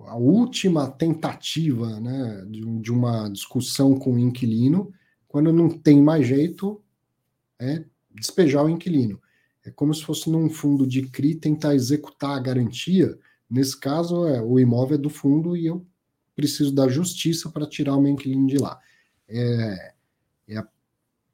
[0.08, 4.94] a última tentativa né, de, de uma discussão com o inquilino,
[5.30, 6.82] quando não tem mais jeito,
[7.58, 9.22] é despejar o inquilino.
[9.64, 13.18] É como se fosse num fundo de CRI tentar executar a garantia
[13.50, 15.84] Nesse caso, é, o imóvel é do fundo e eu
[16.36, 18.80] preciso da justiça para tirar o meu inquilino de lá.
[19.28, 19.94] É,
[20.48, 20.68] é a,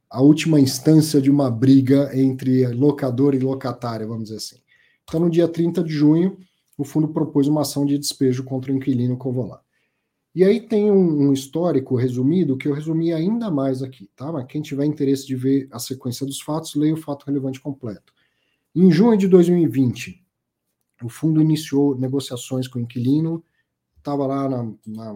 [0.10, 4.62] a, última instância de uma briga entre locador e locatário, vamos dizer assim.
[5.04, 6.38] Então, no dia 30 de junho,
[6.78, 9.62] o fundo propôs uma ação de despejo contra o inquilino Covolar.
[10.36, 14.30] E aí tem um, um, histórico resumido que eu resumi ainda mais aqui, tá?
[14.34, 18.14] Mas quem tiver interesse de ver a sequência dos fatos, leia o fato relevante completo.
[18.76, 20.22] Em junho de 2020,
[21.02, 23.42] o fundo iniciou negociações com o inquilino,
[23.98, 25.16] estava lá na, na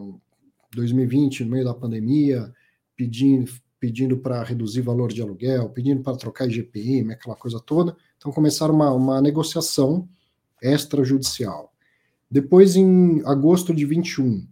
[0.74, 2.54] 2020, no meio da pandemia,
[2.96, 7.94] pedindo, pedindo para reduzir valor de aluguel, pedindo para trocar IGPM, aquela coisa toda.
[8.18, 10.08] Então começaram uma, uma negociação
[10.62, 11.74] extrajudicial.
[12.32, 14.48] Depois, em agosto de 21,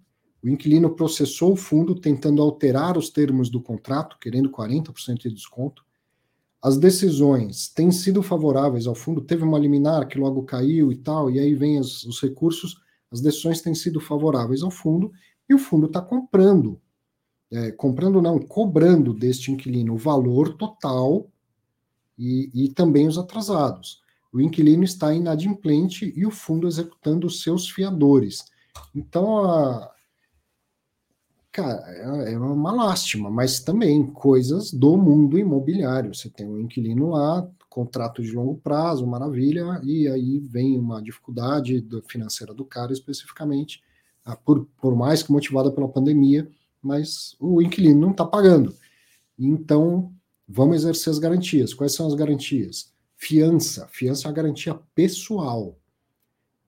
[0.47, 5.83] o inquilino processou o fundo tentando alterar os termos do contrato, querendo 40% de desconto.
[6.61, 11.29] As decisões têm sido favoráveis ao fundo, teve uma liminar que logo caiu e tal,
[11.29, 12.77] e aí vem os, os recursos,
[13.11, 15.11] as decisões têm sido favoráveis ao fundo,
[15.49, 16.79] e o fundo está comprando,
[17.51, 21.29] é, comprando não, cobrando deste inquilino o valor total
[22.17, 24.01] e, e também os atrasados.
[24.31, 28.45] O inquilino está inadimplente e o fundo executando os seus fiadores.
[28.95, 29.91] Então, a,
[31.57, 36.13] cara, é, é uma lástima, mas também coisas do mundo imobiliário.
[36.13, 41.83] Você tem um inquilino lá, contrato de longo prazo, maravilha, e aí vem uma dificuldade
[42.07, 43.81] financeira do cara especificamente,
[44.23, 46.47] ah, por, por mais que motivada pela pandemia,
[46.79, 48.75] mas o inquilino não está pagando.
[49.37, 50.13] Então,
[50.47, 51.73] vamos exercer as garantias.
[51.73, 52.93] Quais são as garantias?
[53.15, 53.87] Fiança.
[53.91, 55.75] Fiança é uma garantia pessoal.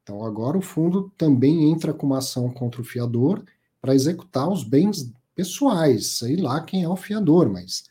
[0.01, 3.43] Então, agora o fundo também entra com uma ação contra o fiador
[3.81, 7.85] para executar os bens pessoais, sei lá quem é o fiador, mas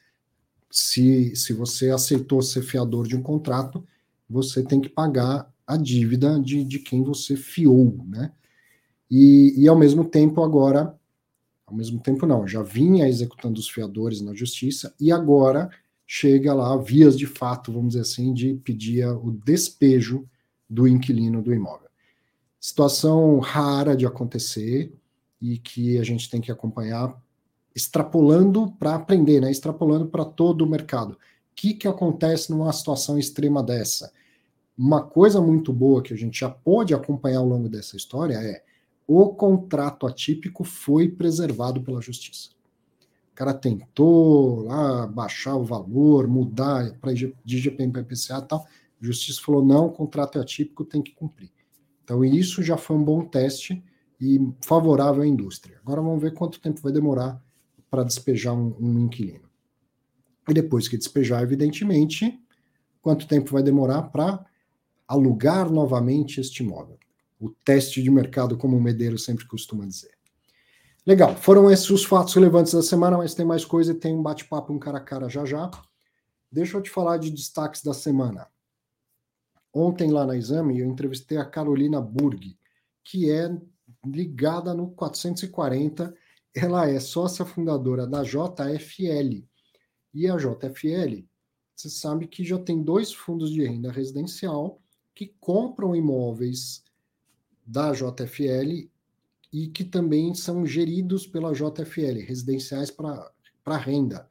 [0.71, 3.85] se, se você aceitou ser fiador de um contrato,
[4.29, 8.33] você tem que pagar a dívida de, de quem você fiou, né?
[9.11, 10.95] E, e ao mesmo tempo agora,
[11.67, 15.71] ao mesmo tempo não, já vinha executando os fiadores na justiça e agora
[16.07, 20.29] chega lá vias de fato, vamos dizer assim, de pedir o despejo
[20.69, 21.89] do inquilino do imóvel.
[22.61, 24.93] Situação rara de acontecer,
[25.41, 27.15] e que a gente tem que acompanhar,
[27.75, 29.51] extrapolando para aprender, né?
[29.51, 31.13] extrapolando para todo o mercado.
[31.13, 31.19] O
[31.55, 34.13] que, que acontece numa situação extrema dessa?
[34.77, 38.63] Uma coisa muito boa que a gente já pode acompanhar ao longo dessa história é
[39.07, 42.51] o contrato atípico foi preservado pela justiça.
[43.33, 48.67] O cara tentou lá baixar o valor, mudar para de IGPM para IPCA e tal.
[49.01, 51.51] A justiça falou: não, o contrato é atípico, tem que cumprir.
[52.05, 53.83] Então, isso já foi um bom teste
[54.21, 55.79] e favorável à indústria.
[55.83, 57.43] Agora vamos ver quanto tempo vai demorar
[57.91, 59.49] para despejar um, um, inquilino.
[60.49, 62.39] E depois que despejar, evidentemente,
[63.01, 64.45] quanto tempo vai demorar para
[65.07, 66.99] alugar novamente este imóvel.
[67.41, 70.11] O teste de mercado, como o Medeiro sempre costuma dizer.
[71.07, 74.23] Legal, foram esses os fatos relevantes da semana, mas tem mais coisa e tem um
[74.23, 75.71] bate-papo um cara a cara já já.
[76.51, 78.47] Deixa eu te falar de destaques da semana.
[79.73, 82.59] Ontem lá na Exame eu entrevistei a Carolina Burg,
[83.05, 83.57] que é
[84.05, 86.15] ligada no 440.
[86.55, 89.45] Ela é sócia fundadora da JFL.
[90.15, 91.27] E a JFL
[91.79, 94.83] você sabe que já tem dois fundos de renda residencial
[95.15, 96.83] que compram imóveis
[97.65, 98.89] da JFL
[99.53, 104.29] e que também são geridos pela JFL, residenciais para renda.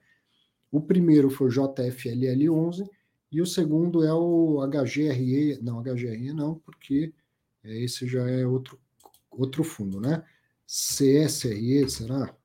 [0.70, 2.86] O primeiro foi o JFLL11
[3.32, 7.14] e o segundo é o HGRE, não, HGRE não, porque
[7.64, 8.78] esse já é outro,
[9.38, 10.24] outro fundo, né?
[10.66, 12.36] CSRE, será?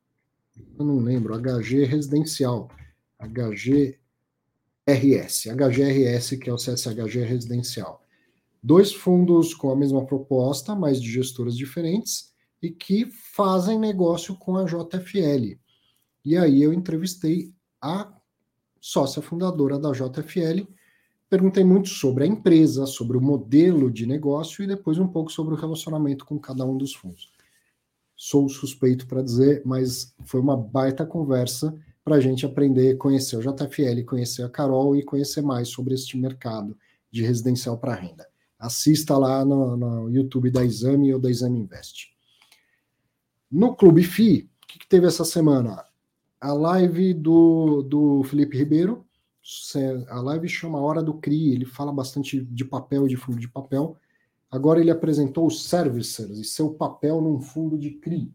[0.78, 2.70] Eu não lembro, HG Residencial,
[3.18, 3.98] HGRS,
[5.50, 8.02] HGRS, que é o CSHG Residencial.
[8.62, 12.32] Dois fundos com a mesma proposta, mas de gestoras diferentes,
[12.62, 15.58] e que fazem negócio com a JFL.
[16.24, 18.12] E aí eu entrevistei a
[18.80, 20.68] sócia fundadora da JFL,
[21.32, 25.54] perguntei muito sobre a empresa, sobre o modelo de negócio e depois um pouco sobre
[25.54, 27.32] o relacionamento com cada um dos fundos.
[28.14, 33.40] Sou suspeito para dizer, mas foi uma baita conversa para a gente aprender, conhecer o
[33.40, 36.76] JFL, conhecer a Carol e conhecer mais sobre este mercado
[37.10, 38.28] de residencial para renda.
[38.58, 42.14] Assista lá no, no, YouTube da Exame ou da Exame Invest.
[43.50, 45.82] No Clube FI, o que, que teve essa semana?
[46.38, 49.06] A live do, do Felipe Ribeiro,
[50.08, 53.96] a live chama Hora do CRI, ele fala bastante de papel, de fundo de papel.
[54.50, 58.32] Agora ele apresentou os servicers e seu papel num fundo de CRI.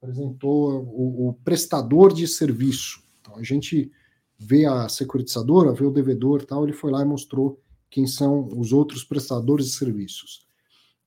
[0.00, 3.02] Apresentou o, o prestador de serviço.
[3.20, 3.90] Então a gente
[4.38, 7.60] vê a securitizadora, vê o devedor tal, ele foi lá e mostrou
[7.90, 10.46] quem são os outros prestadores de serviços.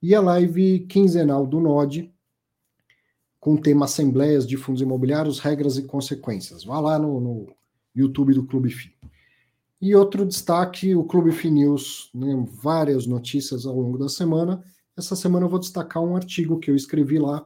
[0.02, 2.14] E a live quinzenal do NOD,
[3.40, 6.64] com o tema Assembleias de Fundos Imobiliários, Regras e Consequências.
[6.64, 7.56] Vá lá no, no
[7.96, 8.94] YouTube do Clube FI.
[9.82, 14.64] E outro destaque, o Clube FI News, né, várias notícias ao longo da semana.
[14.98, 17.46] Essa semana eu vou destacar um artigo que eu escrevi lá,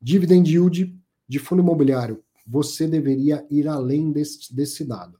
[0.00, 2.22] Dividend Yield de Fundo Imobiliário.
[2.46, 5.18] Você deveria ir além desse, desse dado.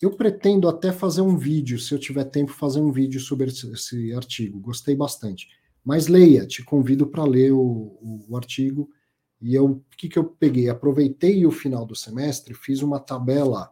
[0.00, 3.70] Eu pretendo até fazer um vídeo, se eu tiver tempo, fazer um vídeo sobre esse,
[3.72, 4.58] esse artigo.
[4.60, 5.48] Gostei bastante.
[5.84, 8.90] Mas leia, te convido para ler o, o, o, artigo.
[9.40, 10.68] E eu, o que, que eu peguei?
[10.68, 13.70] Aproveitei o final do semestre, fiz uma tabela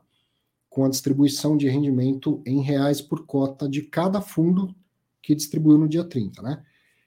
[0.74, 4.74] com a distribuição de rendimento em reais por cota de cada fundo
[5.22, 6.64] que distribuiu no dia 30, né?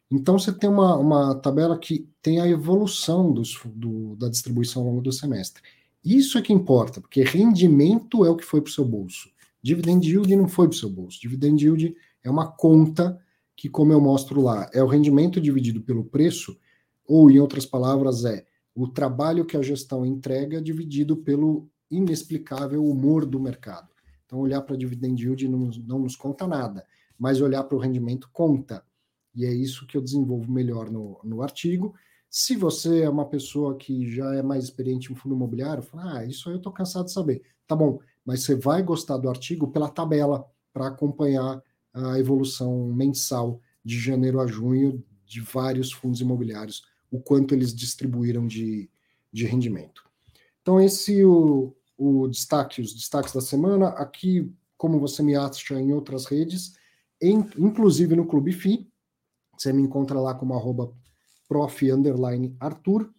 [0.09, 4.87] Então você tem uma, uma tabela que tem a evolução dos, do, da distribuição ao
[4.87, 5.61] longo do semestre.
[6.01, 9.29] Isso é que importa, porque rendimento é o que foi para o seu bolso.
[9.61, 11.19] Dividend yield não foi para o seu bolso.
[11.19, 13.19] Dividend yield é uma conta
[13.53, 16.57] que, como eu mostro lá, é o rendimento dividido pelo preço,
[17.05, 23.25] ou, em outras palavras, é o trabalho que a gestão entrega dividido pelo inexplicável humor
[23.25, 23.89] do mercado.
[24.25, 26.85] Então, olhar para dividend yield não, não nos conta nada,
[27.17, 28.83] mas olhar para o rendimento conta.
[29.33, 31.95] E é isso que eu desenvolvo melhor no, no artigo.
[32.29, 36.25] Se você é uma pessoa que já é mais experiente em fundo imobiliário, fala, ah,
[36.25, 37.41] isso aí eu estou cansado de saber.
[37.65, 41.61] Tá bom, mas você vai gostar do artigo pela tabela para acompanhar
[41.93, 48.45] a evolução mensal de janeiro a junho de vários fundos imobiliários, o quanto eles distribuíram
[48.45, 48.89] de,
[49.31, 50.03] de rendimento.
[50.61, 53.89] Então, esse o, o destaque, os destaques da semana.
[53.89, 56.73] Aqui, como você me acha em outras redes,
[57.21, 58.87] em, inclusive no Clube FI,
[59.57, 60.93] você me encontra lá como arroba
[61.47, 61.85] prof
[62.59, 63.09] Arthur.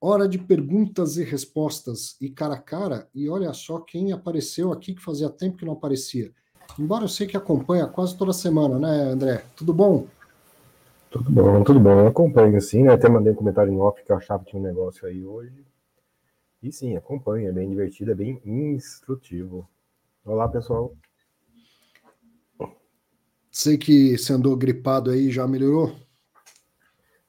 [0.00, 3.08] Hora de perguntas e respostas e cara a cara.
[3.14, 6.32] E olha só quem apareceu aqui que fazia tempo que não aparecia.
[6.76, 9.44] Embora eu sei que acompanha quase toda semana, né, André?
[9.54, 10.06] Tudo bom?
[11.08, 12.00] Tudo bom, tudo bom.
[12.00, 12.82] Eu acompanho, sim.
[12.82, 12.92] Né?
[12.92, 15.64] Até mandei um comentário em off que eu achava que tinha um negócio aí hoje.
[16.62, 17.48] E sim, acompanha.
[17.48, 19.68] É bem divertido, é bem instrutivo.
[20.24, 20.96] Olá, pessoal.
[23.50, 25.92] Sei que você andou gripado aí, já melhorou?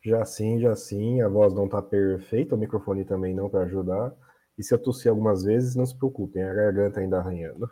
[0.05, 4.13] Já sim, já sim, a voz não tá perfeita, o microfone também não para ajudar.
[4.57, 7.69] E se eu tossir algumas vezes, não se preocupem, a garganta ainda arranhando.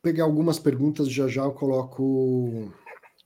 [0.00, 2.02] Pegar algumas perguntas, já já eu coloco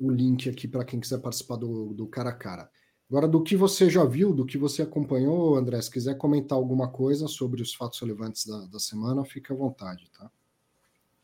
[0.00, 2.68] o link aqui para quem quiser participar do, do cara a cara.
[3.12, 6.88] Agora, do que você já viu, do que você acompanhou, André, se quiser comentar alguma
[6.88, 10.30] coisa sobre os fatos relevantes da, da semana, fique à vontade, tá?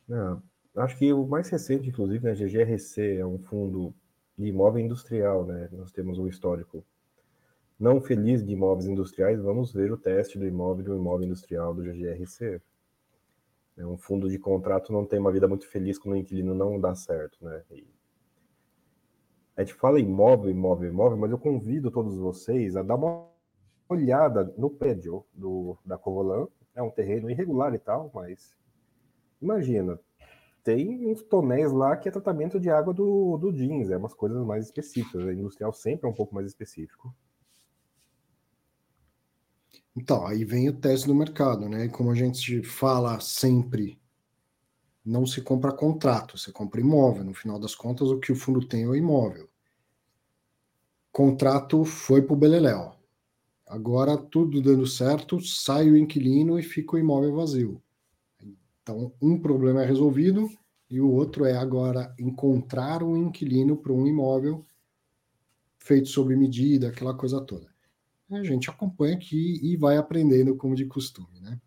[0.06, 0.42] Não,
[0.76, 3.94] acho que o mais recente, inclusive, né, GGRC é um fundo
[4.36, 5.70] de imóvel industrial, né?
[5.72, 6.84] Nós temos um histórico
[7.80, 11.82] não feliz de imóveis industriais, vamos ver o teste do imóvel do imóvel industrial do
[11.82, 12.60] GGRC.
[13.78, 16.78] É um fundo de contrato não tem uma vida muito feliz quando o inquilino não
[16.78, 17.62] dá certo, né?
[17.70, 17.86] E
[19.58, 23.28] a gente fala imóvel, imóvel, imóvel, mas eu convido todos vocês a dar uma
[23.88, 26.46] olhada no prédio do, da Covolan.
[26.76, 28.56] É um terreno irregular e tal, mas
[29.42, 29.98] imagina,
[30.62, 34.46] tem uns tonéis lá que é tratamento de água do, do jeans, é umas coisas
[34.46, 35.26] mais específicas.
[35.26, 37.12] A industrial sempre é um pouco mais específico.
[39.96, 41.88] Então, aí vem o teste do mercado, né?
[41.88, 44.00] Como a gente fala sempre,
[45.04, 47.24] não se compra contrato, você compra imóvel.
[47.24, 49.47] No final das contas, o que o fundo tem é o imóvel.
[51.18, 52.92] Contrato foi para o Beleléu.
[53.66, 57.82] Agora, tudo dando certo, sai o inquilino e fica o imóvel vazio.
[58.80, 60.48] Então, um problema é resolvido
[60.88, 64.64] e o outro é agora encontrar um inquilino para um imóvel
[65.80, 67.66] feito sob medida, aquela coisa toda.
[68.30, 71.60] A gente acompanha aqui e vai aprendendo como de costume, né?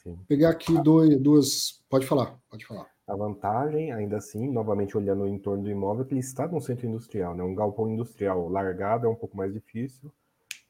[0.00, 0.16] Sim.
[0.28, 1.82] Pegar aqui dois, duas.
[1.88, 2.86] Pode falar, pode falar.
[3.10, 6.86] A vantagem, ainda assim, novamente olhando o entorno do imóvel, que ele está num centro
[6.86, 7.42] industrial, né?
[7.42, 10.12] Um galpão industrial largado é um pouco mais difícil,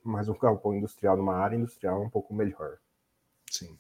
[0.03, 2.79] mas um galpão industrial numa área industrial é um pouco melhor.
[3.51, 3.77] Sim.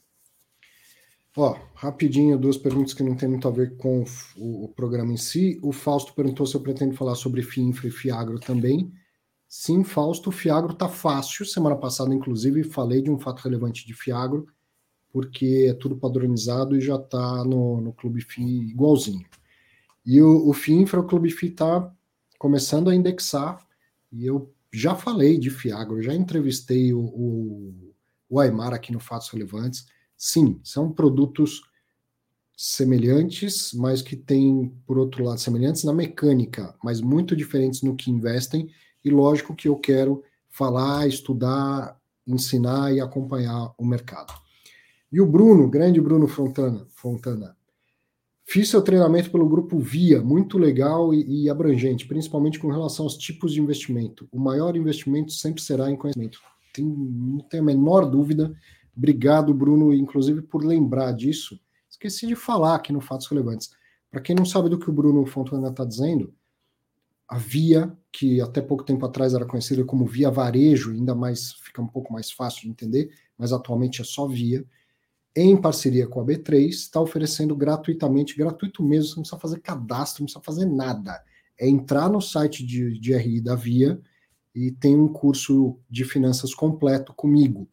[1.35, 4.05] Ó, rapidinho, duas perguntas que não tem muito a ver com
[4.37, 5.59] o, o programa em si.
[5.62, 8.93] O Fausto perguntou se eu pretendo falar sobre FIINFRA e FIAGRO também.
[9.49, 11.47] Sim, Fausto, o Fiagro tá fácil.
[11.47, 14.47] Semana passada, inclusive, falei de um fato relevante de Fiagro,
[15.12, 19.27] porque é tudo padronizado e já está no, no Clube FI igualzinho.
[20.05, 21.93] E o, o FIINFRA, o Clube FI está
[22.39, 23.66] começando a indexar,
[24.12, 27.95] e eu já falei de Fiagro, já entrevistei o, o,
[28.28, 29.87] o Aymar aqui no Fatos Relevantes
[30.23, 31.62] Sim, são produtos
[32.55, 38.11] semelhantes, mas que têm, por outro lado, semelhantes na mecânica, mas muito diferentes no que
[38.11, 38.70] investem,
[39.03, 44.35] e lógico que eu quero falar, estudar, ensinar e acompanhar o mercado.
[45.12, 47.57] E o Bruno, grande Bruno Fontana, Fontana
[48.45, 53.16] fiz seu treinamento pelo grupo Via, muito legal e, e abrangente, principalmente com relação aos
[53.16, 54.28] tipos de investimento.
[54.32, 56.41] O maior investimento sempre será em conhecimento.
[56.74, 58.55] Tem, não tenho a menor dúvida
[59.01, 61.59] Obrigado, Bruno, inclusive por lembrar disso.
[61.89, 63.70] Esqueci de falar aqui no Fatos Relevantes.
[64.11, 66.35] Para quem não sabe do que o Bruno Fontana está dizendo,
[67.27, 71.81] a Via, que até pouco tempo atrás era conhecida como Via Varejo, ainda mais fica
[71.81, 74.65] um pouco mais fácil de entender, mas atualmente é só Via,
[75.35, 80.23] em parceria com a B3, está oferecendo gratuitamente, gratuito mesmo, você não precisa fazer cadastro,
[80.23, 81.23] não precisa fazer nada.
[81.59, 84.01] É entrar no site de, de RI da Via
[84.55, 87.69] e tem um curso de finanças completo comigo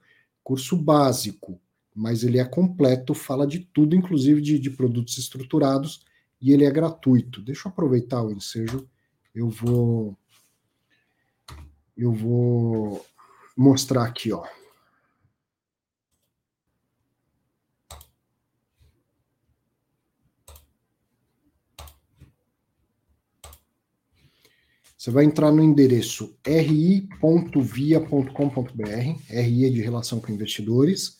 [0.47, 1.59] curso básico,
[1.93, 6.05] mas ele é completo, fala de tudo, inclusive de, de produtos estruturados,
[6.39, 7.41] e ele é gratuito.
[7.41, 8.87] Deixa eu aproveitar o ensejo,
[9.35, 10.17] eu vou
[11.97, 13.05] eu vou
[13.57, 14.45] mostrar aqui, ó.
[25.07, 27.13] Você vai entrar no endereço ri.via.com.br,
[29.29, 31.17] RI é de relação com investidores,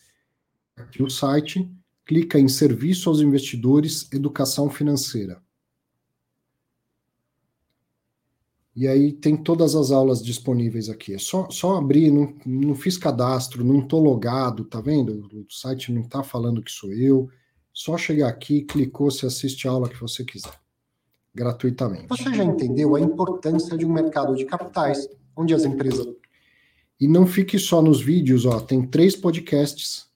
[0.76, 1.66] aqui o site,
[2.04, 5.42] clica em Serviço aos Investidores, Educação Financeira.
[8.76, 11.14] E aí tem todas as aulas disponíveis aqui.
[11.14, 15.26] É só, só abrir, não, não fiz cadastro, não estou logado, tá vendo?
[15.32, 17.30] O site não está falando que sou eu.
[17.72, 20.60] Só chegar aqui, clicou, você assiste a aula que você quiser
[21.38, 22.08] gratuitamente.
[22.08, 26.04] Você já entendeu a importância de um mercado de capitais, onde as empresas.
[27.00, 30.08] E não fique só nos vídeos, ó, tem três podcasts.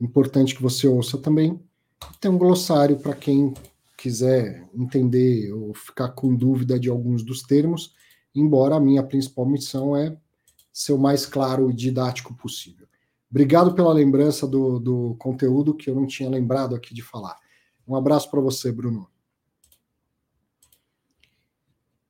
[0.00, 1.60] Importante que você ouça também.
[2.20, 3.54] Tem um glossário para quem
[3.98, 7.92] quiser entender ou ficar com dúvida de alguns dos termos,
[8.32, 10.16] embora a minha principal missão é
[10.72, 12.86] ser o mais claro e didático possível.
[13.28, 17.36] Obrigado pela lembrança do, do conteúdo que eu não tinha lembrado aqui de falar.
[17.88, 19.08] Um abraço para você, Bruno.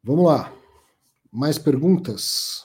[0.06, 0.52] Vamos lá.
[1.32, 2.64] Mais perguntas?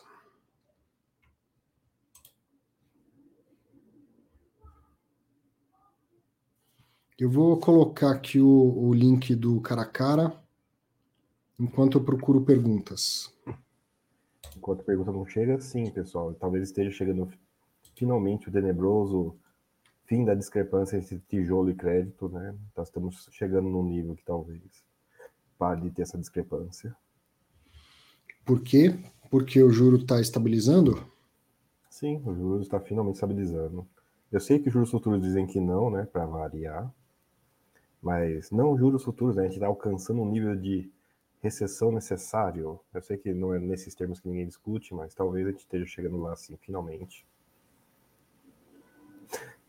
[7.18, 10.39] Eu vou colocar aqui o, o link do cara a cara
[11.59, 13.34] enquanto eu procuro perguntas.
[14.55, 16.35] Enquanto a pergunta não chega, sim, pessoal.
[16.35, 17.27] Talvez esteja chegando
[17.95, 19.35] finalmente o tenebroso
[20.05, 22.55] fim da discrepância entre tijolo e crédito, né?
[22.77, 24.61] Nós estamos chegando num nível que talvez
[25.57, 26.95] pare de ter essa discrepância.
[28.45, 28.97] Por quê?
[29.30, 31.05] Porque o juro está estabilizando?
[31.89, 33.88] Sim, o juro está finalmente estabilizando.
[34.31, 36.91] Eu sei que os juros futuros dizem que não, né, para variar,
[38.01, 40.89] mas não juros futuros, né, a gente está alcançando um nível de
[41.41, 42.80] recessão necessário.
[42.93, 45.85] Eu sei que não é nesses termos que ninguém discute, mas talvez a gente esteja
[45.85, 47.26] chegando lá, assim, finalmente.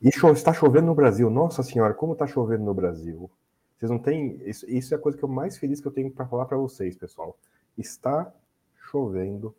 [0.00, 1.30] E está chovendo no Brasil.
[1.30, 3.30] Nossa senhora, como está chovendo no Brasil.
[3.76, 4.40] Vocês não têm.
[4.44, 6.56] Isso, isso é a coisa que eu mais feliz que eu tenho para falar para
[6.56, 7.38] vocês, pessoal.
[7.78, 8.32] Está
[8.92, 9.54] chovendo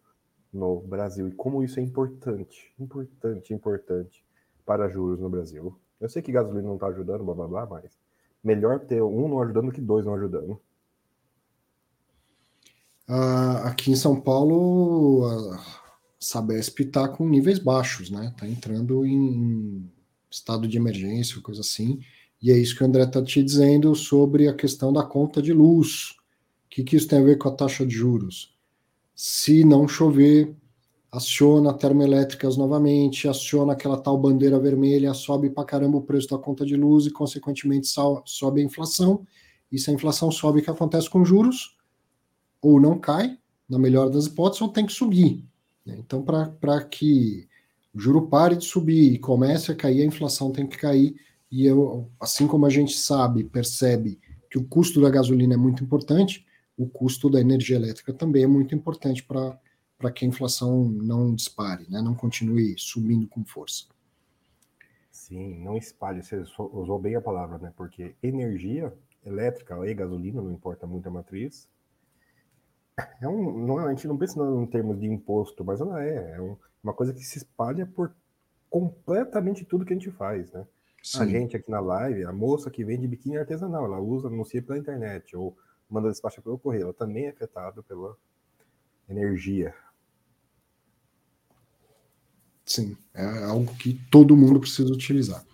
[0.54, 1.28] no Brasil.
[1.28, 4.24] E como isso é importante, importante, importante
[4.64, 5.76] para juros no Brasil.
[6.00, 7.98] Eu sei que gasolina não está ajudando, blá blá blá, mas
[8.44, 10.62] melhor ter um não ajudando do que dois não ajudando.
[13.10, 15.60] Uh, aqui em São Paulo, uh,
[16.20, 18.32] Sabesp está com níveis baixos, né?
[18.34, 19.90] Está entrando em
[20.30, 22.00] estado de emergência, coisa assim.
[22.42, 25.54] E é isso que o André está te dizendo sobre a questão da conta de
[25.54, 26.12] luz.
[26.66, 28.53] O que, que isso tem a ver com a taxa de juros?
[29.15, 30.56] Se não chover,
[31.11, 36.65] aciona termoelétricas novamente, aciona aquela tal bandeira vermelha, sobe para caramba o preço da conta
[36.65, 37.88] de luz e, consequentemente,
[38.26, 39.26] sobe a inflação.
[39.72, 41.77] E se a inflação sobe, o que acontece com juros?
[42.61, 43.38] Ou não cai,
[43.69, 45.45] na melhor das hipóteses, ou tem que subir.
[45.85, 45.98] Né?
[45.99, 47.48] Então, para que
[47.94, 51.15] o juro pare de subir e comece a cair, a inflação tem que cair.
[51.52, 54.19] E eu, assim como a gente sabe, percebe
[54.49, 56.44] que o custo da gasolina é muito importante,
[56.84, 61.90] o custo da energia elétrica também é muito importante para que a inflação não dispare,
[61.90, 62.02] né?
[62.02, 63.86] não continue subindo com força.
[65.12, 67.74] Sim, não espalhe, você usou bem a palavra, né?
[67.78, 68.94] Porque energia
[69.26, 71.70] elétrica e gasolina, não importa muito a matriz,
[73.22, 76.36] é um, não, é, a gente não pensa em termos de imposto, mas ela é,
[76.36, 78.14] é um, uma coisa que se espalha por
[78.70, 80.66] completamente tudo que a gente faz, né?
[81.02, 81.22] Sim.
[81.22, 84.78] A gente aqui na live, a moça que vende biquíni artesanal, ela usa, anuncia pela
[84.78, 85.58] internet, ou
[85.94, 88.18] manda despacho pelo correio, ela também é afetada pela
[89.07, 89.74] energia.
[92.65, 95.45] Sim, é algo que todo mundo precisa utilizar.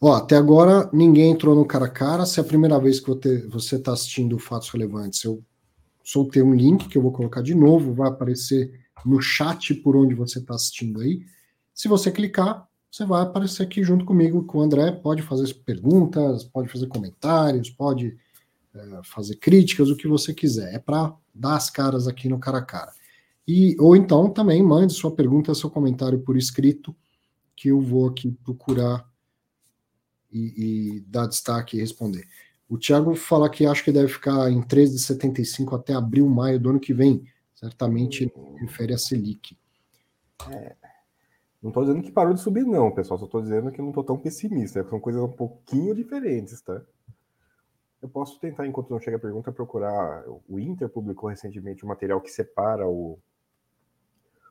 [0.00, 2.24] Ó, até agora ninguém entrou no cara a cara.
[2.24, 3.10] Se é a primeira vez que
[3.48, 5.44] você está assistindo Fatos Relevantes, eu
[6.02, 8.72] soltei um link que eu vou colocar de novo, vai aparecer
[9.04, 11.22] no chat por onde você está assistindo aí.
[11.74, 14.92] Se você clicar, você vai aparecer aqui junto comigo, com o André.
[14.92, 18.16] Pode fazer perguntas, pode fazer comentários, pode
[18.76, 20.74] é, fazer críticas, o que você quiser.
[20.74, 22.92] É para dar as caras aqui no cara a cara.
[23.46, 26.94] E, ou então também mande sua pergunta, seu comentário por escrito,
[27.54, 29.08] que eu vou aqui procurar
[30.32, 32.26] e, e dar destaque e responder.
[32.68, 36.80] O Thiago fala que acha que deve ficar em 13,75 até abril, maio do ano
[36.80, 37.24] que vem.
[37.54, 39.56] Certamente refere a Selic.
[40.50, 40.74] É,
[41.62, 43.18] não estou dizendo que parou de subir, não, pessoal.
[43.18, 44.84] Só estou dizendo que não estou tão pessimista.
[44.88, 46.82] São coisas um pouquinho diferentes, tá?
[48.00, 50.24] Eu posso tentar, enquanto não chega a pergunta, procurar.
[50.48, 53.18] O Inter publicou recentemente um material que separa o,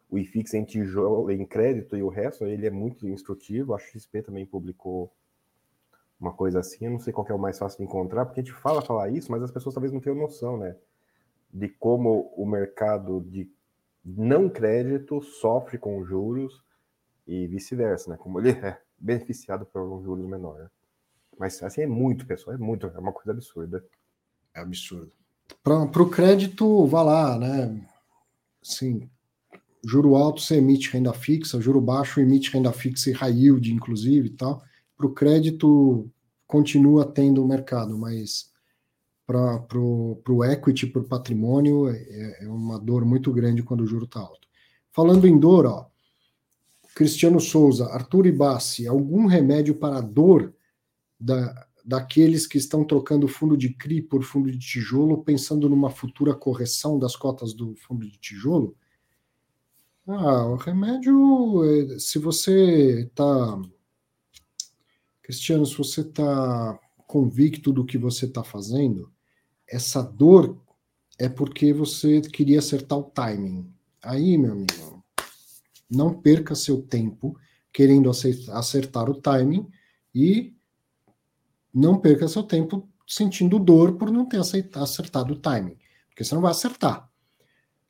[0.09, 2.45] o IFIX em tijolo, em crédito e o resto.
[2.45, 3.73] Ele é muito instrutivo.
[3.73, 5.13] A XP também publicou
[6.19, 6.85] uma coisa assim.
[6.85, 9.09] Eu não sei qual é o mais fácil de encontrar, porque a gente fala falar
[9.09, 10.75] isso, mas as pessoas talvez não tenham noção, né?
[11.53, 13.49] De como o mercado de
[14.03, 16.63] não crédito sofre com juros
[17.27, 18.17] e vice-versa, né?
[18.17, 20.59] Como ele é beneficiado por um juros menor.
[20.59, 20.69] Né?
[21.37, 23.83] Mas assim é muito, pessoal, é muito, é uma coisa absurda.
[24.53, 25.11] É absurdo.
[25.63, 27.87] Para o crédito, vá lá, né?
[28.61, 29.07] Sim,
[29.85, 34.27] juro alto você emite renda fixa, juro baixo emite renda fixa e high yield, inclusive,
[34.27, 34.63] e tal
[34.97, 36.09] para o crédito
[36.47, 38.51] continua tendo o mercado, mas
[39.25, 44.05] para o equity, para o patrimônio, é, é, uma dor muito grande quando o juro
[44.05, 44.47] está alto.
[44.91, 45.87] Falando em dor, ó,
[46.95, 50.53] Cristiano Souza, Arthur Ibassi, algum remédio para a dor
[51.19, 56.33] da, daqueles que estão trocando fundo de CRI por fundo de tijolo, pensando numa futura
[56.33, 58.75] correção das cotas do fundo de tijolo?
[60.07, 63.59] Ah, o remédio, é, se você está
[65.25, 69.11] Cristiano, se você está convicto do que você está fazendo,
[69.67, 70.61] essa dor
[71.17, 73.67] é porque você queria acertar o timing.
[74.03, 75.03] Aí, meu amigo,
[75.89, 77.35] não perca seu tempo
[77.73, 79.67] querendo acertar o timing
[80.13, 80.54] e
[81.75, 85.77] não perca seu tempo sentindo dor por não ter acertado o timing,
[86.07, 87.11] porque você não vai acertar.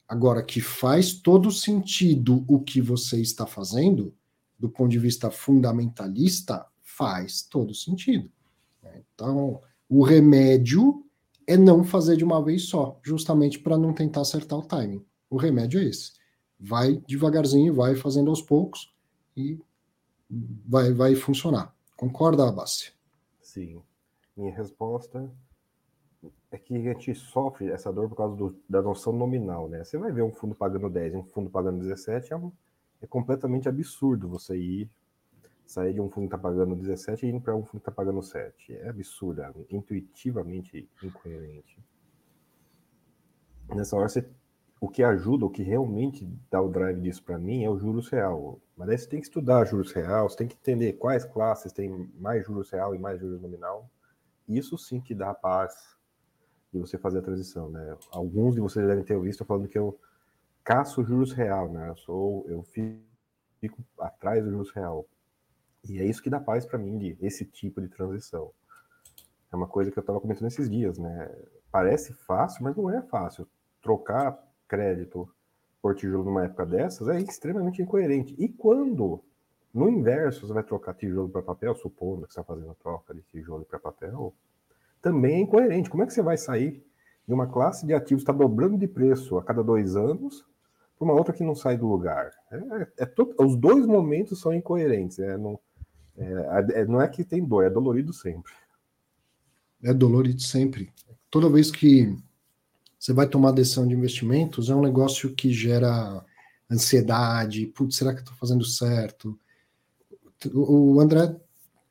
[0.07, 4.13] Agora, que faz todo sentido o que você está fazendo,
[4.57, 8.29] do ponto de vista fundamentalista, faz todo sentido.
[8.81, 9.03] Né?
[9.13, 11.05] Então, o remédio
[11.47, 15.05] é não fazer de uma vez só, justamente para não tentar acertar o timing.
[15.29, 16.13] O remédio é esse.
[16.59, 18.93] Vai devagarzinho, vai fazendo aos poucos
[19.37, 19.59] e
[20.67, 21.75] vai, vai funcionar.
[21.95, 22.94] Concorda, Abassi?
[23.55, 23.81] Sim.
[24.35, 25.31] Minha resposta
[26.51, 29.81] é que a gente sofre essa dor por causa do, da noção nominal, né?
[29.81, 32.51] Você vai ver um fundo pagando 10 e um fundo pagando 17, é, um,
[33.01, 34.91] é completamente absurdo você ir
[35.65, 37.91] sair de um fundo que está pagando 17 e ir para um fundo que está
[37.93, 38.73] pagando 7.
[38.73, 41.79] É absurdo, é intuitivamente incoerente.
[43.69, 44.29] Nessa hora, você,
[44.79, 48.09] o que ajuda, o que realmente dá o drive disso para mim é o juros
[48.09, 48.59] real.
[48.75, 52.11] Mas aí você tem que estudar juros real, você tem que entender quais classes têm
[52.19, 53.89] mais juros real e mais juros nominal.
[54.47, 55.95] Isso sim que dá a paz
[56.73, 57.97] de você fazer a transição, né?
[58.11, 59.97] Alguns de vocês devem ter visto falando que eu
[60.63, 61.89] caço juros real, né?
[61.89, 62.63] Eu sou, eu
[63.59, 65.05] fico atrás do juros real.
[65.87, 68.51] E é isso que dá paz para mim, de esse tipo de transição.
[69.51, 71.31] É uma coisa que eu estava comentando esses dias, né?
[71.71, 73.47] Parece fácil, mas não é fácil.
[73.81, 75.29] Trocar crédito
[75.81, 78.35] por tijolo numa época dessas é extremamente incoerente.
[78.37, 79.23] E quando,
[79.73, 83.21] no inverso, você vai trocar tijolo para papel, supondo que você está fazendo troca de
[83.23, 84.33] tijolo para papel,
[85.01, 85.89] também é incoerente.
[85.89, 86.83] Como é que você vai sair
[87.27, 90.43] de uma classe de ativos que está dobrando de preço a cada dois anos
[90.97, 92.31] para uma outra que não sai do lugar?
[92.51, 95.19] É, é, é os dois momentos são incoerentes.
[95.19, 95.59] É, não,
[96.17, 98.51] é, é, não é que tem dor, é dolorido sempre.
[99.83, 100.91] É dolorido sempre.
[101.29, 102.17] Toda vez que
[103.05, 106.25] você vai tomar decisão de investimentos, é um negócio que gera
[106.71, 107.67] ansiedade.
[107.67, 109.39] Putz, será que eu estou fazendo certo?
[110.51, 111.35] O André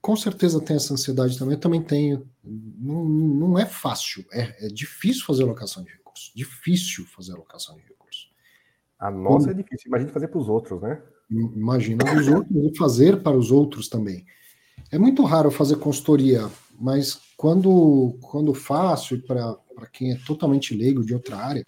[0.02, 1.54] com certeza tem essa ansiedade também.
[1.54, 2.28] Eu também tenho.
[2.42, 4.24] Não, não é fácil.
[4.32, 6.32] É, é difícil fazer alocação de recursos.
[6.34, 8.32] Difícil fazer alocação de recursos.
[8.98, 9.50] A nossa Como...
[9.52, 9.86] é difícil.
[9.86, 11.00] Imagina fazer para os outros, né?
[11.30, 14.26] Imagina os outros e fazer para os outros também.
[14.90, 19.56] É muito raro fazer consultoria, mas quando, quando faço, para
[19.92, 21.66] quem é totalmente leigo de outra área,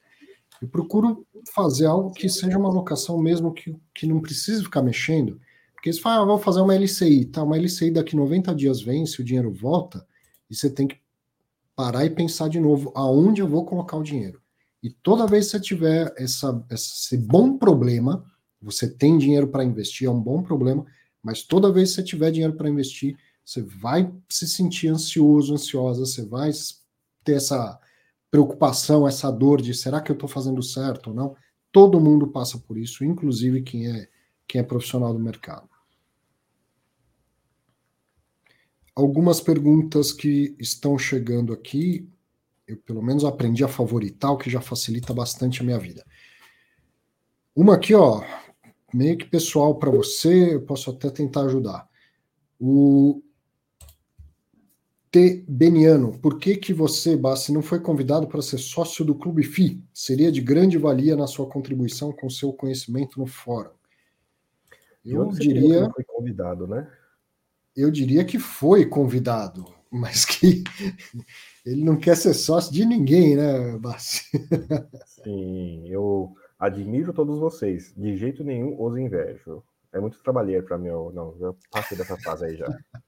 [0.60, 5.40] eu procuro fazer algo que seja uma alocação mesmo que, que não precise ficar mexendo.
[5.74, 7.42] Porque você fala, ah, vou fazer uma LCI, tá?
[7.42, 10.06] Uma LCI daqui 90 dias vence, o dinheiro volta,
[10.50, 10.98] e você tem que
[11.74, 14.40] parar e pensar de novo aonde eu vou colocar o dinheiro.
[14.82, 18.24] E toda vez que você tiver essa, esse bom problema,
[18.60, 20.84] você tem dinheiro para investir, é um bom problema,
[21.22, 26.04] mas toda vez que você tiver dinheiro para investir, você vai se sentir ansioso, ansiosa,
[26.04, 26.50] você vai
[27.22, 27.78] ter essa
[28.36, 31.34] preocupação, essa dor de será que eu estou fazendo certo ou não?
[31.72, 34.08] Todo mundo passa por isso, inclusive quem é,
[34.46, 35.66] quem é profissional do mercado.
[38.94, 42.06] Algumas perguntas que estão chegando aqui,
[42.66, 46.04] eu pelo menos aprendi a favoritar, o que já facilita bastante a minha vida.
[47.54, 48.22] Uma aqui, ó,
[48.92, 51.88] meio que pessoal para você, eu posso até tentar ajudar.
[52.60, 53.22] O
[55.10, 55.44] T.
[55.48, 59.82] Beniano, por que, que você, Bassi, não foi convidado para ser sócio do Clube FI?
[59.92, 63.70] Seria de grande valia na sua contribuição com seu conhecimento no fórum.
[65.04, 65.88] Eu diria.
[65.90, 66.90] Foi convidado, né?
[67.76, 70.64] Eu diria que foi convidado, mas que
[71.64, 74.24] ele não quer ser sócio de ninguém, né, Bassi?
[75.22, 77.92] Sim, eu Admiro todos vocês.
[77.94, 79.62] De jeito nenhum os invejo.
[79.92, 80.88] É muito trabalheiro para mim.
[80.88, 82.66] Eu, não, já passei dessa fase aí já.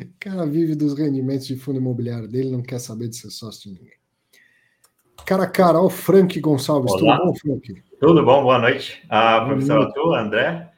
[0.00, 3.70] O cara vive dos rendimentos de fundo imobiliário dele, não quer saber de ser sócio
[3.70, 3.96] de ninguém.
[5.26, 6.92] Cara a cara, ó, o Frank Gonçalves.
[6.92, 7.16] Olá.
[7.16, 7.82] Tudo bom, Frank?
[8.00, 9.04] Tudo bom, boa noite.
[9.08, 10.72] Ah, professor Arthur, André.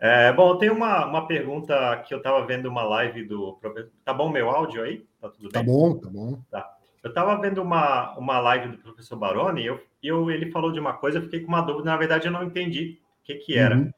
[0.00, 3.90] É, bom, tem uma, uma pergunta que eu estava vendo uma live do professor.
[4.04, 5.04] Tá bom meu áudio aí?
[5.20, 5.66] Tá tudo tá bem?
[5.66, 6.38] Tá bom, tá bom.
[6.50, 6.78] Tá.
[7.02, 10.80] Eu estava vendo uma, uma live do professor Baroni e eu, eu, ele falou de
[10.80, 13.56] uma coisa, eu fiquei com uma dúvida, na verdade eu não entendi o que, que
[13.56, 13.76] era.
[13.76, 13.90] Uhum.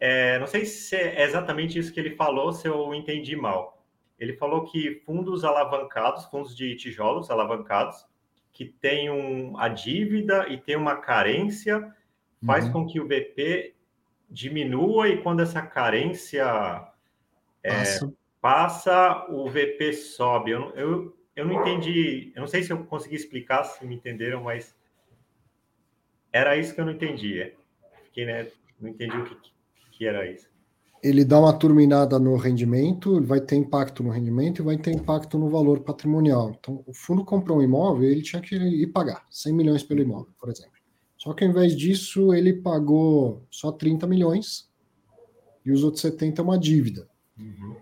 [0.00, 3.82] É, não sei se é exatamente isso que ele falou, se eu entendi mal.
[4.18, 8.06] Ele falou que fundos alavancados, fundos de tijolos alavancados,
[8.52, 11.94] que tem um, a dívida e tem uma carência,
[12.44, 12.72] faz uhum.
[12.72, 13.74] com que o VP
[14.28, 16.44] diminua e quando essa carência
[17.62, 18.12] é, passa.
[18.40, 19.26] passa.
[19.28, 20.50] o VP sobe.
[20.50, 24.42] Eu, eu, eu não entendi, eu não sei se eu consegui explicar, se me entenderam,
[24.42, 24.76] mas
[26.32, 27.52] era isso que eu não entendi.
[28.04, 28.50] Fiquei, né,
[28.80, 29.52] não entendi o que,
[29.98, 30.46] que era isso.
[31.02, 35.38] Ele dá uma turminada no rendimento, vai ter impacto no rendimento e vai ter impacto
[35.38, 36.56] no valor patrimonial.
[36.58, 40.32] Então, o fundo comprou um imóvel, ele tinha que ir pagar 100 milhões pelo imóvel,
[40.40, 40.72] por exemplo.
[41.16, 44.68] Só que ao invés disso, ele pagou só 30 milhões
[45.64, 47.08] e os outros 70 é uma dívida.
[47.38, 47.76] Uhum.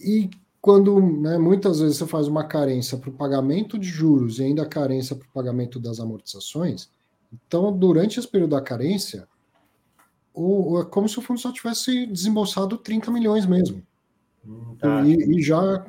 [0.00, 0.30] E
[0.60, 4.66] quando né, muitas vezes você faz uma carência para o pagamento de juros e ainda
[4.66, 6.88] carência para o pagamento das amortizações,
[7.32, 9.28] então durante esse período da carência,
[10.34, 13.82] o, é como se o fundo só tivesse desembolsado 30 milhões mesmo.
[14.78, 15.06] Tá.
[15.06, 15.86] E, e, já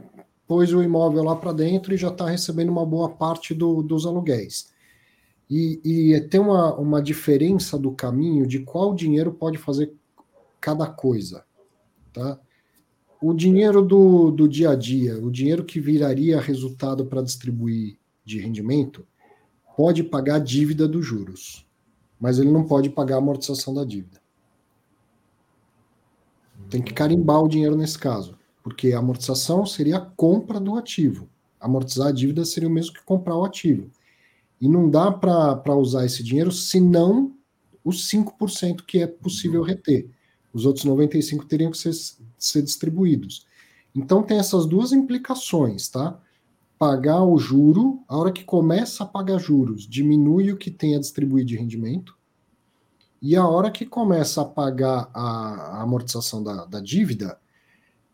[0.47, 4.05] pôs o imóvel lá para dentro e já está recebendo uma boa parte do, dos
[4.05, 4.71] aluguéis.
[5.49, 9.93] E, e tem uma, uma diferença do caminho de qual dinheiro pode fazer
[10.61, 11.43] cada coisa.
[12.13, 12.39] Tá?
[13.27, 18.39] o dinheiro do, do dia a dia, o dinheiro que viraria resultado para distribuir de
[18.39, 19.03] rendimento,
[19.75, 21.65] pode pagar a dívida dos juros,
[22.19, 24.21] mas ele não pode pagar a amortização da dívida.
[26.69, 31.29] Tem que carimbar o dinheiro nesse caso, porque a amortização seria a compra do ativo.
[31.59, 33.89] Amortizar a dívida seria o mesmo que comprar o ativo.
[34.59, 37.33] E não dá para usar esse dinheiro senão
[37.83, 40.09] os 5% que é possível reter.
[40.53, 41.93] Os outros 95 teriam que ser,
[42.37, 43.45] ser distribuídos.
[43.93, 46.19] Então tem essas duas implicações, tá?
[46.77, 50.99] Pagar o juro, a hora que começa a pagar juros, diminui o que tem a
[50.99, 52.17] distribuir de rendimento,
[53.25, 57.39] e a hora que começa a pagar a, a amortização da, da dívida,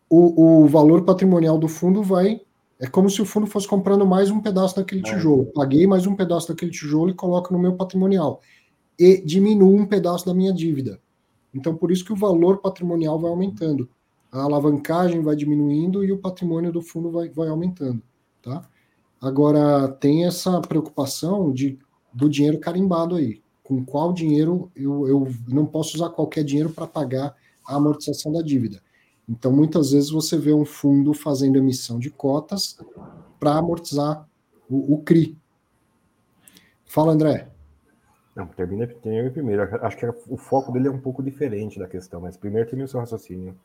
[0.08, 2.40] o, o, valor patrimonial do fundo vai.
[2.80, 5.52] É como se o fundo fosse comprando mais um pedaço daquele tijolo.
[5.52, 8.40] Paguei mais um pedaço daquele tijolo e coloco no meu patrimonial
[8.98, 10.98] e diminuo um pedaço da minha dívida.
[11.52, 13.90] Então, por isso que o valor patrimonial vai aumentando.
[14.32, 18.02] A alavancagem vai diminuindo e o patrimônio do fundo vai, vai aumentando.
[18.42, 18.66] Tá?
[19.20, 21.78] Agora, tem essa preocupação de,
[22.14, 23.41] do dinheiro carimbado aí.
[23.62, 27.34] Com qual dinheiro eu, eu não posso usar qualquer dinheiro para pagar
[27.64, 28.82] a amortização da dívida.
[29.28, 32.76] Então, muitas vezes você vê um fundo fazendo emissão de cotas
[33.38, 34.28] para amortizar
[34.68, 35.38] o, o, CRI.
[36.84, 37.48] Fala, André.
[38.34, 39.62] Não, termina, termina primeiro.
[39.84, 42.88] Acho que o foco dele é um pouco diferente da questão, mas primeiro termina o
[42.88, 43.56] seu raciocínio.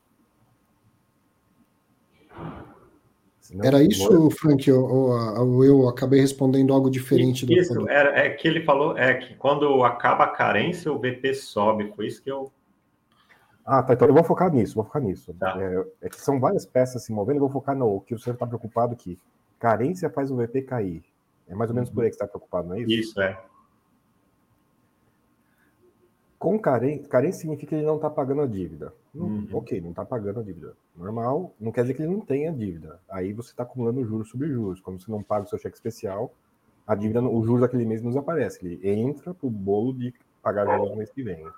[3.48, 4.30] Senão, era isso, vou...
[4.30, 8.98] Frank, ou, ou, eu acabei respondendo algo diferente do Isso, era, é que ele falou,
[8.98, 12.52] é que quando acaba a carência, o VP sobe, foi isso que eu...
[13.66, 15.34] Ah, tá, então eu vou focar nisso, vou focar nisso.
[15.34, 15.56] Tá.
[15.62, 18.46] É, é, que são várias peças se movendo, eu vou focar no que você está
[18.46, 19.18] preocupado aqui.
[19.58, 21.04] Carência faz o VP cair.
[21.48, 22.92] É mais ou menos por aí que você está preocupado, não é isso?
[22.92, 23.40] Isso, é.
[26.40, 28.94] Com carência, carência significa que ele não está pagando a dívida.
[29.16, 29.48] Uhum.
[29.52, 30.76] Ok, não está pagando a dívida.
[30.96, 33.00] Normal, não quer dizer que ele não tenha dívida.
[33.10, 34.80] Aí você está acumulando juros sobre juros.
[34.80, 36.32] Quando você não paga o seu cheque especial,
[36.86, 38.64] a dívida, o juros daquele mês não desaparece.
[38.66, 41.44] Ele entra para o bolo de pagar juros no mês que vem.
[41.46, 41.54] O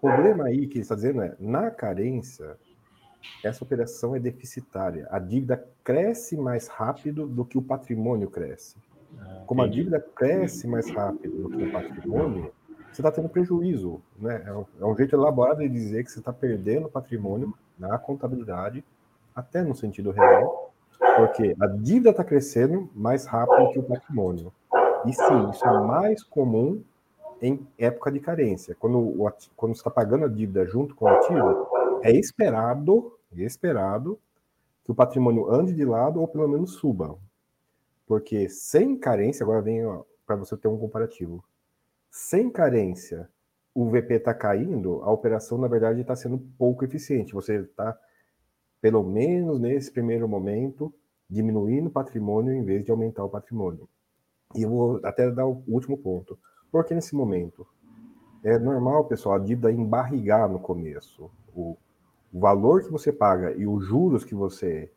[0.00, 2.56] problema aí que ele está dizendo é, na carência,
[3.44, 5.06] essa operação é deficitária.
[5.10, 8.76] A dívida cresce mais rápido do que o patrimônio cresce.
[9.18, 12.52] Ah, Como a dívida cresce mais rápido do que o patrimônio,
[12.92, 14.00] você está tendo prejuízo.
[14.18, 14.42] Né?
[14.46, 18.84] É, um, é um jeito elaborado de dizer que você está perdendo patrimônio na contabilidade,
[19.34, 20.72] até no sentido real,
[21.16, 24.52] porque a dívida está crescendo mais rápido que o patrimônio.
[25.06, 26.82] E sim, isso é mais comum
[27.40, 28.76] em época de carência.
[28.78, 31.68] Quando, o, quando você está pagando a dívida junto com o ativo,
[32.02, 34.18] é esperado, é esperado
[34.84, 37.16] que o patrimônio ande de lado ou pelo menos suba.
[38.06, 39.80] Porque sem carência, agora vem
[40.26, 41.42] para você ter um comparativo
[42.10, 43.28] sem carência,
[43.74, 47.32] o VP está caindo, a operação, na verdade, está sendo pouco eficiente.
[47.32, 47.96] Você está,
[48.80, 50.92] pelo menos nesse primeiro momento,
[51.28, 53.88] diminuindo o patrimônio em vez de aumentar o patrimônio.
[54.56, 56.36] E eu vou até dar o último ponto.
[56.72, 57.66] Porque nesse momento,
[58.42, 61.30] é normal, pessoal, a dívida embarrigar no começo.
[61.54, 61.76] O,
[62.32, 64.92] o valor que você paga e os juros que você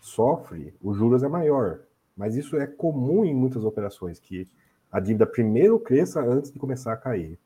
[0.00, 1.80] sofre, os juros é maior.
[2.16, 4.48] Mas isso é comum em muitas operações, que
[4.90, 7.38] a dívida primeiro cresça antes de começar a cair.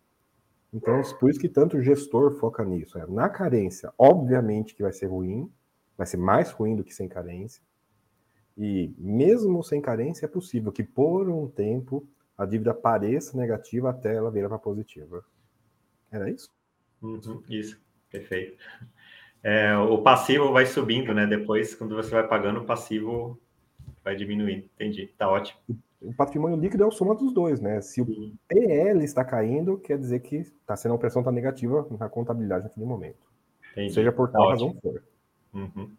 [0.72, 2.96] Então, por isso que tanto gestor foca nisso.
[2.98, 5.50] É, na carência, obviamente que vai ser ruim,
[5.96, 7.62] vai ser mais ruim do que sem carência.
[8.56, 12.06] E mesmo sem carência, é possível que por um tempo
[12.38, 15.24] a dívida pareça negativa até ela virar para positiva.
[16.10, 16.50] Era isso?
[17.02, 17.80] Uhum, isso,
[18.10, 18.56] perfeito.
[19.42, 21.26] É, o passivo vai subindo, né?
[21.26, 23.40] Depois, quando você vai pagando, o passivo
[24.04, 24.68] vai diminuindo.
[24.76, 25.58] Entendi, tá ótimo
[26.00, 27.80] o patrimônio líquido é a soma dos dois, né?
[27.82, 32.08] Se o PL está caindo, quer dizer que está sendo uma pressão tá negativa na
[32.08, 33.18] contabilidade naquele momento.
[33.72, 33.92] Entendi.
[33.92, 35.02] Seja por qual razão for.
[35.52, 35.90] Uhum.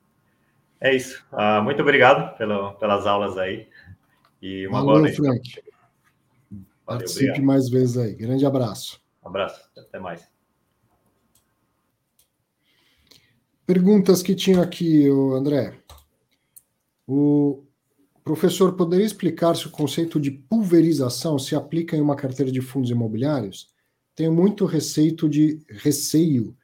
[0.79, 1.23] É isso.
[1.31, 3.67] Uh, muito obrigado pelo, pelas aulas aí.
[4.41, 5.17] E uma Valeu, boa noite.
[5.17, 5.63] Frank.
[6.49, 7.45] Valeu, Participe obrigado.
[7.45, 8.15] mais vezes aí.
[8.15, 8.99] Grande abraço.
[9.23, 9.69] Um abraço.
[9.77, 10.27] Até mais.
[13.67, 15.77] Perguntas que tinha aqui, André.
[17.07, 17.63] O
[18.23, 22.91] Professor, poderia explicar se o conceito de pulverização se aplica em uma carteira de fundos
[22.91, 23.69] imobiliários?
[24.15, 26.55] Tenho muito receio de receio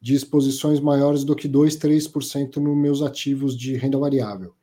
[0.00, 4.54] de exposições maiores do que 2, 3% nos meus ativos de renda variável.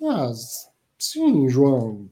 [0.00, 0.68] Mas,
[0.98, 2.10] sim, João.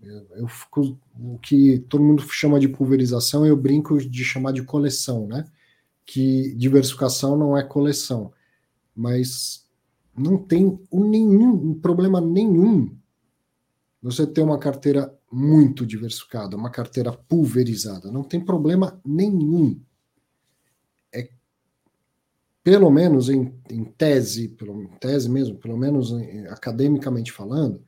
[0.00, 5.26] Eu, fico, o que todo mundo chama de pulverização, eu brinco de chamar de coleção,
[5.26, 5.44] né?
[6.06, 8.32] Que diversificação não é coleção.
[8.94, 9.67] Mas
[10.18, 12.96] não tem nenhum problema nenhum
[14.02, 18.10] você ter uma carteira muito diversificada, uma carteira pulverizada.
[18.10, 19.80] Não tem problema nenhum.
[21.12, 21.28] É
[22.62, 27.82] pelo menos em, em tese, pelo, em tese mesmo, pelo menos em, academicamente falando,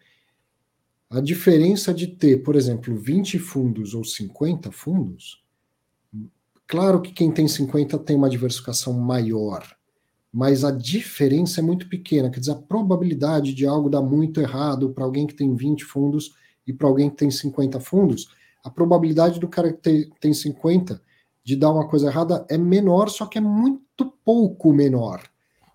[1.08, 5.44] a diferença de ter, por exemplo, 20 fundos ou 50 fundos,
[6.66, 9.64] claro que quem tem 50 tem uma diversificação maior
[10.32, 12.30] mas a diferença é muito pequena.
[12.30, 16.34] Quer dizer, a probabilidade de algo dar muito errado para alguém que tem 20 fundos
[16.66, 18.28] e para alguém que tem 50 fundos,
[18.62, 21.02] a probabilidade do cara que tem 50
[21.42, 25.22] de dar uma coisa errada é menor, só que é muito pouco menor.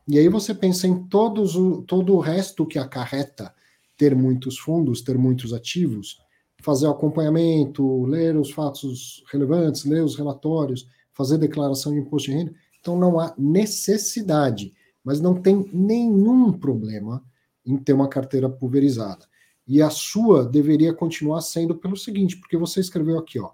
[0.07, 3.53] E aí você pensa em todos o, todo o resto que acarreta
[3.97, 6.21] ter muitos fundos, ter muitos ativos,
[6.61, 12.53] fazer acompanhamento, ler os fatos relevantes, ler os relatórios, fazer declaração de imposto de renda
[12.85, 14.71] então não há necessidade,
[15.03, 17.25] mas não tem nenhum problema
[17.65, 19.25] em ter uma carteira pulverizada.
[19.67, 23.49] E a sua deveria continuar sendo pelo seguinte, porque você escreveu aqui, ó,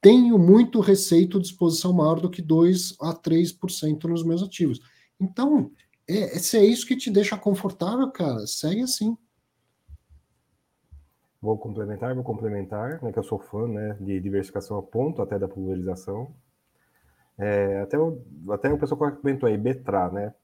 [0.00, 4.80] tenho muito receito de exposição maior do que 2 a 3% nos meus ativos.
[5.20, 5.70] Então,
[6.08, 9.14] é, se é isso que te deixa confortável, cara, segue assim.
[11.38, 15.38] Vou complementar, vou complementar, né, que eu sou fã né, de diversificação a ponto até
[15.38, 16.34] da pulverização.
[17.38, 20.34] É, até, o, até o pessoal comentou aí, Betra, né?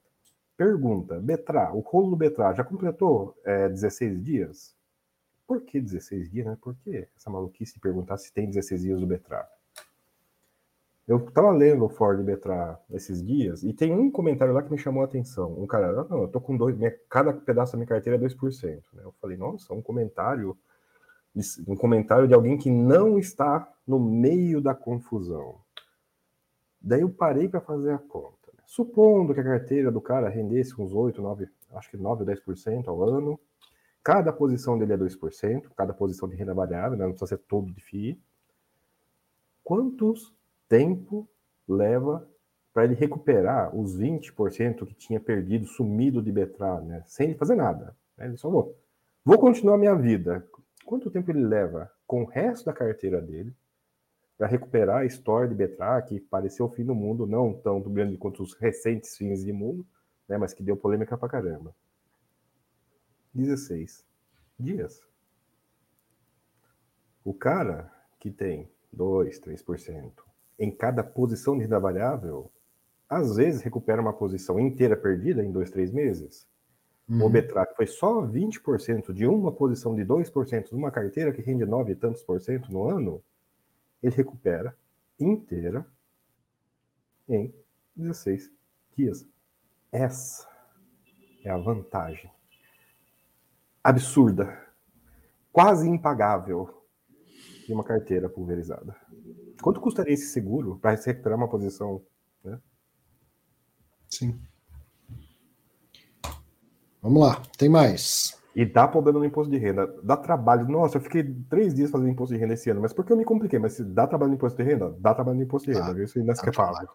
[0.55, 4.75] Pergunta, Betra, o rolo do Betra já completou é, 16 dias?
[5.45, 6.57] Por que 16 dias, né?
[6.59, 9.47] Por que essa maluquice de perguntar se tem 16 dias do Betra?
[11.07, 14.77] Eu estava lendo o Ford Betra esses dias e tem um comentário lá que me
[14.77, 15.53] chamou a atenção.
[15.57, 18.27] Um cara, ah, não, eu tô com dois, minha, cada pedaço da minha carteira é
[18.27, 18.83] 2%.
[18.91, 19.03] Né?
[19.05, 20.57] Eu falei, nossa, um comentário,
[21.65, 25.61] um comentário de alguém que não está no meio da confusão.
[26.81, 28.51] Daí eu parei para fazer a conta.
[28.53, 28.63] Né?
[28.65, 32.87] Supondo que a carteira do cara rendesse uns 8, 9, acho que 9 ou 10%
[32.87, 33.39] ao ano,
[34.03, 37.05] cada posição dele é 2%, cada posição de renda variável, né?
[37.05, 38.21] não precisa ser todo de FII.
[39.63, 40.33] Quantos
[40.69, 41.27] tempo
[41.67, 42.27] leva
[42.73, 47.03] para ele recuperar os 20% que tinha perdido, sumido de Betrar, né?
[47.05, 47.95] sem fazer nada?
[48.17, 48.27] Né?
[48.27, 48.77] Ele só vou,
[49.25, 50.47] vou continuar a minha vida.
[50.85, 53.53] Quanto tempo ele leva com o resto da carteira dele
[54.37, 58.17] para recuperar a história de Betrar, que pareceu o fim do mundo, não tão grande
[58.17, 59.85] quanto os recentes fins de mundo,
[60.27, 61.75] né, mas que deu polêmica pra caramba.
[63.33, 64.05] 16
[64.59, 65.01] dias.
[67.23, 70.27] O cara que tem 2, 3%
[70.59, 72.51] em cada posição de renda variável,
[73.09, 76.47] às vezes recupera uma posição inteira perdida em 2, 3 meses.
[77.07, 77.25] Uhum.
[77.25, 81.91] O Betrar foi só 20% de uma posição de 2% numa carteira que rende 9
[81.91, 83.21] e tantos por cento no ano,
[84.01, 84.77] ele recupera
[85.19, 85.85] inteira
[87.27, 87.53] em
[87.95, 88.51] 16
[88.95, 89.27] dias.
[89.91, 90.47] Essa
[91.43, 92.31] é a vantagem
[93.83, 94.67] absurda,
[95.51, 96.85] quase impagável
[97.65, 98.95] de uma carteira pulverizada.
[99.61, 102.05] Quanto custaria esse seguro para recuperar uma posição?
[102.43, 102.59] Né?
[104.09, 104.41] Sim.
[107.01, 108.36] Vamos lá, tem mais.
[108.57, 109.87] E dá problema no imposto de renda.
[110.01, 110.67] Dá trabalho.
[110.67, 113.17] Nossa, eu fiquei três dias fazendo imposto de renda esse ano, mas por que eu
[113.17, 113.59] me compliquei?
[113.59, 116.05] Mas se dá trabalho no imposto de renda, dá trabalho no imposto de renda, viu?
[116.05, 116.87] Isso ainda é fácil.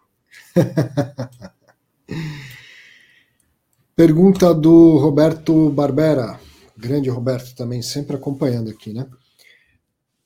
[3.95, 6.37] Pergunta do Roberto Barbera.
[6.77, 9.07] Grande Roberto também, sempre acompanhando aqui, né?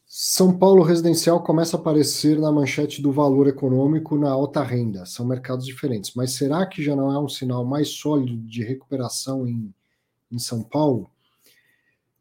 [0.07, 5.05] São Paulo residencial começa a aparecer na manchete do valor econômico na alta renda.
[5.05, 6.13] São mercados diferentes.
[6.15, 9.71] Mas será que já não é um sinal mais sólido de recuperação em,
[10.31, 11.11] em São Paulo?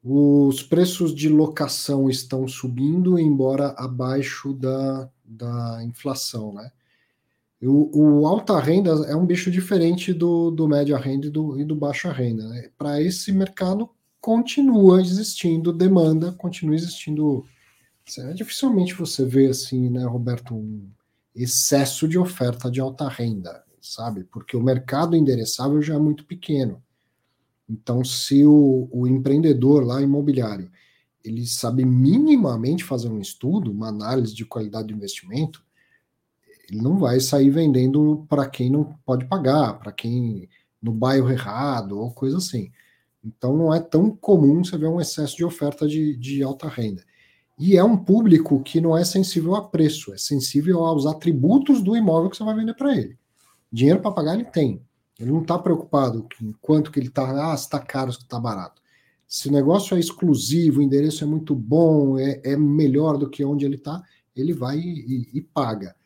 [0.08, 6.70] Os preços de locação estão subindo, embora abaixo da, da inflação, né?
[7.60, 11.64] O, o, alta renda é um bicho diferente do, do média renda e do, e
[11.64, 12.46] do baixa renda.
[12.46, 12.70] Né?
[12.78, 17.44] Para esse mercado, continua existindo demanda, continua existindo.
[18.36, 20.88] Dificilmente você vê assim, né, Roberto, um
[21.34, 24.22] excesso de oferta de alta renda, sabe?
[24.22, 26.80] Porque o mercado endereçável já é muito pequeno.
[27.68, 30.70] Então, se o, o empreendedor lá imobiliário
[31.26, 35.64] ele sabe minimamente fazer um estudo, uma análise de qualidade do investimento,
[36.68, 40.48] ele não vai sair vendendo para quem não pode pagar, para quem
[40.80, 42.70] no bairro errado ou coisa assim.
[43.24, 47.02] Então não é tão comum você ver um excesso de oferta de, de alta renda.
[47.58, 51.96] E é um público que não é sensível a preço, é sensível aos atributos do
[51.96, 53.18] imóvel que você vai vender para ele.
[53.72, 54.80] Dinheiro para pagar ele tem.
[55.18, 58.82] Ele não está preocupado com quanto que ele está, ah, está caro, está barato.
[59.26, 63.44] Se o negócio é exclusivo, o endereço é muito bom, é, é melhor do que
[63.44, 64.02] onde ele está,
[64.36, 65.96] ele vai e, e, e paga.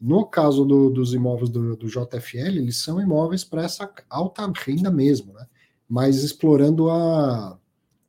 [0.00, 4.90] No caso do, dos imóveis do, do, JFL, eles são imóveis para essa alta renda
[4.90, 5.46] mesmo, né?
[5.88, 7.58] mas explorando a,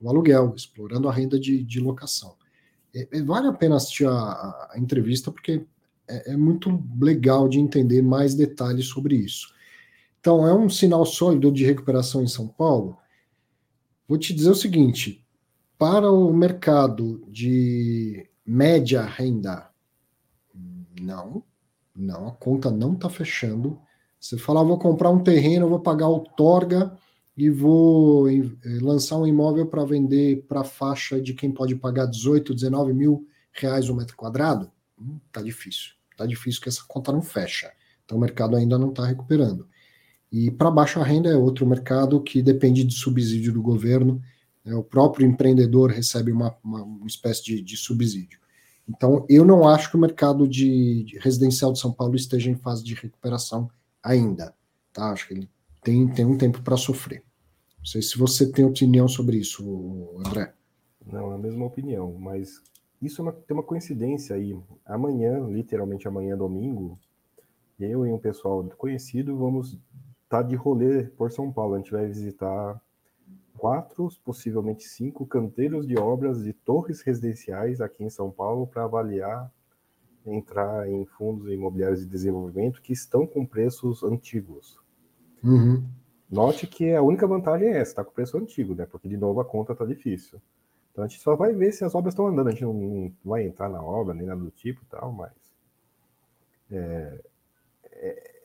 [0.02, 2.36] o aluguel, explorando a renda de, de locação.
[2.94, 5.66] É, é, vale a pena assistir a, a entrevista, porque
[6.08, 9.54] é, é muito legal de entender mais detalhes sobre isso.
[10.20, 12.98] Então, é um sinal sólido de recuperação em São Paulo?
[14.08, 15.26] Vou te dizer o seguinte:
[15.78, 19.70] para o mercado de média renda,
[21.00, 21.44] não,
[21.96, 23.80] não, a conta não está fechando.
[24.20, 26.98] Você fala, ah, vou comprar um terreno, vou pagar outorga
[27.36, 28.42] e vou eh,
[28.82, 33.90] lançar um imóvel para vender para faixa de quem pode pagar 18, 19 mil reais
[33.90, 34.72] o um metro quadrado.
[35.00, 35.92] Hum, tá difícil.
[36.18, 37.72] Tá difícil que essa conta não fecha.
[38.04, 39.68] Então o mercado ainda não está recuperando.
[40.32, 44.22] E para baixa renda é outro mercado que depende de subsídio do governo.
[44.64, 44.76] Né?
[44.76, 48.40] O próprio empreendedor recebe uma, uma, uma espécie de, de, subsídio.
[48.88, 52.56] Então, eu não acho que o mercado de, de, residencial de São Paulo esteja em
[52.56, 53.70] fase de recuperação
[54.04, 54.54] ainda.
[54.92, 55.12] Tá?
[55.12, 55.50] Acho que ele
[55.82, 57.24] tem, tem um tempo para sofrer.
[57.80, 59.64] Não sei se você tem opinião sobre isso,
[60.26, 60.54] André.
[61.06, 62.62] Não, é a mesma opinião, mas
[63.02, 64.58] isso é uma, tem uma coincidência aí.
[64.86, 67.00] Amanhã, literalmente amanhã, domingo,
[67.80, 69.78] eu e um pessoal conhecido vamos
[70.30, 71.76] tá de rolê por São Paulo.
[71.76, 72.82] A gente vai visitar
[73.58, 79.52] quatro, possivelmente cinco canteiros de obras de torres residenciais aqui em São Paulo para avaliar
[80.26, 84.78] entrar em fundos imobiliários de desenvolvimento que estão com preços antigos.
[85.44, 85.88] Uhum.
[86.30, 88.86] Note que a única vantagem é essa, está com preço antigo, né?
[88.86, 90.42] Porque de novo a conta está difícil.
[90.92, 93.14] Então a gente só vai ver se as obras estão andando, a gente não, não
[93.24, 95.32] vai entrar na obra nem nada do tipo tal, mas
[96.70, 97.22] é,
[97.86, 98.37] é,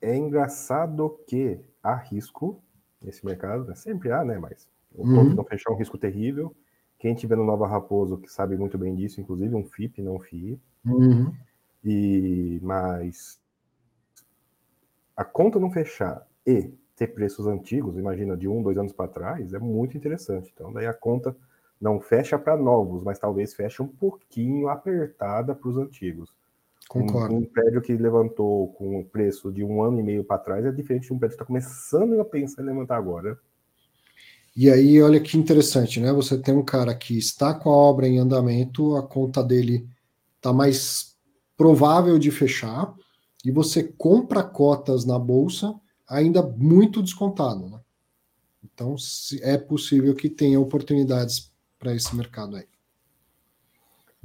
[0.00, 2.62] é, engraçado que há risco
[3.00, 3.74] nesse mercado, né?
[3.74, 4.38] sempre há, né?
[4.38, 5.34] Mas o uhum.
[5.34, 6.54] não fechar é um risco terrível.
[6.98, 10.60] Quem tiver no Nova Raposo, que sabe muito bem disso, inclusive um FIP, não FII.
[10.84, 11.32] Uhum.
[11.84, 13.40] E, mas
[15.16, 19.54] a conta não fechar e ter preços antigos, imagina de um, dois anos para trás,
[19.54, 20.50] é muito interessante.
[20.52, 21.36] Então, daí a conta
[21.80, 26.32] não fecha para novos, mas talvez feche um pouquinho apertada para os antigos.
[26.88, 27.34] Concordo.
[27.34, 30.64] Um, um, prédio que levantou com o preço de um ano e meio para trás
[30.64, 33.38] é diferente de um prédio que está começando a pensar em levantar agora.
[34.56, 36.12] E aí, olha que interessante, né?
[36.12, 39.86] Você tem um cara que está com a obra em andamento, a conta dele
[40.36, 41.16] está mais
[41.56, 42.94] provável de fechar,
[43.44, 45.74] e você compra cotas na bolsa
[46.08, 47.80] ainda muito descontado, né?
[48.64, 48.96] Então,
[49.42, 52.66] é possível que tenha oportunidades para esse mercado aí.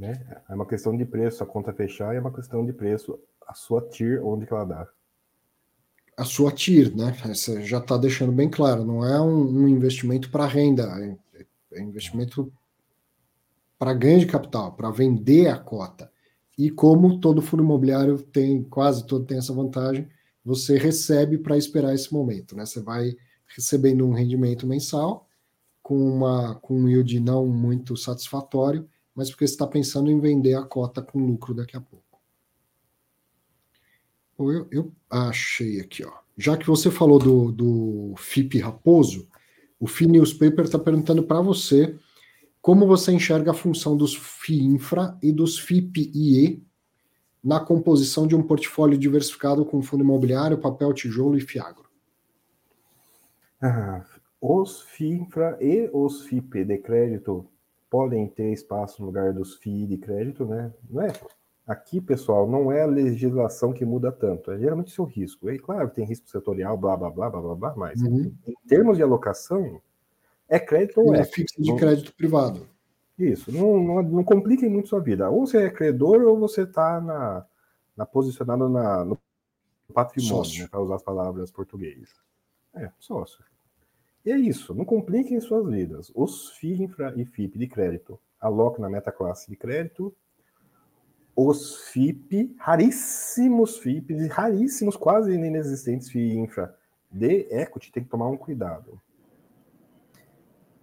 [0.04, 0.22] Né?
[0.50, 3.18] É uma questão de preço, a conta fechar, e é uma questão de preço,
[3.48, 4.88] a sua TIR, onde que ela dá.
[6.18, 7.16] A sua TIR, né?
[7.26, 11.82] Você já está deixando bem claro, não é um, um investimento para renda, é, é
[11.82, 12.52] investimento
[13.80, 16.12] para ganho de capital, para vender a cota.
[16.58, 20.10] E como todo fundo imobiliário tem, quase todo tem essa vantagem,
[20.44, 22.66] você recebe para esperar esse momento, né?
[22.66, 23.16] Você vai
[23.56, 25.30] recebendo um rendimento mensal
[25.82, 30.56] com, uma, com um yield não muito satisfatório, mas porque você está pensando em vender
[30.56, 32.04] a cota com lucro daqui a pouco.
[34.40, 36.12] Eu, eu achei aqui, ó.
[36.38, 39.28] Já que você falou do, do FIP Raposo,
[39.80, 41.98] o FI Newspaper está perguntando para você
[42.62, 46.66] como você enxerga a função dos FI Infra e dos FIP IE
[47.44, 51.84] na composição de um portfólio diversificado com fundo imobiliário, papel, tijolo e fiagro.
[53.62, 54.06] Ah,
[54.42, 57.50] os FINFRA e os FIP de crédito
[57.94, 60.74] podem ter espaço no lugar dos FII de crédito, né?
[60.90, 61.14] Não é?
[61.68, 65.48] Aqui, pessoal, não é a legislação que muda tanto, é geralmente seu risco.
[65.52, 68.34] E claro, tem risco setorial, blá, blá, blá, blá, blá, blá mas uhum.
[68.48, 69.80] em termos de alocação,
[70.50, 71.20] é crédito ou é?
[71.20, 72.68] É fixo de crédito privado.
[73.16, 75.30] Isso, não, não, não compliquem muito sua vida.
[75.30, 77.46] Ou você é credor ou você está na,
[77.96, 79.20] na, posicionado na, no
[79.94, 82.10] patrimônio, né, para usar as palavras portuguesas.
[82.74, 83.46] É, sócio.
[84.26, 86.12] E é isso, não compliquem suas vidas.
[86.16, 90.16] Os FII e FIP de crédito, aloque na meta classe de crédito.
[91.36, 96.74] Os FIP, raríssimos FIPs raríssimos, quase inexistentes FII infra
[97.12, 99.00] de equity, tem que tomar um cuidado.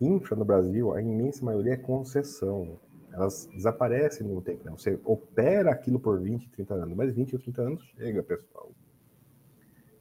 [0.01, 2.79] Infra no Brasil, a imensa maioria é concessão.
[3.13, 4.65] Elas desaparecem no tempo.
[4.65, 4.71] Né?
[4.71, 8.71] Você opera aquilo por 20, 30 anos, mas 20 ou 30 anos chega, pessoal.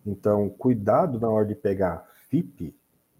[0.06, 2.76] Então, cuidado na hora de pegar FIP,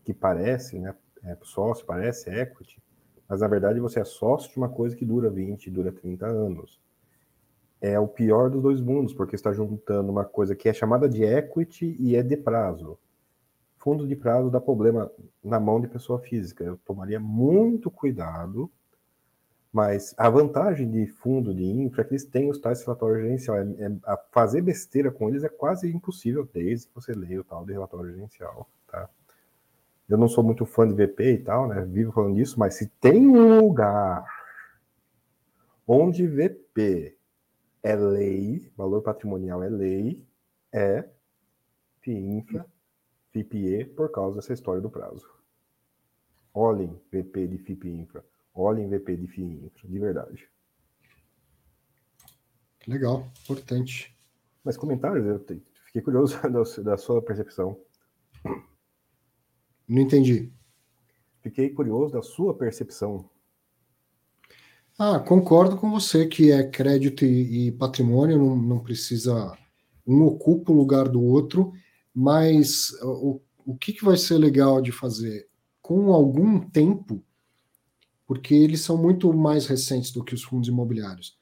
[0.10, 2.82] que parece, né, é sócio, parece equity,
[3.28, 6.82] mas na verdade você é sócio de uma coisa que dura 20, dura 30 anos.
[7.80, 11.24] É o pior dos dois mundos, porque está juntando uma coisa que é chamada de
[11.24, 12.98] equity e é de prazo.
[13.78, 15.12] Fundo de prazo dá problema
[15.44, 16.64] na mão de pessoa física.
[16.64, 18.70] Eu tomaria muito cuidado,
[19.72, 23.58] mas a vantagem de fundo de infra é que eles têm os tais relatórios gerencial.
[23.60, 27.64] É, é, fazer besteira com eles é quase impossível desde que você leia o tal
[27.64, 28.68] de relatório gerencial.
[30.10, 31.86] Eu não sou muito fã de VP e tal, né?
[31.86, 34.26] Vivo falando disso, mas se tem um lugar
[35.86, 37.16] onde VP
[37.84, 40.28] é lei, valor patrimonial é lei,
[40.74, 41.08] é
[42.02, 42.66] FIINFRA,
[43.32, 45.30] FIPE, por causa dessa história do prazo.
[46.54, 50.50] Olhem VP de FIPINFRA, olhem VP de FIINFRA, de verdade.
[52.88, 54.18] Legal, importante.
[54.64, 55.40] Mas comentários, eu
[55.86, 56.36] fiquei curioso
[56.84, 57.80] da sua percepção.
[59.90, 60.54] Não entendi.
[61.42, 63.28] Fiquei curioso da sua percepção.
[65.00, 69.58] Ah, concordo com você que é crédito e, e patrimônio, não, não, precisa.
[70.06, 71.72] Um ocupa o lugar do outro,
[72.14, 75.48] mas o, o que, que vai ser legal de fazer?
[75.82, 77.24] Com algum tempo,
[78.28, 81.38] porque eles são muito mais recentes do que os fundos imobiliários.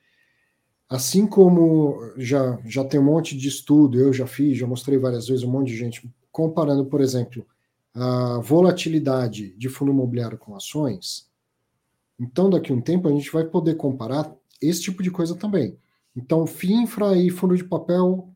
[0.88, 5.28] Assim como já, já tem um monte de estudo, eu já fiz, já mostrei várias
[5.28, 7.46] vezes um monte de gente, comparando, por exemplo,
[7.98, 11.28] a volatilidade de fundo imobiliário com ações,
[12.20, 15.78] Então, daqui a um tempo, a gente vai poder comparar esse tipo de coisa também.
[16.16, 18.34] Então, FIINFRA e fundo de papel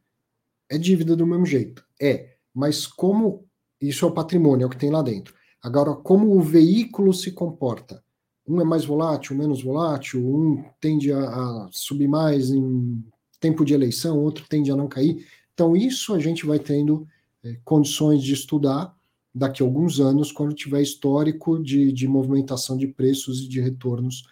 [0.70, 1.84] é dívida do mesmo jeito.
[2.00, 3.44] É, mas como
[3.80, 5.34] isso é o patrimônio, é o que tem lá dentro.
[5.64, 8.04] Agora, como o veículo se comporta?
[8.48, 13.04] Um é mais volátil, menos volátil, um tende a, a subir mais em
[13.40, 15.26] tempo de eleição, outro tende a não cair.
[15.54, 17.08] Então, isso a gente vai tendo
[17.44, 18.96] é, condições de estudar
[19.34, 24.24] daqui a alguns anos, quando tiver histórico de, de movimentação de preços e de retornos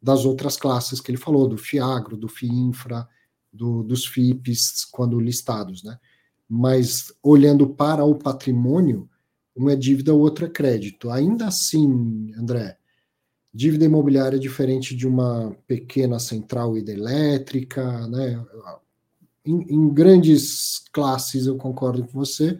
[0.00, 3.08] das outras classes que ele falou, do FIAGRO, do FIINFRA,
[3.52, 5.98] do, dos FIPs, quando listados, né?
[6.48, 9.08] Mas olhando para o patrimônio,
[9.56, 11.10] um é dívida, o outro é crédito.
[11.10, 12.76] Ainda assim, André,
[13.52, 18.44] dívida imobiliária é diferente de uma pequena central hidrelétrica, né?
[19.46, 22.58] Em, em grandes classes eu concordo com você,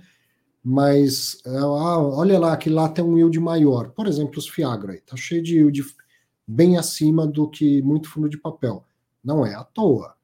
[0.64, 3.90] mas ah, olha lá, que lá tem um yield maior.
[3.90, 5.84] Por exemplo, os Fiagro aí, tá cheio de yield
[6.46, 8.84] bem acima do que muito fundo de papel.
[9.22, 10.14] Não é à toa.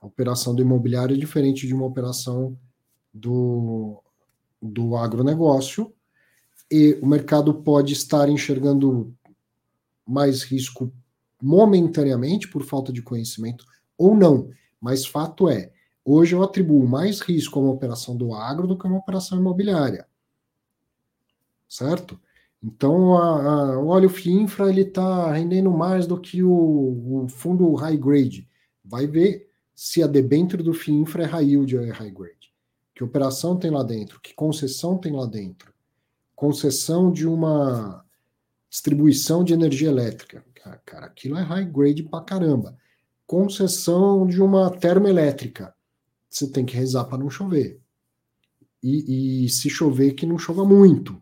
[0.00, 2.56] A operação do imobiliário é diferente de uma operação
[3.12, 4.00] do,
[4.62, 5.92] do agronegócio,
[6.70, 9.14] e o mercado pode estar enxergando
[10.06, 10.92] mais risco
[11.42, 13.64] momentaneamente por falta de conhecimento
[13.96, 14.50] ou não.
[14.80, 15.72] Mas fato é,
[16.10, 19.38] Hoje eu atribuo mais risco a uma operação do agro do que a uma operação
[19.38, 20.08] imobiliária.
[21.68, 22.18] Certo?
[22.64, 27.98] Então, a, a, o óleo FIINFRA está rendendo mais do que o, o, fundo high
[27.98, 28.48] grade.
[28.82, 32.54] Vai ver se a debênture do FIINFRA é high yield ou é high grade.
[32.94, 34.18] Que operação tem lá dentro?
[34.18, 35.74] Que concessão tem lá dentro?
[36.34, 38.02] Concessão de uma
[38.70, 40.42] distribuição de energia elétrica.
[40.86, 42.78] Cara, aquilo é high grade pra caramba.
[43.26, 45.76] Concessão de uma termoelétrica
[46.28, 47.80] você tem que rezar para não chover.
[48.82, 51.20] E, e, se chover, que não chova muito.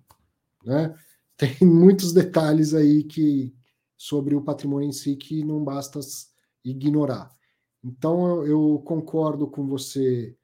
[0.64, 0.94] Né?
[1.36, 3.54] Tem muitos detalhes aí que
[3.96, 6.00] sobre o patrimônio em si que não basta
[6.64, 7.34] ignorar.
[7.82, 10.36] Então eu, concordo com você.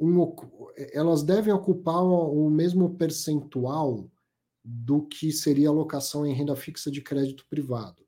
[0.00, 0.34] Um,
[0.92, 4.10] elas devem ocupar o mesmo percentual
[4.62, 8.02] do que seria alocação em renda fixa de crédito privado.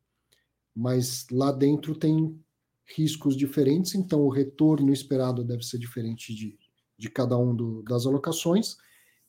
[0.75, 2.39] Mas lá dentro tem
[2.87, 6.57] riscos diferentes, então o retorno esperado deve ser diferente de,
[6.97, 8.77] de cada um do, das alocações.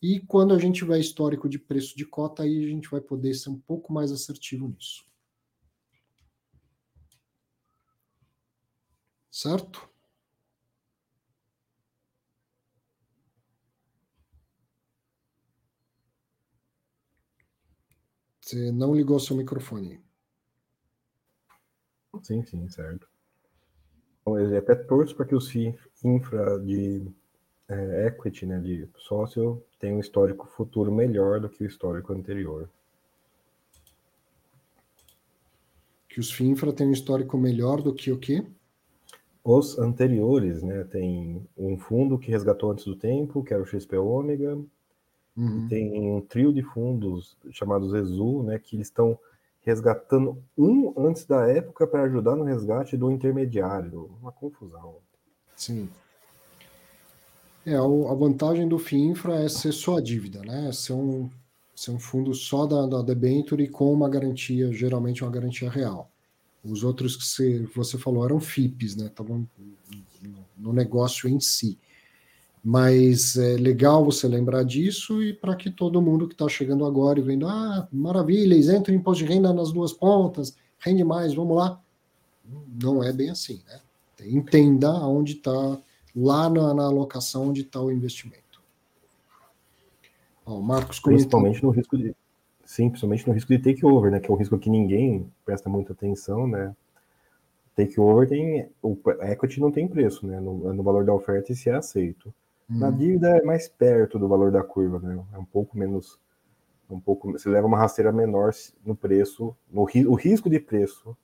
[0.01, 3.33] E quando a gente tiver histórico de preço de cota, aí a gente vai poder
[3.33, 5.05] ser um pouco mais assertivo nisso.
[9.31, 9.89] Certo?
[18.41, 20.01] Você não ligou seu microfone.
[22.23, 23.07] Sim, sim, certo.
[24.35, 25.53] Eu até torço para que os
[26.03, 27.07] infra de
[27.69, 32.69] é, equity, né, de sócio, tenham um histórico futuro melhor do que o histórico anterior.
[36.09, 38.43] Que os FIINFRA tenham um histórico melhor do que o quê?
[39.43, 40.83] Os anteriores, né?
[40.83, 44.57] Tem um fundo que resgatou antes do tempo, que era o XP Ômega,
[45.37, 45.67] uhum.
[45.69, 48.59] tem um trio de fundos chamados EZU, né?
[48.59, 49.17] Que eles estão
[49.67, 54.09] resgatando um antes da época para ajudar no resgate do intermediário.
[54.21, 54.95] Uma confusão.
[55.57, 55.89] Sim.
[57.65, 60.71] É, a vantagem do FIINFRA é ser só a dívida, né?
[60.71, 61.29] Ser um,
[61.75, 66.09] ser um fundo só da, da debenture com uma garantia, geralmente uma garantia real.
[66.63, 69.07] Os outros que você, você falou eram FIPs, né?
[69.07, 69.45] Estavam
[70.57, 71.77] no negócio em si.
[72.63, 77.19] Mas é legal você lembrar disso e para que todo mundo que está chegando agora
[77.19, 81.79] e vendo, ah, maravilha, isento imposto de renda nas duas pontas, rende mais, vamos lá.
[82.81, 83.79] Não é bem assim, né?
[84.25, 85.77] Entenda onde está,
[86.15, 88.61] lá na, na, alocação, onde está o investimento.
[90.45, 92.15] Ó, Marcos Principalmente no risco de.
[92.65, 94.19] Sim, principalmente no risco de takeover, né?
[94.19, 96.75] Que é o risco que ninguém presta muita atenção, né?
[97.75, 98.67] Takeover tem.
[98.81, 100.39] O equity não tem preço, né?
[100.39, 102.33] No, no valor da oferta e se é aceito.
[102.69, 102.97] Na uhum.
[102.97, 105.23] dívida é mais perto do valor da curva, né?
[105.33, 106.19] É um pouco menos.
[106.89, 108.51] Um pouco, você leva uma rasteira menor
[108.85, 109.55] no preço.
[109.71, 111.15] No, o risco de preço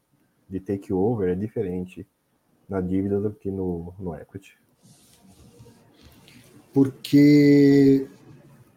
[0.49, 2.07] de takeover é diferente
[2.67, 4.57] na dívida do que no, no equity.
[6.73, 8.07] Porque.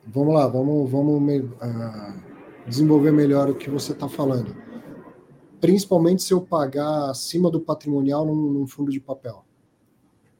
[0.09, 4.55] Vamos lá, vamos, vamos uh, desenvolver melhor o que você está falando.
[5.61, 9.45] Principalmente se eu pagar acima do patrimonial num, num fundo de papel.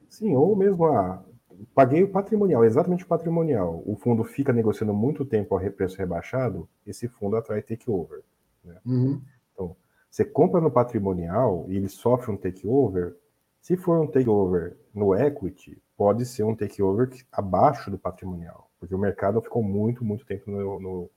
[0.09, 1.26] Sim, ou mesmo a,
[1.75, 3.83] paguei o patrimonial, exatamente o patrimonial.
[3.87, 8.23] O fundo fica negociando muito tempo a preço rebaixado, esse fundo atrai takeover.
[8.65, 8.77] Né?
[8.85, 9.23] Uhum.
[9.53, 9.77] Então,
[10.11, 13.17] você compra no patrimonial e ele sofre um takeover.
[13.61, 18.99] Se for um takeover no equity, pode ser um takeover abaixo do patrimonial, porque o
[18.99, 21.11] mercado ficou muito, muito tempo no, no,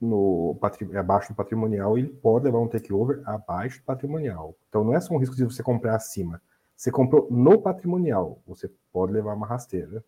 [0.00, 0.58] no
[0.98, 4.54] abaixo do patrimonial, ele pode levar um takeover abaixo do patrimonial.
[4.68, 6.40] Então não é só um risco de você comprar acima.
[6.76, 10.04] Você comprou no patrimonial, você pode levar uma rasteira.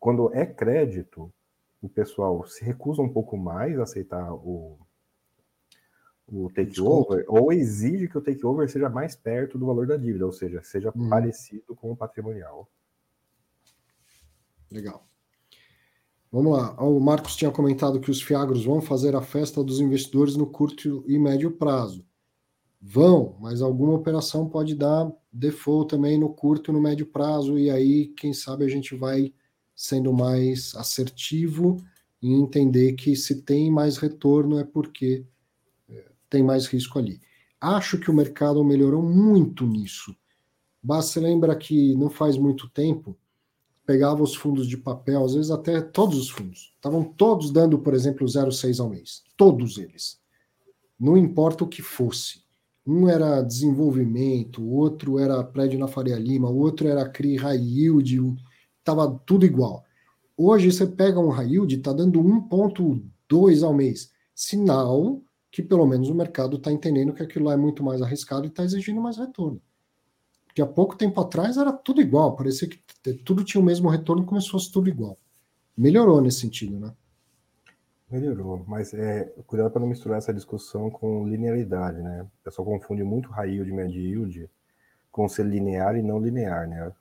[0.00, 1.32] Quando é crédito,
[1.80, 4.78] o pessoal se recusa um pouco mais a aceitar o,
[6.26, 10.32] o takeover, ou exige que o takeover seja mais perto do valor da dívida, ou
[10.32, 11.08] seja, seja uhum.
[11.08, 12.68] parecido com o patrimonial.
[14.70, 15.06] Legal.
[16.32, 16.74] Vamos lá.
[16.82, 21.04] O Marcos tinha comentado que os fiagros vão fazer a festa dos investidores no curto
[21.06, 22.04] e médio prazo.
[22.82, 27.70] Vão, mas alguma operação pode dar default também no curto e no médio prazo, e
[27.70, 29.32] aí, quem sabe, a gente vai
[29.74, 31.76] sendo mais assertivo
[32.22, 35.26] e entender que se tem mais retorno é porque
[35.88, 37.20] é, tem mais risco ali.
[37.60, 40.16] Acho que o mercado melhorou muito nisso.
[40.82, 43.18] Basta lembrar que não faz muito tempo
[43.86, 47.94] pegava os fundos de papel, às vezes até todos os fundos, estavam todos dando, por
[47.94, 49.22] exemplo, 0,6 ao mês.
[49.36, 50.20] Todos eles.
[50.98, 52.43] Não importa o que fosse.
[52.86, 58.36] Um era desenvolvimento, outro era prédio na Faria Lima, outro era CRI High Yield,
[58.78, 59.82] estava tudo igual.
[60.36, 64.12] Hoje você pega um High Yield, está dando 1,2 ao mês.
[64.34, 68.44] Sinal que pelo menos o mercado está entendendo que aquilo lá é muito mais arriscado
[68.44, 69.62] e está exigindo mais retorno.
[70.46, 72.78] Porque há pouco tempo atrás era tudo igual, parecia que
[73.24, 75.16] tudo tinha o mesmo retorno como se fosse tudo igual.
[75.76, 76.92] Melhorou nesse sentido, né?
[78.14, 82.22] Melhorou, mas é, cuidado para não misturar essa discussão com linearidade, né?
[82.22, 84.50] O pessoal confunde muito high yield e médio yield
[85.10, 86.92] com ser linear e não linear, né?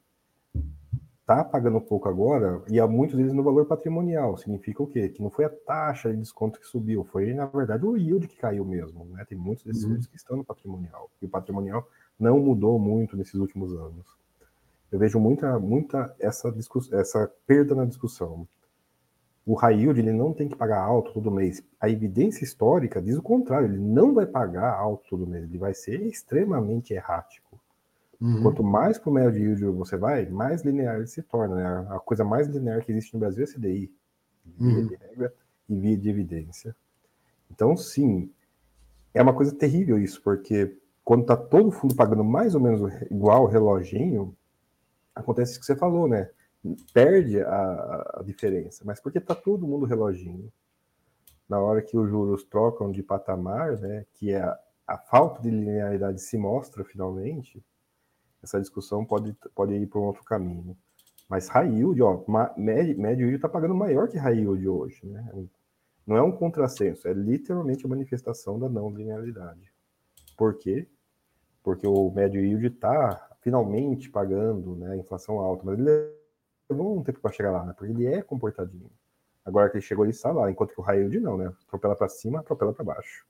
[1.23, 4.37] Tá pagando pouco agora e há muitos deles no valor patrimonial.
[4.37, 5.07] Significa o quê?
[5.07, 8.35] Que não foi a taxa de desconto que subiu, foi na verdade o yield que
[8.35, 9.23] caiu mesmo, né?
[9.29, 9.99] Tem muitos desses uhum.
[9.99, 11.11] que estão no patrimonial.
[11.21, 11.87] E o patrimonial
[12.19, 14.17] não mudou muito nesses últimos anos.
[14.91, 16.51] Eu vejo muita, muita essa,
[16.91, 18.47] essa perda na discussão.
[19.45, 21.61] O high yield ele não tem que pagar alto todo mês.
[21.79, 25.73] A evidência histórica diz o contrário, ele não vai pagar alto todo mês, ele vai
[25.73, 27.59] ser extremamente errático.
[28.21, 28.41] Uhum.
[28.41, 31.55] Quanto mais para o médio yield você vai, mais linear ele se torna.
[31.55, 31.87] Né?
[31.89, 33.91] A coisa mais linear que existe no Brasil é CDI,
[34.45, 34.87] via uhum.
[34.87, 35.33] de regra
[35.67, 36.73] e via de evidência.
[37.51, 38.31] Então, sim,
[39.13, 43.43] é uma coisa terrível isso, porque quando está todo fundo pagando mais ou menos igual
[43.43, 44.33] o reloginho,
[45.13, 46.29] acontece isso que você falou, né?
[46.93, 48.83] Perde a, a diferença.
[48.85, 50.51] Mas porque está todo mundo reloginho.
[51.47, 54.05] Na hora que os juros trocam de patamar, né?
[54.13, 54.57] Que é a,
[54.87, 57.63] a falta de linearidade se mostra finalmente,
[58.41, 60.77] essa discussão pode, pode ir para um outro caminho.
[61.29, 62.23] Mas high yield, ó,
[62.57, 65.47] médio, médio yield está pagando maior que high yield hoje, né?
[66.05, 69.71] Não é um contrassenso, é literalmente a manifestação da não linearidade.
[70.37, 70.87] Por quê?
[71.63, 75.89] Porque o médio yield está finalmente pagando né, a inflação alta, mas ele
[76.73, 78.89] levou um tempo para chegar lá, né, porque ele é comportadinho.
[79.45, 81.51] Agora que ele chegou, ele está lá, enquanto que o yield não, né?
[81.67, 83.25] Atropela para cima, atropela para baixo.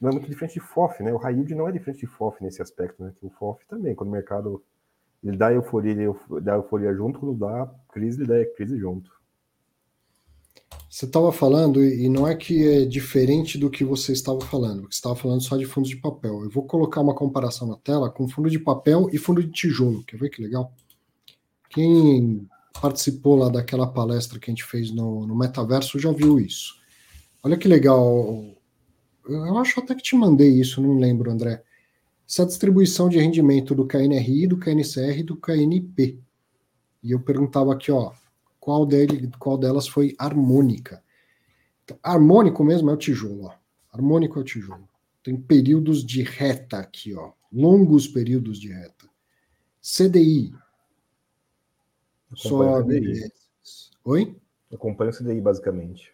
[0.00, 1.12] Não é muito diferente de FOF, né?
[1.14, 3.12] O yield não é diferente de FOF nesse aspecto, né?
[3.18, 4.62] Que o FOF também, quando o mercado
[5.22, 9.10] ele dá euforia, ele dá euforia junto, quando dá crise, ele dá crise junto.
[10.90, 14.96] Você estava falando, e não é que é diferente do que você estava falando, você
[14.96, 16.44] estava falando só de fundos de papel.
[16.44, 20.04] Eu vou colocar uma comparação na tela com fundo de papel e fundo de tijolo.
[20.04, 20.70] Quer ver que legal?
[21.74, 22.48] Quem
[22.80, 26.76] participou lá daquela palestra que a gente fez no, no Metaverso já viu isso.
[27.42, 28.44] Olha que legal.
[29.26, 31.62] Eu acho até que te mandei isso, não lembro, André.
[32.28, 36.18] Essa distribuição de rendimento do KNRI, do KNCR e do KNP.
[37.02, 38.12] E eu perguntava aqui, ó,
[38.60, 41.02] qual, dele, qual delas foi harmônica.
[41.84, 43.46] Então, harmônico mesmo é o tijolo.
[43.46, 43.52] Ó.
[43.92, 44.88] Harmônico é o tijolo.
[45.22, 47.32] Tem períodos de reta aqui, ó.
[47.52, 49.06] Longos períodos de reta.
[49.82, 50.54] CDI.
[52.36, 53.00] Sobe.
[53.00, 53.32] CDI.
[54.04, 54.36] Oi?
[54.72, 56.12] Acompanha o CDI, basicamente.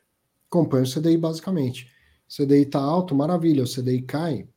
[0.48, 1.90] Acompanha o CDI, basicamente.
[2.28, 3.64] CDI está alto, maravilha.
[3.64, 4.48] O CDI cai.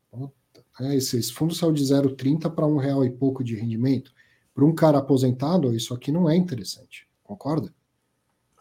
[0.79, 4.11] É, esse, esse fundo saiu de 0,30 para um real e pouco de rendimento.
[4.53, 7.07] Para um cara aposentado, isso aqui não é interessante.
[7.23, 7.73] Concorda?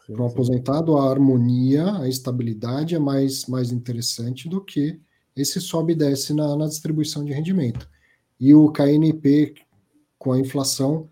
[0.05, 4.99] Para um aposentado, a harmonia, a estabilidade é mais, mais interessante do que
[5.35, 7.89] esse sobe e desce na, na distribuição de rendimento.
[8.39, 9.55] E o KNP,
[10.17, 11.09] com a inflação,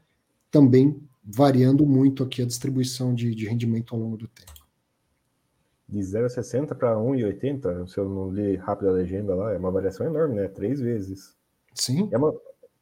[0.51, 4.53] também variando muito aqui a distribuição de, de rendimento ao longo do tempo.
[5.87, 10.05] De 0,60 para 1,80, se eu não li rápido a legenda lá, é uma variação
[10.05, 10.47] enorme, né?
[10.47, 11.35] Três vezes.
[11.73, 12.07] Sim.
[12.11, 12.33] É uma,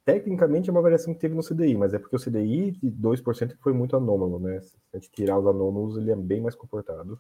[0.06, 3.56] tecnicamente é uma variação que teve no CDI, mas é porque o CDI de 2%
[3.60, 4.62] foi muito anômalo, né?
[4.62, 7.20] Se a gente tirar os anômalos, ele é bem mais comportado.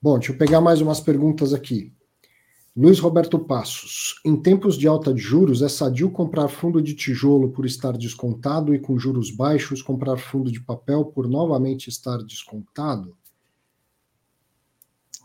[0.00, 1.90] Bom, deixa eu pegar mais umas perguntas aqui.
[2.76, 4.20] Luiz Roberto Passos.
[4.24, 8.74] Em tempos de alta de juros, é sadio comprar fundo de tijolo por estar descontado
[8.74, 13.16] e com juros baixos comprar fundo de papel por novamente estar descontado?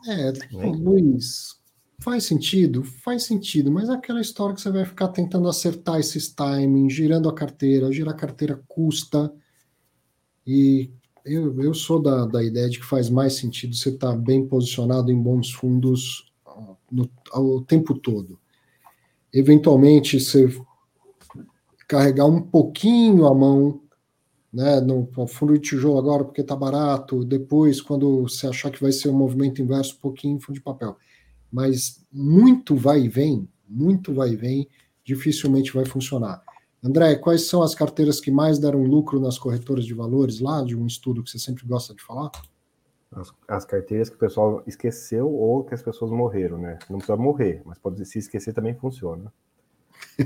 [0.07, 1.59] É, Luiz,
[1.97, 2.83] faz sentido?
[2.83, 7.27] Faz sentido, mas é aquela história que você vai ficar tentando acertar esses timings, girando
[7.27, 9.33] a carteira, girar a carteira custa.
[10.45, 10.91] E
[11.25, 14.45] eu, eu sou da, da ideia de que faz mais sentido você estar tá bem
[14.45, 16.28] posicionado em bons fundos
[16.91, 18.39] no, ao tempo todo.
[19.33, 20.49] Eventualmente, você
[21.87, 23.81] carregar um pouquinho a mão
[24.51, 28.81] né, no, no fundo de tijolo agora porque está barato, depois, quando você achar que
[28.81, 30.97] vai ser um movimento inverso, um pouquinho em fundo de papel.
[31.51, 34.67] Mas muito vai e vem, muito vai e vem,
[35.03, 36.43] dificilmente vai funcionar.
[36.83, 40.75] André, quais são as carteiras que mais deram lucro nas corretoras de valores lá, de
[40.75, 42.31] um estudo que você sempre gosta de falar?
[43.11, 46.77] As, as, carteiras que o pessoal esqueceu ou que as pessoas morreram, né?
[46.89, 49.33] Não precisa morrer, mas pode se esquecer também funciona.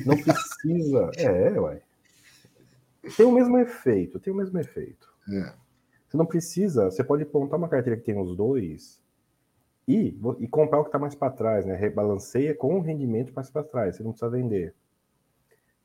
[0.06, 1.10] Não precisa.
[1.18, 1.82] é, uai.
[3.16, 5.08] Tem o mesmo efeito, tem o mesmo efeito.
[5.30, 5.54] É.
[6.08, 9.02] Você não precisa, você pode montar uma carteira que tem os dois
[9.88, 11.76] e, e comprar o que está mais para trás, né?
[11.76, 14.76] Rebalanceia com o rendimento mais para trás, você não precisa vender.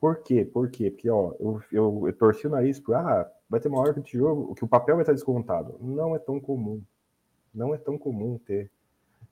[0.01, 0.45] Por quê?
[0.45, 0.91] Por quê?
[0.91, 4.01] Porque ó, eu, eu, eu torci o nariz para ah, vai ter uma hora que
[4.01, 5.77] o tijolo, que o papel vai estar descontado.
[5.81, 6.83] Não é tão comum.
[7.55, 8.70] Não é tão comum ter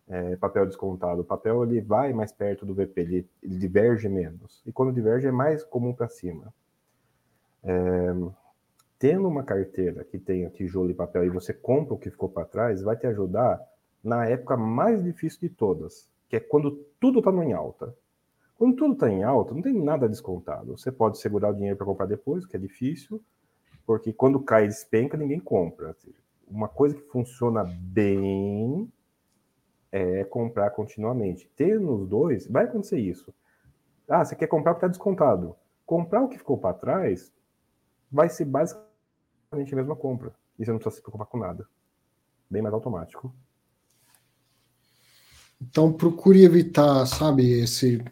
[0.09, 1.21] é, papel descontado.
[1.21, 4.63] O papel ele vai mais perto do VP, ele, ele diverge menos.
[4.67, 6.53] E quando diverge é mais comum para cima.
[7.63, 8.15] É,
[8.99, 12.47] tendo uma carteira que tenha tijolo e papel e você compra o que ficou para
[12.47, 13.61] trás, vai te ajudar
[14.03, 17.95] na época mais difícil de todas, que é quando tudo está em alta.
[18.57, 20.79] Quando tudo está em alta, não tem nada descontado.
[20.79, 23.21] Você pode segurar o dinheiro para comprar depois, que é difícil,
[23.87, 25.97] porque quando cai e despenca, ninguém compra.
[26.49, 28.93] Uma coisa que funciona bem
[29.93, 31.51] é comprar continuamente.
[31.57, 33.33] Tendo os dois, vai acontecer isso.
[34.09, 35.57] Ah, você quer comprar porque está descontado.
[35.85, 37.33] Comprar o que ficou para trás
[38.11, 40.35] vai ser basicamente a mesma compra.
[40.59, 41.67] E você não precisa se preocupar com nada.
[42.51, 43.33] Bem mais automático.
[45.61, 48.05] Então procure evitar, sabe, esse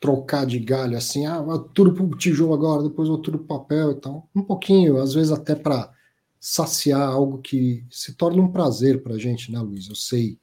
[0.00, 1.44] trocar de galho assim, ah,
[1.74, 4.28] tudo pro tijolo agora, depois vou tudo pro papel e tal.
[4.34, 5.92] Um pouquinho, às vezes até para
[6.40, 9.88] saciar algo que se torna um prazer para a gente, né, Luiz?
[9.88, 10.38] Eu sei,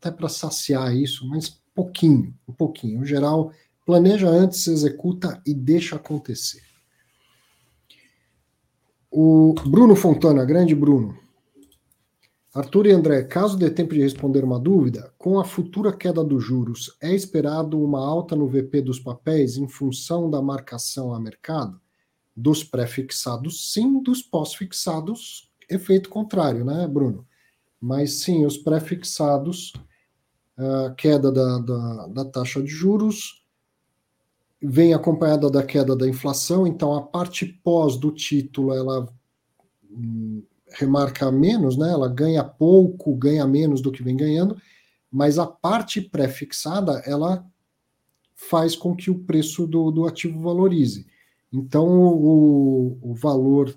[0.00, 3.02] até para saciar isso, mas pouquinho, um pouquinho.
[3.02, 3.52] Em geral,
[3.84, 6.62] planeja antes, executa e deixa acontecer.
[9.10, 11.18] O Bruno Fontana, grande Bruno.
[12.54, 16.44] Arthur e André, caso dê tempo de responder uma dúvida, com a futura queda dos
[16.44, 21.80] juros, é esperado uma alta no VP dos papéis em função da marcação a mercado?
[22.36, 27.26] Dos pré-fixados, sim, dos pós-fixados, efeito contrário, né, Bruno?
[27.80, 29.72] Mas sim, os pré-fixados,
[30.56, 33.44] a queda da, da, da taxa de juros
[34.62, 39.12] vem acompanhada da queda da inflação, então a parte pós do título ela
[39.90, 41.90] hum, remarca menos, né?
[41.90, 44.56] Ela ganha pouco, ganha menos do que vem ganhando,
[45.10, 47.46] mas a parte pré-fixada ela
[48.34, 51.06] faz com que o preço do, do ativo valorize.
[51.52, 53.74] Então o, o valor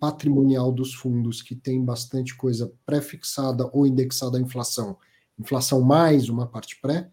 [0.00, 4.96] patrimonial dos fundos que tem bastante coisa pré-fixada ou indexada à inflação,
[5.38, 7.08] inflação mais uma parte pré,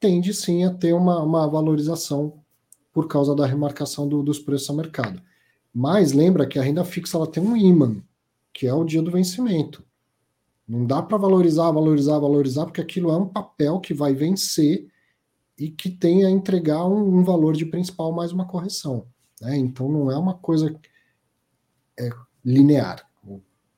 [0.00, 2.40] tende sim a ter uma, uma valorização
[2.92, 5.22] por causa da remarcação do, dos preços a mercado.
[5.72, 8.02] Mas lembra que a renda fixa ela tem um imã,
[8.58, 9.84] que é o dia do vencimento.
[10.66, 14.88] Não dá para valorizar, valorizar, valorizar, porque aquilo é um papel que vai vencer
[15.56, 19.06] e que tem a entregar um, um valor de principal mais uma correção.
[19.40, 19.56] Né?
[19.58, 20.76] Então não é uma coisa
[22.00, 22.10] é,
[22.44, 23.08] linear.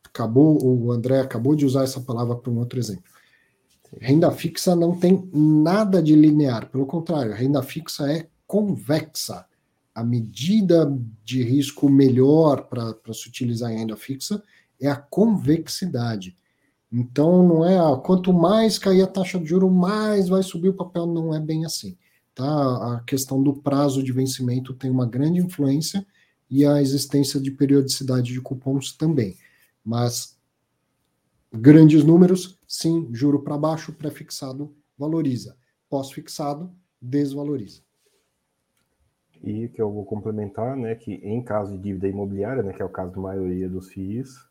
[0.02, 3.04] Acabou, o André acabou de usar essa palavra para um outro exemplo.
[4.00, 9.44] Renda fixa não tem nada de linear, pelo contrário, renda fixa é convexa.
[9.94, 10.90] A medida
[11.22, 14.42] de risco melhor para se utilizar em renda fixa
[14.80, 16.36] é a convexidade.
[16.92, 20.74] Então, não é ah, quanto mais cair a taxa de juro, mais vai subir o
[20.74, 21.06] papel.
[21.06, 21.96] Não é bem assim.
[22.34, 22.96] Tá?
[22.96, 26.04] A questão do prazo de vencimento tem uma grande influência
[26.50, 29.36] e a existência de periodicidade de cupons também.
[29.84, 30.36] Mas
[31.52, 35.56] grandes números, sim, juro para baixo, pré-fixado valoriza.
[35.88, 37.82] Pós-fixado desvaloriza.
[39.42, 42.84] E que eu vou complementar, né, que em caso de dívida imobiliária, né, que é
[42.84, 44.49] o caso da maioria dos FIIs,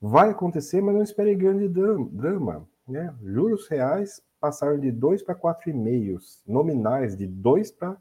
[0.00, 3.14] vai acontecer, mas não espere grande drama, né?
[3.22, 7.96] Juros reais passaram de 2 para 4,5, nominais de 2 para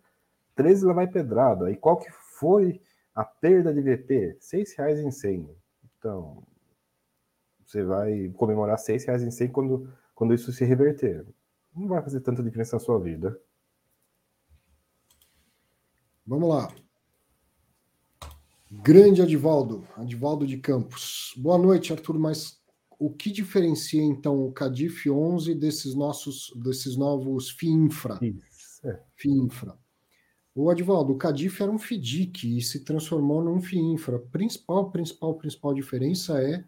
[0.55, 1.71] 13 lá vai pedrada.
[1.71, 2.81] E qual que foi
[3.15, 4.15] a perda de VP?
[4.15, 5.49] R$ 6,00 em 100.
[5.97, 6.43] Então,
[7.65, 11.25] você vai comemorar R$ 6,00 em 100 quando, quando isso se reverter.
[11.75, 13.39] Não vai fazer tanta diferença na sua vida.
[16.25, 16.67] Vamos lá.
[18.69, 21.33] Grande Adivaldo, Adivaldo de Campos.
[21.37, 22.19] Boa noite, Arthur.
[22.19, 22.59] Mas
[22.99, 28.19] o que diferencia então o Cadif 11 desses nossos desses novos FIINFRA?
[28.21, 29.01] Isso, é.
[30.53, 34.19] O Advaldo, o Cadif era um FDIC e se transformou num FIINFRA.
[34.19, 36.65] Principal, principal, principal diferença é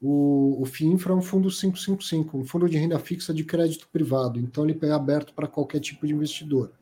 [0.00, 4.40] o, o FIINFRA é um fundo 555, um fundo de renda fixa de crédito privado.
[4.40, 6.72] Então ele é aberto para qualquer tipo de investidor.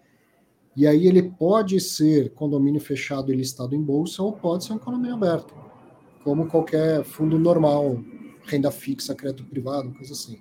[0.78, 4.78] E aí ele pode ser condomínio fechado e listado em bolsa ou pode ser um
[4.78, 5.52] condomínio aberto,
[6.22, 8.00] como qualquer fundo normal,
[8.44, 10.40] renda fixa, crédito privado, coisa assim.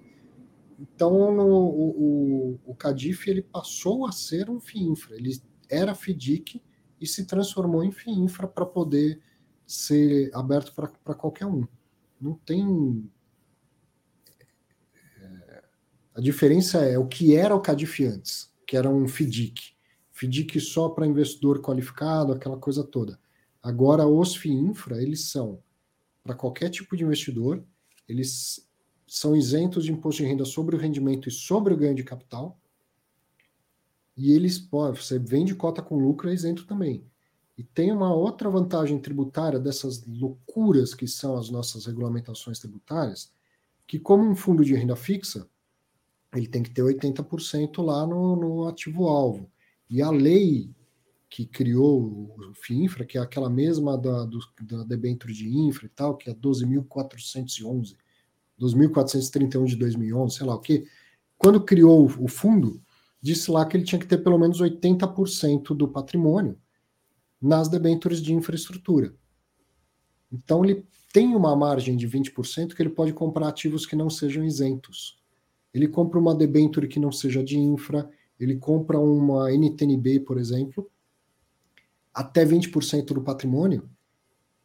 [0.80, 5.16] Então, no, o, o, o Cadif ele passou a ser um FIINFRA.
[5.16, 6.62] Ele era FDIC
[7.02, 9.20] e se transformou em FIINFRA para poder
[9.66, 10.72] ser aberto
[11.04, 11.68] para qualquer um.
[12.22, 13.10] Não tem.
[15.20, 15.64] É,
[16.14, 19.77] a diferença é o que era o Cadif antes, que era um FDIC.
[20.18, 23.20] FDIC só para investidor qualificado, aquela coisa toda.
[23.62, 25.62] Agora, os FIINFRA, eles são
[26.24, 27.64] para qualquer tipo de investidor,
[28.08, 28.68] eles
[29.08, 32.60] são isentos de imposto de renda sobre o rendimento e sobre o ganho de capital.
[34.16, 37.06] E eles podem, você vende cota com lucro, é isento também.
[37.58, 43.32] E tem uma outra vantagem tributária dessas loucuras que são as nossas regulamentações tributárias,
[43.86, 45.48] que como um fundo de renda fixa,
[46.36, 49.50] ele tem que ter 80% lá no, no ativo-alvo.
[49.90, 50.70] E a lei
[51.30, 55.90] que criou o FIINFRA, que é aquela mesma da, do, da debênture de infra e
[55.90, 57.96] tal, que é 12.411,
[58.60, 60.88] 12.431 de 2011, sei lá o quê,
[61.38, 62.82] quando criou o fundo,
[63.22, 66.58] disse lá que ele tinha que ter pelo menos 80% do patrimônio
[67.42, 69.14] nas debêntures de infraestrutura.
[70.32, 74.44] Então ele tem uma margem de 20% que ele pode comprar ativos que não sejam
[74.44, 75.22] isentos.
[75.74, 78.10] Ele compra uma debênture que não seja de infra,
[78.40, 80.90] ele compra uma NTNB, por exemplo,
[82.14, 83.90] até 20% do patrimônio,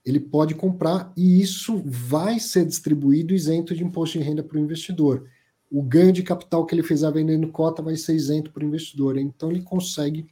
[0.05, 4.60] ele pode comprar e isso vai ser distribuído isento de imposto de renda para o
[4.60, 5.28] investidor.
[5.70, 9.17] O ganho de capital que ele fizer vendendo cota vai ser isento para o investidor.
[9.17, 10.26] Então ele consegue,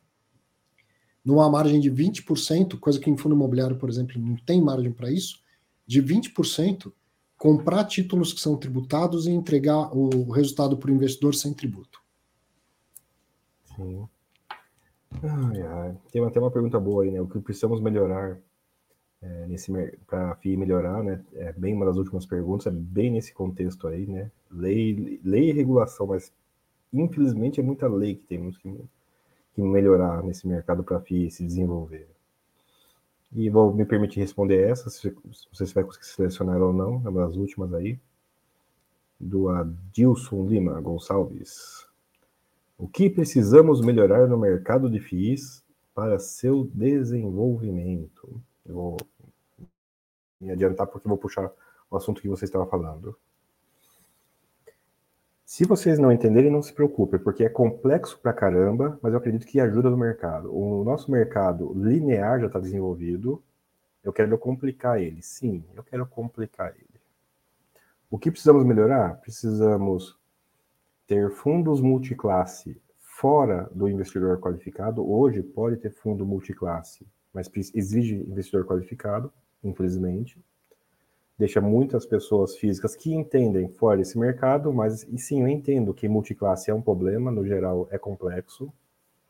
[1.25, 5.11] numa margem de 20%, coisa que em fundo imobiliário, por exemplo, não tem margem para
[5.11, 5.41] isso,
[5.87, 6.93] de 20%,
[7.37, 12.00] comprar títulos que são tributados e entregar o resultado para o investidor sem tributo.
[13.81, 14.09] Sim.
[15.23, 15.97] Ai, ai.
[16.13, 17.21] Tem até uma pergunta boa aí, né?
[17.21, 18.39] O que precisamos melhorar
[19.23, 19.73] é, nesse
[20.07, 21.25] para a FII melhorar, né?
[21.35, 24.31] É bem uma das últimas perguntas, é bem nesse contexto aí, né?
[24.51, 26.33] Lei, lei e regulação, mas
[26.93, 28.71] infelizmente é muita lei que temos que,
[29.55, 32.09] que melhorar nesse mercado para a FII se desenvolver.
[33.33, 35.15] E vou me permitir responder essa, se
[35.53, 37.99] você vai conseguir selecionar ou não, é uma das últimas aí,
[39.19, 41.90] do Adilson Lima Gonçalves.
[42.81, 45.63] O que precisamos melhorar no mercado de FIIs
[45.95, 48.43] para seu desenvolvimento?
[48.65, 48.97] Eu vou
[50.41, 51.53] me adiantar porque vou puxar
[51.91, 53.15] o assunto que você estava falando.
[55.45, 59.47] Se vocês não entenderem, não se preocupem, porque é complexo pra caramba, mas eu acredito
[59.47, 60.51] que ajuda no mercado.
[60.51, 63.43] O nosso mercado linear já está desenvolvido.
[64.03, 65.21] Eu quero complicar ele.
[65.21, 66.99] Sim, eu quero complicar ele.
[68.11, 69.21] O que precisamos melhorar?
[69.21, 70.19] Precisamos
[71.11, 75.05] ter fundos multiclasse fora do investidor qualificado.
[75.05, 79.33] Hoje pode ter fundo multiclasse, mas exige investidor qualificado,
[79.65, 80.39] infelizmente.
[81.37, 86.09] Deixa muitas pessoas físicas que entendem fora desse mercado, mas e sim, eu entendo que
[86.09, 88.73] multiclasse é um problema, no geral é complexo.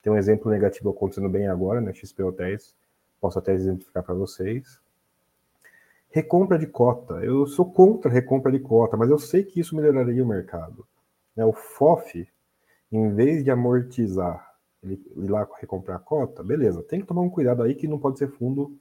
[0.02, 1.94] Tem um exemplo negativo acontecendo bem agora, né?
[1.94, 2.74] XP Hotéis,
[3.18, 4.78] posso até exemplificar para vocês.
[6.10, 7.24] Recompra de cota.
[7.24, 10.86] Eu sou contra recompra de cota, mas eu sei que isso melhoraria o mercado.
[11.40, 11.46] Né?
[11.46, 12.28] O FOF,
[12.92, 14.46] em vez de amortizar,
[14.82, 17.98] ele ir lá recomprar a cota, beleza, tem que tomar um cuidado aí que não
[17.98, 18.78] pode ser fundo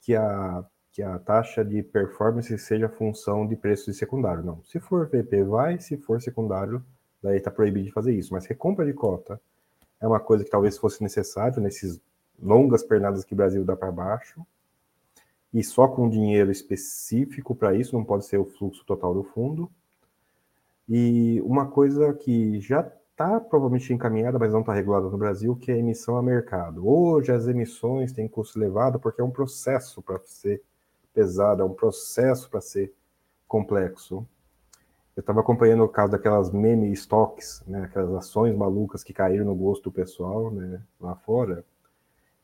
[0.00, 4.44] que a, que a taxa de performance seja função de preço de secundário.
[4.44, 4.62] Não.
[4.62, 6.84] Se for VP, vai, se for secundário,
[7.20, 8.32] daí está proibido de fazer isso.
[8.32, 9.40] Mas recompra de cota
[10.00, 12.00] é uma coisa que talvez fosse necessário nesses
[12.40, 14.46] longas pernadas que o Brasil dá para baixo.
[15.52, 19.70] E só com dinheiro específico para isso, não pode ser o fluxo total do fundo.
[20.88, 22.80] E uma coisa que já
[23.10, 26.86] está provavelmente encaminhada, mas não está regulada no Brasil, que é a emissão a mercado.
[26.86, 30.62] Hoje as emissões têm custo elevado porque é um processo para ser
[31.12, 32.92] pesado, é um processo para ser
[33.46, 34.26] complexo.
[35.16, 39.54] Eu estava acompanhando o caso daquelas meme stocks, né, aquelas ações malucas que caíram no
[39.54, 41.64] gosto do pessoal né, lá fora.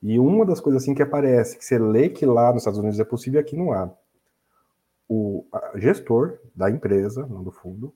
[0.00, 3.00] E uma das coisas assim que aparece, que você lê que lá nos Estados Unidos
[3.00, 3.90] é possível, aqui não há.
[5.08, 5.44] O
[5.74, 7.92] gestor da empresa, não do fundo,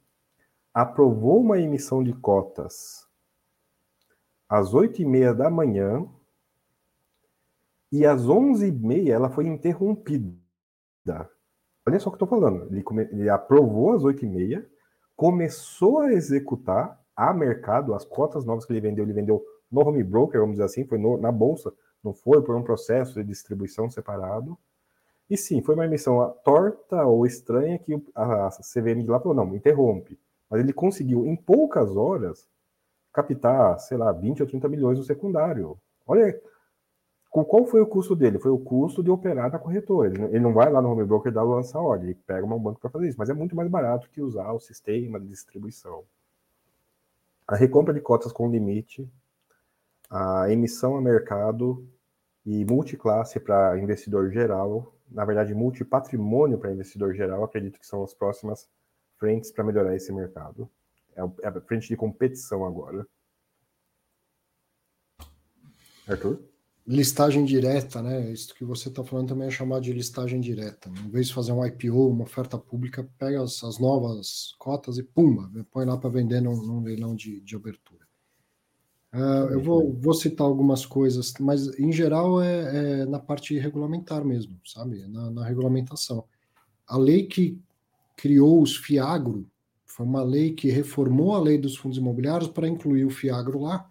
[0.75, 3.07] aprovou uma emissão de cotas
[4.49, 6.07] às oito e meia da manhã
[7.91, 10.35] e às onze e meia ela foi interrompida.
[11.86, 12.67] Olha só o que eu estou falando.
[12.73, 14.67] Ele, come, ele aprovou às 8h30,
[15.15, 19.05] começou a executar a mercado as cotas novas que ele vendeu.
[19.05, 21.73] Ele vendeu no home broker, vamos dizer assim, foi no, na bolsa,
[22.03, 24.59] não foi por um processo de distribuição separado.
[25.28, 29.55] E sim, foi uma emissão torta ou estranha que a CVM de lá falou: não,
[29.55, 30.19] interrompe.
[30.50, 32.48] Mas ele conseguiu, em poucas horas,
[33.12, 35.78] captar, sei lá, 20 ou 30 milhões no secundário.
[36.06, 36.39] Olha,
[37.31, 38.39] qual foi o custo dele?
[38.39, 40.08] Foi o custo de operar na corretora.
[40.08, 42.90] Ele não vai lá no home broker dar lança ordem, ele pega um banco para
[42.90, 46.05] fazer isso, mas é muito mais barato que usar o sistema de distribuição.
[47.47, 49.08] A recompra de cotas com limite,
[50.08, 51.86] a emissão a mercado
[52.47, 58.14] e multiclasse para investidor geral, na verdade, multipatrimônio para investidor geral, acredito que são as
[58.14, 58.68] próximas
[59.18, 60.70] frentes para melhorar esse mercado.
[61.17, 63.07] É, é a frente de competição agora.
[66.07, 66.41] Arthur?
[66.86, 68.31] Listagem direta, né?
[68.31, 70.91] Isso que você está falando também é chamado de listagem direta.
[70.91, 75.02] Em vez de fazer um IPO, uma oferta pública, pega as, as novas cotas e
[75.02, 78.05] pumba, põe lá para vender num, num, leilão de, de abertura.
[79.15, 84.23] Uh, eu vou, vou, citar algumas coisas, mas em geral é, é na parte regulamentar
[84.23, 85.07] mesmo, sabe?
[85.07, 86.25] Na, na regulamentação.
[86.86, 87.59] A lei que
[88.17, 89.47] criou os FIAGRO
[89.94, 93.89] foi uma lei que reformou a lei dos fundos imobiliários para incluir o FIAGRO lá,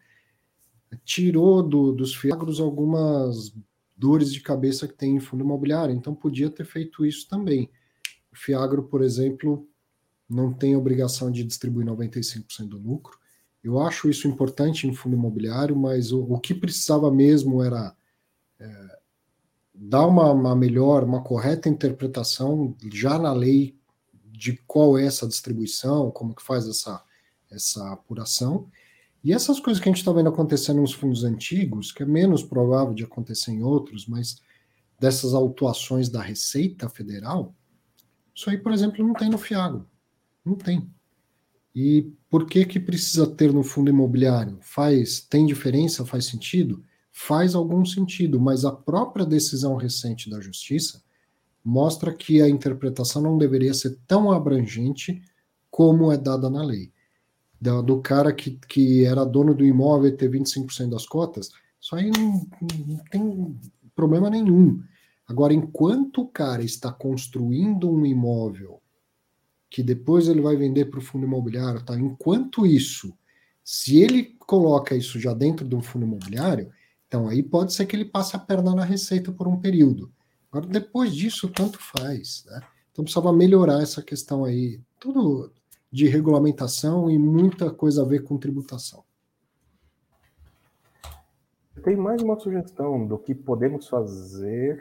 [1.05, 3.55] tirou do, dos FIAGROS algumas
[3.95, 7.69] dores de cabeça que tem em fundo imobiliário, então podia ter feito isso também.
[8.33, 9.65] O FIAGRO, por exemplo,
[10.29, 13.17] não tem obrigação de distribuir 95% do lucro.
[13.63, 17.95] Eu acho isso importante em fundo imobiliário, mas o, o que precisava mesmo era
[18.59, 18.99] é,
[19.73, 23.81] dar uma, uma melhor, uma correta interpretação já na lei
[24.43, 27.01] de qual é essa distribuição, como que faz essa,
[27.49, 28.69] essa apuração.
[29.23, 32.43] E essas coisas que a gente está vendo acontecendo nos fundos antigos, que é menos
[32.43, 34.41] provável de acontecer em outros, mas
[34.99, 37.55] dessas autuações da Receita Federal,
[38.35, 39.87] isso aí, por exemplo, não tem no Fiago.
[40.43, 40.91] Não tem.
[41.73, 44.57] E por que que precisa ter no fundo imobiliário?
[44.59, 46.83] Faz, tem diferença, faz sentido?
[47.13, 51.01] Faz algum sentido, mas a própria decisão recente da Justiça
[51.63, 55.21] mostra que a interpretação não deveria ser tão abrangente
[55.71, 56.91] como é dada na lei.
[57.59, 61.95] Do, do cara que, que era dono do imóvel e ter 25% das cotas, isso
[61.95, 63.59] aí não, não tem
[63.95, 64.83] problema nenhum.
[65.27, 68.81] Agora, enquanto o cara está construindo um imóvel
[69.69, 71.97] que depois ele vai vender para o fundo imobiliário, tá?
[71.97, 73.11] Enquanto isso,
[73.63, 76.69] se ele coloca isso já dentro de um fundo imobiliário,
[77.07, 80.11] então aí pode ser que ele passe a perna na receita por um período.
[80.53, 82.45] Agora, depois disso, tanto faz.
[82.45, 82.61] Né?
[82.91, 85.51] Então, precisava melhorar essa questão aí, tudo
[85.91, 89.03] de regulamentação e muita coisa a ver com tributação.
[91.83, 94.79] Tem mais uma sugestão do que podemos fazer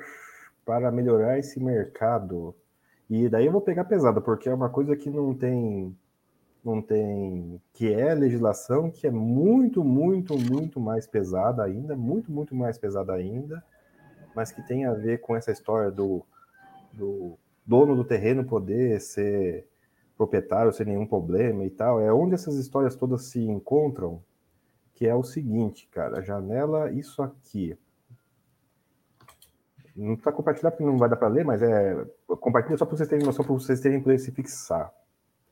[0.63, 2.55] para melhorar esse mercado.
[3.09, 5.97] E daí eu vou pegar pesado, porque é uma coisa que não tem
[6.63, 12.55] não tem que é legislação que é muito, muito, muito mais pesada ainda, muito, muito
[12.55, 13.65] mais pesada ainda,
[14.35, 16.25] mas que tem a ver com essa história do,
[16.93, 19.67] do dono do terreno poder ser
[20.17, 22.01] proprietário sem nenhum problema e tal.
[22.01, 24.23] É onde essas histórias todas se encontram,
[24.95, 27.77] que é o seguinte, cara, janela, isso aqui.
[29.95, 33.09] Não está compartilhado porque não vai dar para ler, mas é compartilha só para vocês
[33.09, 34.93] terem noção, para vocês terem poder se fixar.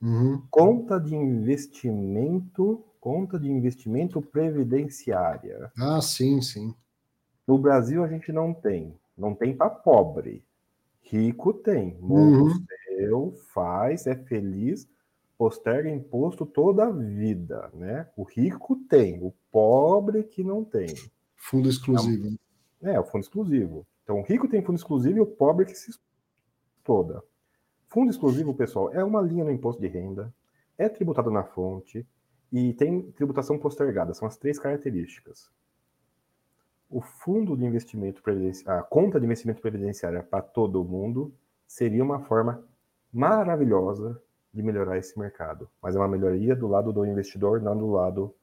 [0.01, 0.43] Uhum.
[0.51, 5.71] Conta de investimento, conta de investimento previdenciária.
[5.79, 6.75] Ah, sim, sim.
[7.51, 8.97] No Brasil a gente não tem.
[9.19, 10.45] Não tem para pobre.
[11.03, 11.99] Rico tem.
[12.01, 12.65] Monta uhum.
[12.87, 14.89] seu, faz, é feliz,
[15.37, 18.09] posterga imposto toda a vida, né?
[18.17, 20.95] O rico tem, o pobre que não tem.
[21.35, 22.39] Fundo exclusivo.
[22.81, 23.85] É, é o fundo exclusivo.
[24.05, 25.91] Então o rico tem fundo exclusivo e o pobre que se
[26.85, 27.21] toda.
[27.89, 30.33] Fundo exclusivo, pessoal, é uma linha no imposto de renda,
[30.79, 32.07] é tributado na fonte
[32.53, 34.15] e tem tributação postergada.
[34.15, 35.51] São as três características
[36.91, 41.33] o fundo de investimento previdenciário, a conta de investimento previdenciária para todo mundo
[41.67, 42.65] seria uma forma
[43.13, 44.21] maravilhosa
[44.53, 45.71] de melhorar esse mercado.
[45.81, 48.35] Mas é uma melhoria do lado do investidor, não do lado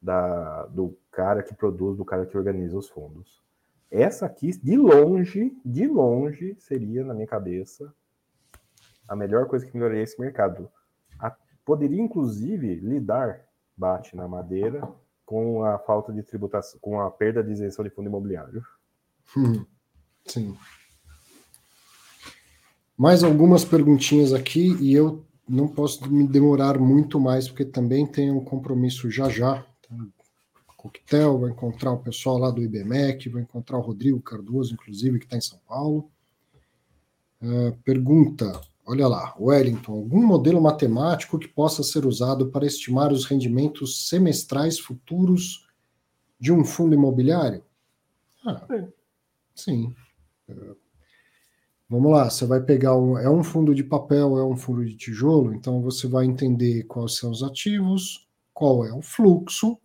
[0.00, 3.42] da, do cara que produz, do cara que organiza os fundos.
[3.90, 7.92] Essa aqui, de longe, de longe, seria, na minha cabeça,
[9.06, 10.70] a melhor coisa que melhoraria esse mercado.
[11.18, 13.44] A, poderia, inclusive, lidar,
[13.76, 14.88] bate na madeira,
[15.30, 18.64] com a falta de tributação, com a perda de isenção de fundo imobiliário.
[19.36, 19.64] Hum,
[20.26, 20.56] sim.
[22.98, 28.38] Mais algumas perguntinhas aqui e eu não posso me demorar muito mais porque também tenho
[28.38, 29.64] um compromisso já já.
[30.76, 35.26] Coquetel, vou encontrar o pessoal lá do IBMEC, vou encontrar o Rodrigo Cardoso, inclusive, que
[35.26, 36.10] está em São Paulo.
[37.40, 38.60] Uh, pergunta,
[38.90, 44.80] olha lá, Wellington, algum modelo matemático que possa ser usado para estimar os rendimentos semestrais
[44.80, 45.68] futuros
[46.40, 47.62] de um fundo imobiliário?
[48.44, 48.66] Ah,
[49.54, 49.94] sim.
[50.48, 50.76] Uh,
[51.88, 54.96] vamos lá, você vai pegar um, é um fundo de papel, é um fundo de
[54.96, 59.78] tijolo, então você vai entender quais são os ativos, qual é o fluxo,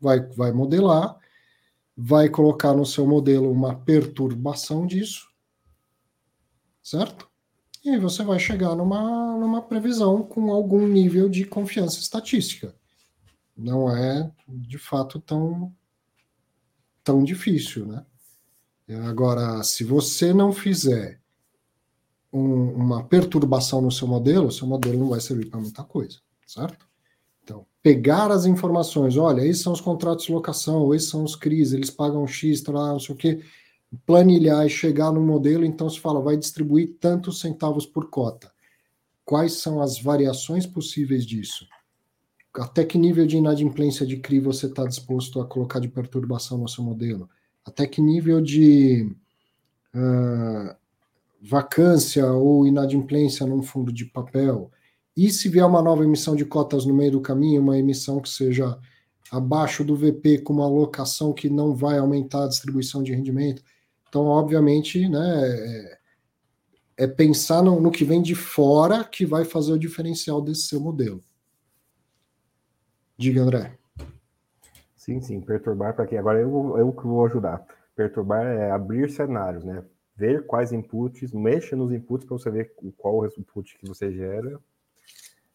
[0.00, 1.18] vai, vai modelar,
[1.94, 5.28] vai colocar no seu modelo uma perturbação disso,
[6.82, 7.29] certo?
[7.82, 12.74] E você vai chegar numa, numa previsão com algum nível de confiança estatística.
[13.56, 15.74] Não é, de fato, tão,
[17.02, 18.04] tão difícil, né?
[19.06, 21.20] Agora, se você não fizer
[22.32, 26.88] um, uma perturbação no seu modelo, seu modelo não vai servir para muita coisa, certo?
[27.42, 31.72] Então, pegar as informações, olha, esses são os contratos de locação, esses são os CRIs,
[31.72, 33.44] eles pagam X, lá, não sei o quê,
[34.06, 38.50] planilhar e chegar no modelo, então se fala, vai distribuir tantos centavos por cota.
[39.24, 41.66] Quais são as variações possíveis disso?
[42.54, 46.68] Até que nível de inadimplência de CRI você está disposto a colocar de perturbação no
[46.68, 47.28] seu modelo?
[47.64, 49.14] Até que nível de
[49.94, 50.74] uh,
[51.40, 54.70] vacância ou inadimplência num fundo de papel?
[55.16, 58.28] E se vier uma nova emissão de cotas no meio do caminho, uma emissão que
[58.28, 58.78] seja
[59.30, 63.62] abaixo do VP com uma alocação que não vai aumentar a distribuição de rendimento.
[64.10, 65.96] Então, obviamente, né,
[66.98, 70.62] é, é pensar no, no, que vem de fora que vai fazer o diferencial desse
[70.62, 71.22] seu modelo.
[73.16, 73.78] Diga, André.
[74.96, 76.16] Sim, sim, perturbar para quê?
[76.16, 77.64] Agora eu, eu que vou ajudar.
[77.94, 79.84] Perturbar é abrir cenários, né?
[80.16, 84.58] Ver quais inputs, mexa nos inputs para você ver qual o input que você gera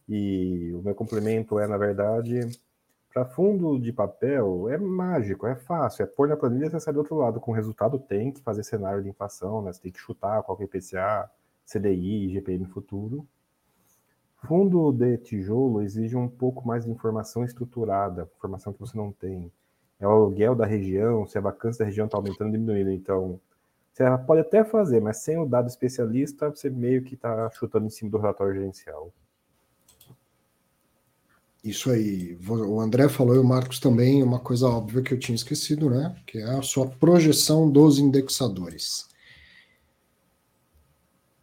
[0.08, 2.40] e o meu complemento é, na verdade,
[3.16, 6.02] para fundo de papel, é mágico, é fácil.
[6.02, 7.40] É pôr na planilha e você sai do outro lado.
[7.40, 9.72] Com resultado, tem que fazer cenário de inflação, né?
[9.72, 11.30] Você tem que chutar qualquer é IPCA,
[11.64, 13.26] CDI, GPM futuro.
[14.46, 19.50] Fundo de tijolo exige um pouco mais de informação estruturada, informação que você não tem.
[19.98, 22.90] É o aluguel da região, se a vacância da região está aumentando ou diminuindo.
[22.90, 23.40] Então,
[23.94, 27.90] você pode até fazer, mas sem o dado especialista, você meio que está chutando em
[27.90, 29.10] cima do relatório gerencial.
[31.62, 32.38] Isso aí.
[32.48, 36.14] O André falou e o Marcos também, uma coisa óbvia que eu tinha esquecido, né?
[36.26, 39.08] Que é a sua projeção dos indexadores.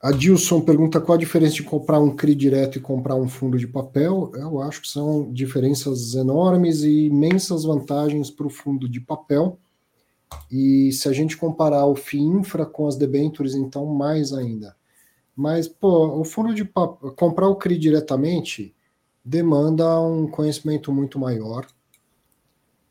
[0.01, 3.57] A Dilson pergunta qual a diferença de comprar um CRI direto e comprar um fundo
[3.57, 4.31] de papel.
[4.35, 9.57] Eu acho que são diferenças enormes e imensas vantagens para o fundo de papel.
[10.51, 14.75] E se a gente comparar o FII infra com as debentures, então mais ainda.
[15.33, 18.75] Mas, pô, o fundo de papel, comprar o CRI diretamente
[19.23, 21.65] demanda um conhecimento muito maior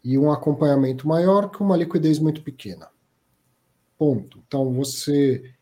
[0.03, 2.89] e um acompanhamento maior que uma liquidez muito pequena.
[3.99, 4.43] Ponto.
[4.47, 5.53] Então, você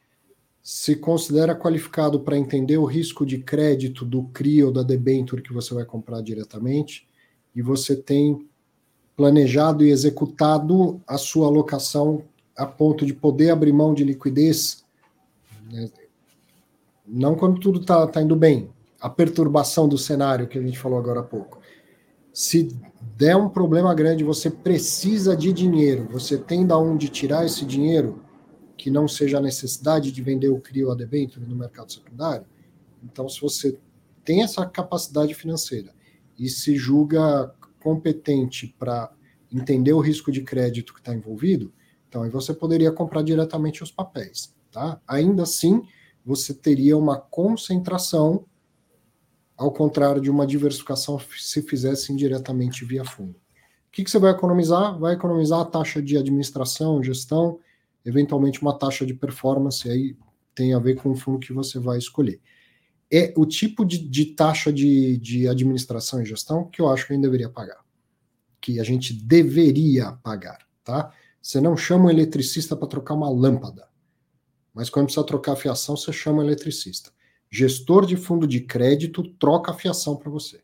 [0.63, 5.53] se considera qualificado para entender o risco de crédito do CRI ou da debenture que
[5.53, 7.09] você vai comprar diretamente
[7.55, 8.47] e você tem
[9.17, 12.25] planejado e executado a sua alocação
[12.57, 14.85] a ponto de poder abrir mão de liquidez,
[15.71, 15.91] né?
[17.07, 20.99] não quando tudo está tá indo bem, a perturbação do cenário que a gente falou
[20.99, 21.61] agora há pouco.
[22.33, 22.77] Se
[23.17, 28.23] der um problema grande, você precisa de dinheiro, você tem da onde tirar esse dinheiro,
[28.77, 32.47] que não seja a necessidade de vender o CRI ou a debênture no mercado secundário.
[33.03, 33.79] Então, se você
[34.25, 35.93] tem essa capacidade financeira
[36.39, 39.13] e se julga competente para
[39.53, 41.73] entender o risco de crédito que está envolvido,
[42.09, 44.55] então aí você poderia comprar diretamente os papéis.
[44.71, 45.01] Tá?
[45.07, 45.83] Ainda assim,
[46.25, 48.47] você teria uma concentração
[49.61, 53.33] ao contrário de uma diversificação se fizesse indiretamente via fundo.
[53.33, 54.99] O que, que você vai economizar?
[54.99, 57.61] Vai economizar a taxa de administração, gestão,
[58.03, 60.17] eventualmente uma taxa de performance, aí
[60.55, 62.41] tem a ver com o fundo que você vai escolher.
[63.13, 67.13] É o tipo de, de taxa de, de administração e gestão que eu acho que
[67.13, 67.85] a gente deveria pagar.
[68.63, 71.13] Que a gente deveria pagar, tá?
[71.43, 73.87] Você não chama um eletricista para trocar uma lâmpada.
[74.73, 77.13] Mas quando precisa trocar a fiação, você chama um eletricista.
[77.51, 80.61] Gestor de fundo de crédito troca a fiação para você.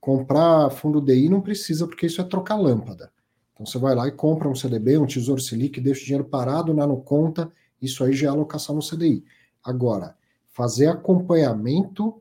[0.00, 3.12] Comprar fundo DI não precisa, porque isso é trocar lâmpada.
[3.52, 6.74] Então você vai lá e compra um CDB, um Tesouro Selic, deixa o dinheiro parado
[6.74, 7.50] na no conta,
[7.80, 9.24] isso aí já é alocação no CDI.
[9.62, 10.16] Agora,
[10.48, 12.20] fazer acompanhamento,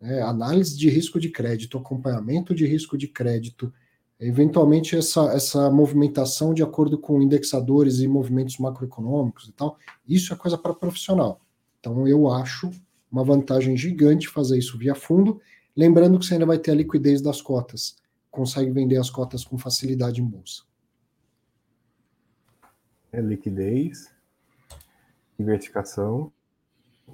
[0.00, 3.72] né, análise de risco de crédito, acompanhamento de risco de crédito,
[4.20, 10.36] eventualmente essa, essa movimentação de acordo com indexadores e movimentos macroeconômicos e tal, isso é
[10.36, 11.40] coisa para profissional.
[11.80, 12.70] Então eu acho
[13.10, 15.40] uma vantagem gigante fazer isso via fundo,
[15.76, 17.96] lembrando que você ainda vai ter a liquidez das cotas,
[18.30, 20.62] consegue vender as cotas com facilidade em bolsa.
[23.12, 24.14] É liquidez,
[25.38, 26.32] diversificação.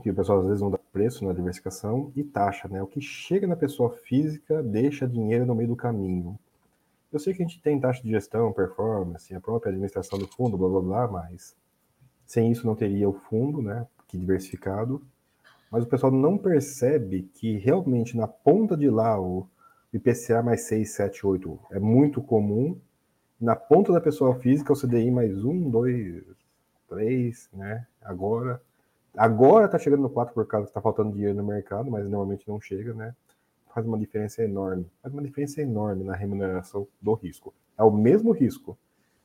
[0.02, 2.82] que o pessoal às vezes não dá preço na diversificação, e taxa, né?
[2.82, 6.38] O que chega na pessoa física deixa dinheiro no meio do caminho.
[7.10, 10.58] Eu sei que a gente tem taxa de gestão, performance, a própria administração do fundo,
[10.58, 11.56] blá blá blá, mas
[12.26, 13.86] sem isso não teria o fundo, né?
[14.06, 15.02] Que diversificado.
[15.70, 19.46] Mas o pessoal não percebe que realmente na ponta de lá o
[19.92, 22.78] IPCA mais 6, 7, 8 é muito comum.
[23.40, 26.24] Na ponta da pessoa física, o CDI mais 1, 2,
[26.88, 27.86] 3, né?
[28.02, 28.60] Agora.
[29.16, 32.46] Agora tá chegando no 4 por causa que tá faltando dinheiro no mercado, mas normalmente
[32.46, 33.14] não chega, né?
[33.74, 34.86] Faz uma diferença enorme.
[35.02, 37.52] Faz uma diferença enorme na remuneração do risco.
[37.78, 38.76] É o mesmo risco.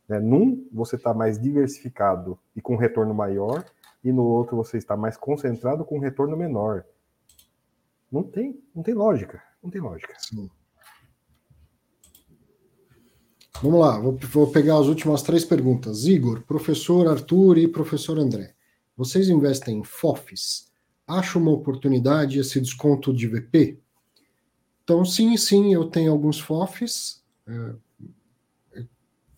[0.08, 0.20] Né?
[0.20, 3.66] Num, você está mais diversificado e com retorno maior,
[4.04, 6.86] e no outro você está mais concentrado com retorno menor.
[8.12, 9.42] Não tem, não tem lógica.
[9.64, 10.14] Não tem lógica.
[10.18, 10.50] Sim.
[13.62, 16.06] Vamos lá, vou, vou, pegar as últimas três perguntas.
[16.06, 18.56] Igor, professor Arthur e professor André.
[18.98, 20.72] Vocês investem em FOFs?
[21.08, 23.80] Acho uma oportunidade esse desconto de VP?
[24.84, 27.24] Então, sim, sim, eu tenho alguns FOFs.
[27.48, 27.76] É,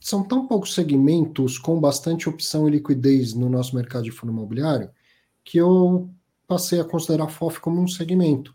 [0.03, 4.91] são tão poucos segmentos com bastante opção e liquidez no nosso mercado de fundo imobiliário
[5.45, 6.09] que eu
[6.45, 8.53] passei a considerar FOF como um segmento.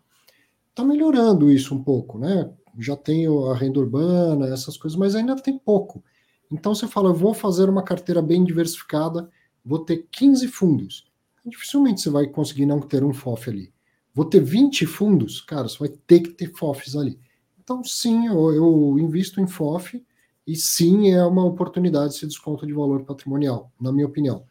[0.68, 2.52] Está melhorando isso um pouco, né?
[2.78, 6.04] Já tenho a renda urbana, essas coisas, mas ainda tem pouco.
[6.52, 9.30] Então você fala, eu vou fazer uma carteira bem diversificada,
[9.64, 11.06] vou ter 15 fundos.
[11.46, 13.72] Dificilmente você vai conseguir não ter um FOF ali.
[14.12, 17.18] Vou ter 20 fundos, cara, você vai ter que ter FOFs ali.
[17.58, 20.04] Então, sim, eu, eu invisto em FOF
[20.48, 24.46] e sim é uma oportunidade esse desconto de valor patrimonial, na minha opinião.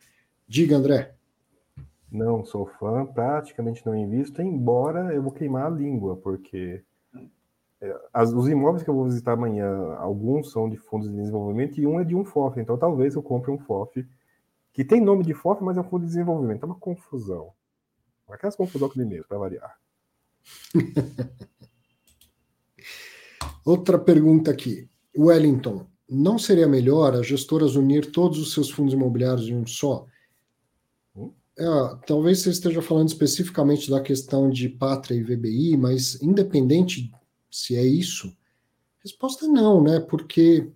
[0.48, 1.16] Diga, André.
[2.12, 6.84] Não sou fã, praticamente não invisto, embora eu vou queimar a língua, porque
[7.82, 11.82] é, as, os imóveis que eu vou visitar amanhã, alguns são de fundos de desenvolvimento
[11.82, 14.08] e um é de um FOF, então talvez eu compre um FOF
[14.72, 16.62] que tem nome de FOF, mas é um fundo de desenvolvimento.
[16.62, 17.54] É uma confusão.
[18.30, 19.80] Aquelas confusão que mesmo, para variar.
[23.66, 24.88] Outra pergunta aqui.
[25.18, 30.06] Wellington, não seria melhor as gestoras unir todos os seus fundos imobiliários em um só?
[31.60, 31.66] É,
[32.06, 37.12] talvez você esteja falando especificamente da questão de pátria e VBI, mas independente
[37.50, 38.32] se é isso,
[39.04, 40.00] resposta é não, né?
[40.00, 40.70] Porque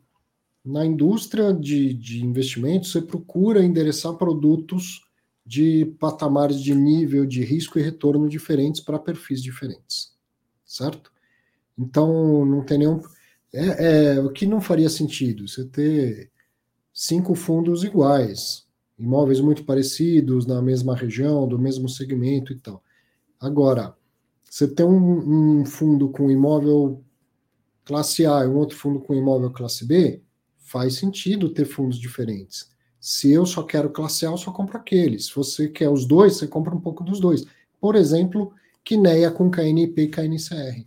[0.65, 5.01] na indústria de, de investimentos você procura endereçar produtos
[5.45, 10.15] de patamares de nível de risco e retorno diferentes para perfis diferentes,
[10.65, 11.11] certo?
[11.77, 13.01] Então não tem nenhum.
[13.53, 16.31] É, é o que não faria sentido você ter
[16.93, 18.65] cinco fundos iguais
[19.01, 22.83] imóveis muito parecidos, na mesma região, do mesmo segmento e tal.
[23.39, 23.95] Agora,
[24.47, 27.03] você tem um, um fundo com imóvel
[27.83, 30.21] classe A e um outro fundo com imóvel classe B,
[30.57, 32.69] faz sentido ter fundos diferentes.
[32.99, 35.19] Se eu só quero classe A, eu só compro aquele.
[35.19, 37.43] Se você quer os dois, você compra um pouco dos dois.
[37.79, 40.85] Por exemplo, Quineia com KNP e KNCR.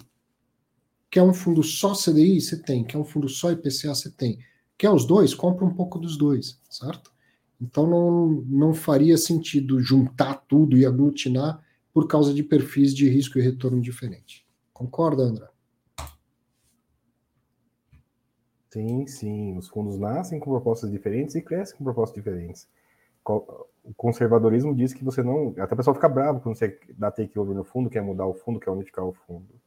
[1.15, 2.41] Quer um fundo só CDI?
[2.41, 2.83] Você tem.
[2.83, 3.95] Quer um fundo só IPCA?
[3.95, 4.41] Você tem.
[4.77, 5.33] Quer os dois?
[5.33, 7.13] Compra um pouco dos dois, certo?
[7.61, 13.39] Então não, não faria sentido juntar tudo e aglutinar por causa de perfis de risco
[13.39, 14.45] e retorno diferente.
[14.73, 15.47] Concorda, André?
[18.71, 19.57] Sim, sim.
[19.57, 22.67] Os fundos nascem com propostas diferentes e crescem com propostas diferentes.
[23.25, 25.55] O conservadorismo diz que você não.
[25.59, 28.59] Até o pessoal fica bravo quando você dá takeover no fundo, quer mudar o fundo,
[28.59, 29.63] quer unificar o fundo.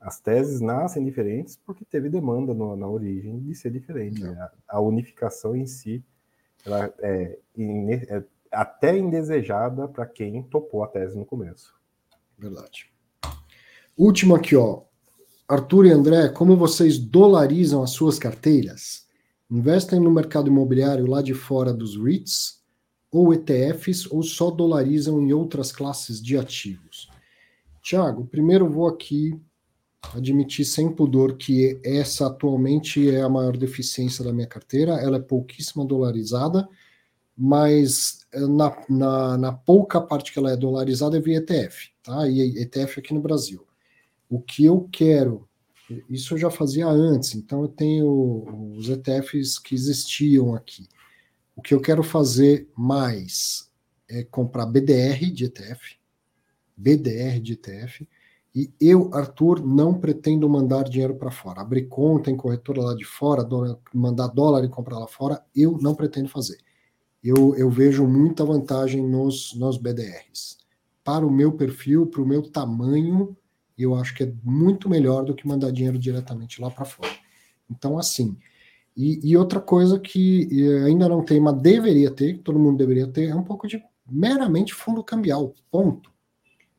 [0.00, 4.22] As teses nascem diferentes porque teve demanda no, na origem de ser diferente.
[4.22, 4.48] Né?
[4.68, 6.04] A unificação em si
[6.64, 7.38] ela é,
[8.08, 11.74] é até indesejada para quem topou a tese no começo.
[12.38, 12.90] Verdade.
[13.96, 14.82] Último aqui, ó.
[15.48, 19.06] Arthur e André, como vocês dolarizam as suas carteiras?
[19.48, 22.60] Investem no mercado imobiliário lá de fora dos REITs
[23.12, 27.08] ou ETFs ou só dolarizam em outras classes de ativos?
[27.80, 29.40] Tiago, primeiro vou aqui
[30.14, 35.20] admitir sem pudor que essa atualmente é a maior deficiência da minha carteira, ela é
[35.20, 36.68] pouquíssima dolarizada,
[37.36, 42.28] mas eh, na, na, na pouca parte que ela é dolarizada é via ETF, tá?
[42.28, 43.66] E ETF aqui no Brasil.
[44.28, 45.48] O que eu quero,
[46.08, 50.88] isso eu já fazia antes, então eu tenho os ETFs que existiam aqui.
[51.54, 53.70] O que eu quero fazer mais
[54.08, 55.96] é comprar BDR de ETF,
[56.76, 58.08] BDR de ETF,
[58.58, 61.60] e eu, Arthur, não pretendo mandar dinheiro para fora.
[61.60, 63.46] Abrir conta em corretora lá de fora,
[63.92, 66.56] mandar dólar e comprar lá fora, eu não pretendo fazer.
[67.22, 70.56] Eu, eu vejo muita vantagem nos, nos BDRs.
[71.04, 73.36] Para o meu perfil, para o meu tamanho,
[73.76, 77.12] eu acho que é muito melhor do que mandar dinheiro diretamente lá para fora.
[77.70, 78.38] Então, assim.
[78.96, 80.48] E, e, outra coisa que
[80.86, 83.84] ainda não tem, mas deveria ter, que todo mundo deveria ter, é um pouco de
[84.10, 86.15] meramente fundo cambial, ponto.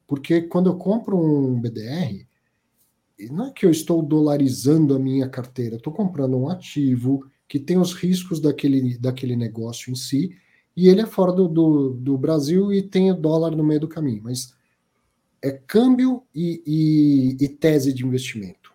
[0.07, 2.25] Porque quando eu compro um BDR,
[3.29, 7.77] não é que eu estou dolarizando a minha carteira, estou comprando um ativo que tem
[7.77, 10.35] os riscos daquele, daquele negócio em si,
[10.75, 13.87] e ele é fora do, do, do Brasil e tem o dólar no meio do
[13.87, 14.21] caminho.
[14.23, 14.55] Mas
[15.41, 18.73] é câmbio e, e, e tese de investimento.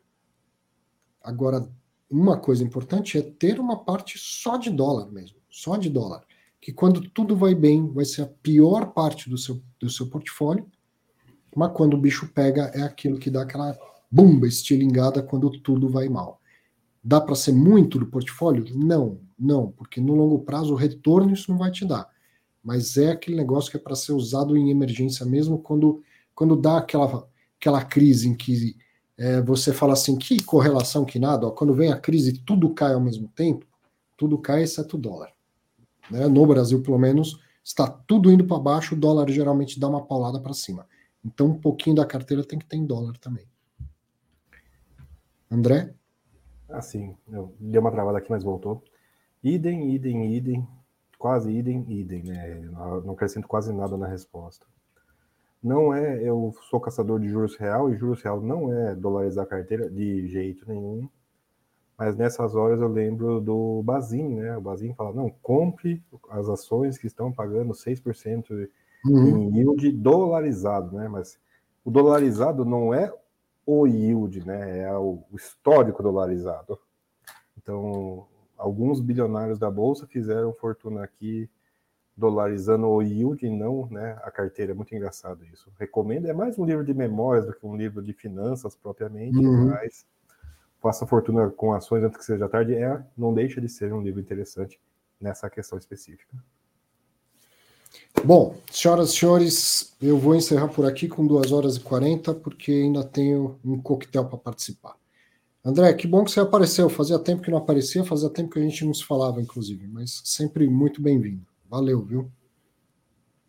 [1.22, 1.70] Agora,
[2.10, 6.24] uma coisa importante é ter uma parte só de dólar mesmo, só de dólar.
[6.60, 10.66] Que quando tudo vai bem, vai ser a pior parte do seu, do seu portfólio,
[11.54, 13.76] mas quando o bicho pega, é aquilo que dá aquela
[14.10, 16.40] bumba estilingada quando tudo vai mal.
[17.02, 18.64] Dá para ser muito do portfólio?
[18.74, 22.08] Não, não, porque no longo prazo o retorno isso não vai te dar.
[22.62, 26.02] Mas é aquele negócio que é para ser usado em emergência mesmo quando,
[26.34, 28.76] quando dá aquela, aquela crise em que
[29.18, 32.94] é, você fala assim, que correlação que nada, ó, quando vem a crise tudo cai
[32.94, 33.66] ao mesmo tempo,
[34.16, 35.32] tudo cai exceto o dólar.
[36.10, 36.28] Né?
[36.28, 40.40] No Brasil, pelo menos, está tudo indo para baixo, o dólar geralmente dá uma paulada
[40.40, 40.86] para cima.
[41.24, 43.46] Então, um pouquinho da carteira tem que ter em dólar também.
[45.50, 45.94] André?
[46.68, 48.82] Assim, eu dei uma travada aqui, mas voltou.
[49.42, 50.66] Idem, idem, idem,
[51.18, 52.60] quase idem, idem, né?
[53.04, 54.66] Não acrescento quase nada na resposta.
[55.62, 59.48] Não é, eu sou caçador de juros real e juros real não é dolarizar a
[59.48, 61.08] carteira de jeito nenhum.
[61.96, 64.56] Mas nessas horas eu lembro do Bazin, né?
[64.56, 68.68] O Bazin fala: não, compre as ações que estão pagando 6%
[69.04, 69.50] uhum.
[69.50, 71.08] em yield dolarizado, né?
[71.08, 71.38] Mas
[71.84, 73.12] o dolarizado não é
[73.66, 74.80] o yield, né?
[74.80, 76.78] É o histórico dolarizado.
[77.56, 81.48] Então, alguns bilionários da bolsa fizeram fortuna aqui
[82.16, 84.72] dolarizando o yield e não né, a carteira.
[84.72, 85.72] É muito engraçado isso.
[85.78, 89.68] Recomendo, é mais um livro de memórias do que um livro de finanças propriamente, uhum.
[89.68, 90.06] mas
[90.80, 94.20] Faça Fortuna com Ações antes que seja tarde é, não deixa de ser um livro
[94.20, 94.80] interessante
[95.20, 96.36] nessa questão específica.
[98.24, 102.70] Bom, senhoras e senhores, eu vou encerrar por aqui com 2 horas e 40, porque
[102.70, 104.94] ainda tenho um coquetel para participar.
[105.64, 106.88] André, que bom que você apareceu.
[106.88, 110.20] Fazia tempo que não aparecia, fazia tempo que a gente não se falava, inclusive, mas
[110.24, 111.46] sempre muito bem-vindo.
[111.68, 112.30] Valeu, viu?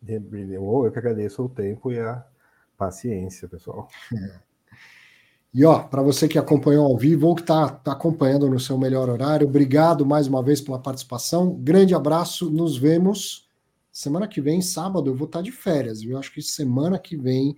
[0.06, 2.24] Eu que agradeço o tempo e a
[2.76, 3.88] paciência, pessoal.
[4.12, 4.40] É.
[5.52, 8.76] E ó, para você que acompanhou ao vivo ou que está tá acompanhando no seu
[8.76, 11.54] melhor horário, obrigado mais uma vez pela participação.
[11.54, 13.48] Grande abraço, nos vemos
[13.94, 16.18] semana que vem, sábado, eu vou estar tá de férias, viu?
[16.18, 17.56] Acho que semana que vem,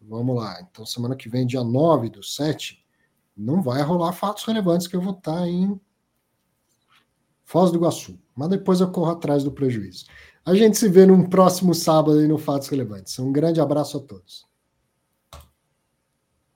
[0.00, 0.60] vamos lá.
[0.62, 2.84] Então, semana que vem, dia 9 do 7,
[3.36, 5.78] não vai rolar fatos relevantes que eu vou estar tá em
[7.44, 10.04] Foz do Iguaçu mas depois eu corro atrás do prejuízo.
[10.44, 13.18] A gente se vê num próximo sábado aí no Fatos Relevantes.
[13.18, 14.46] Um grande abraço a todos.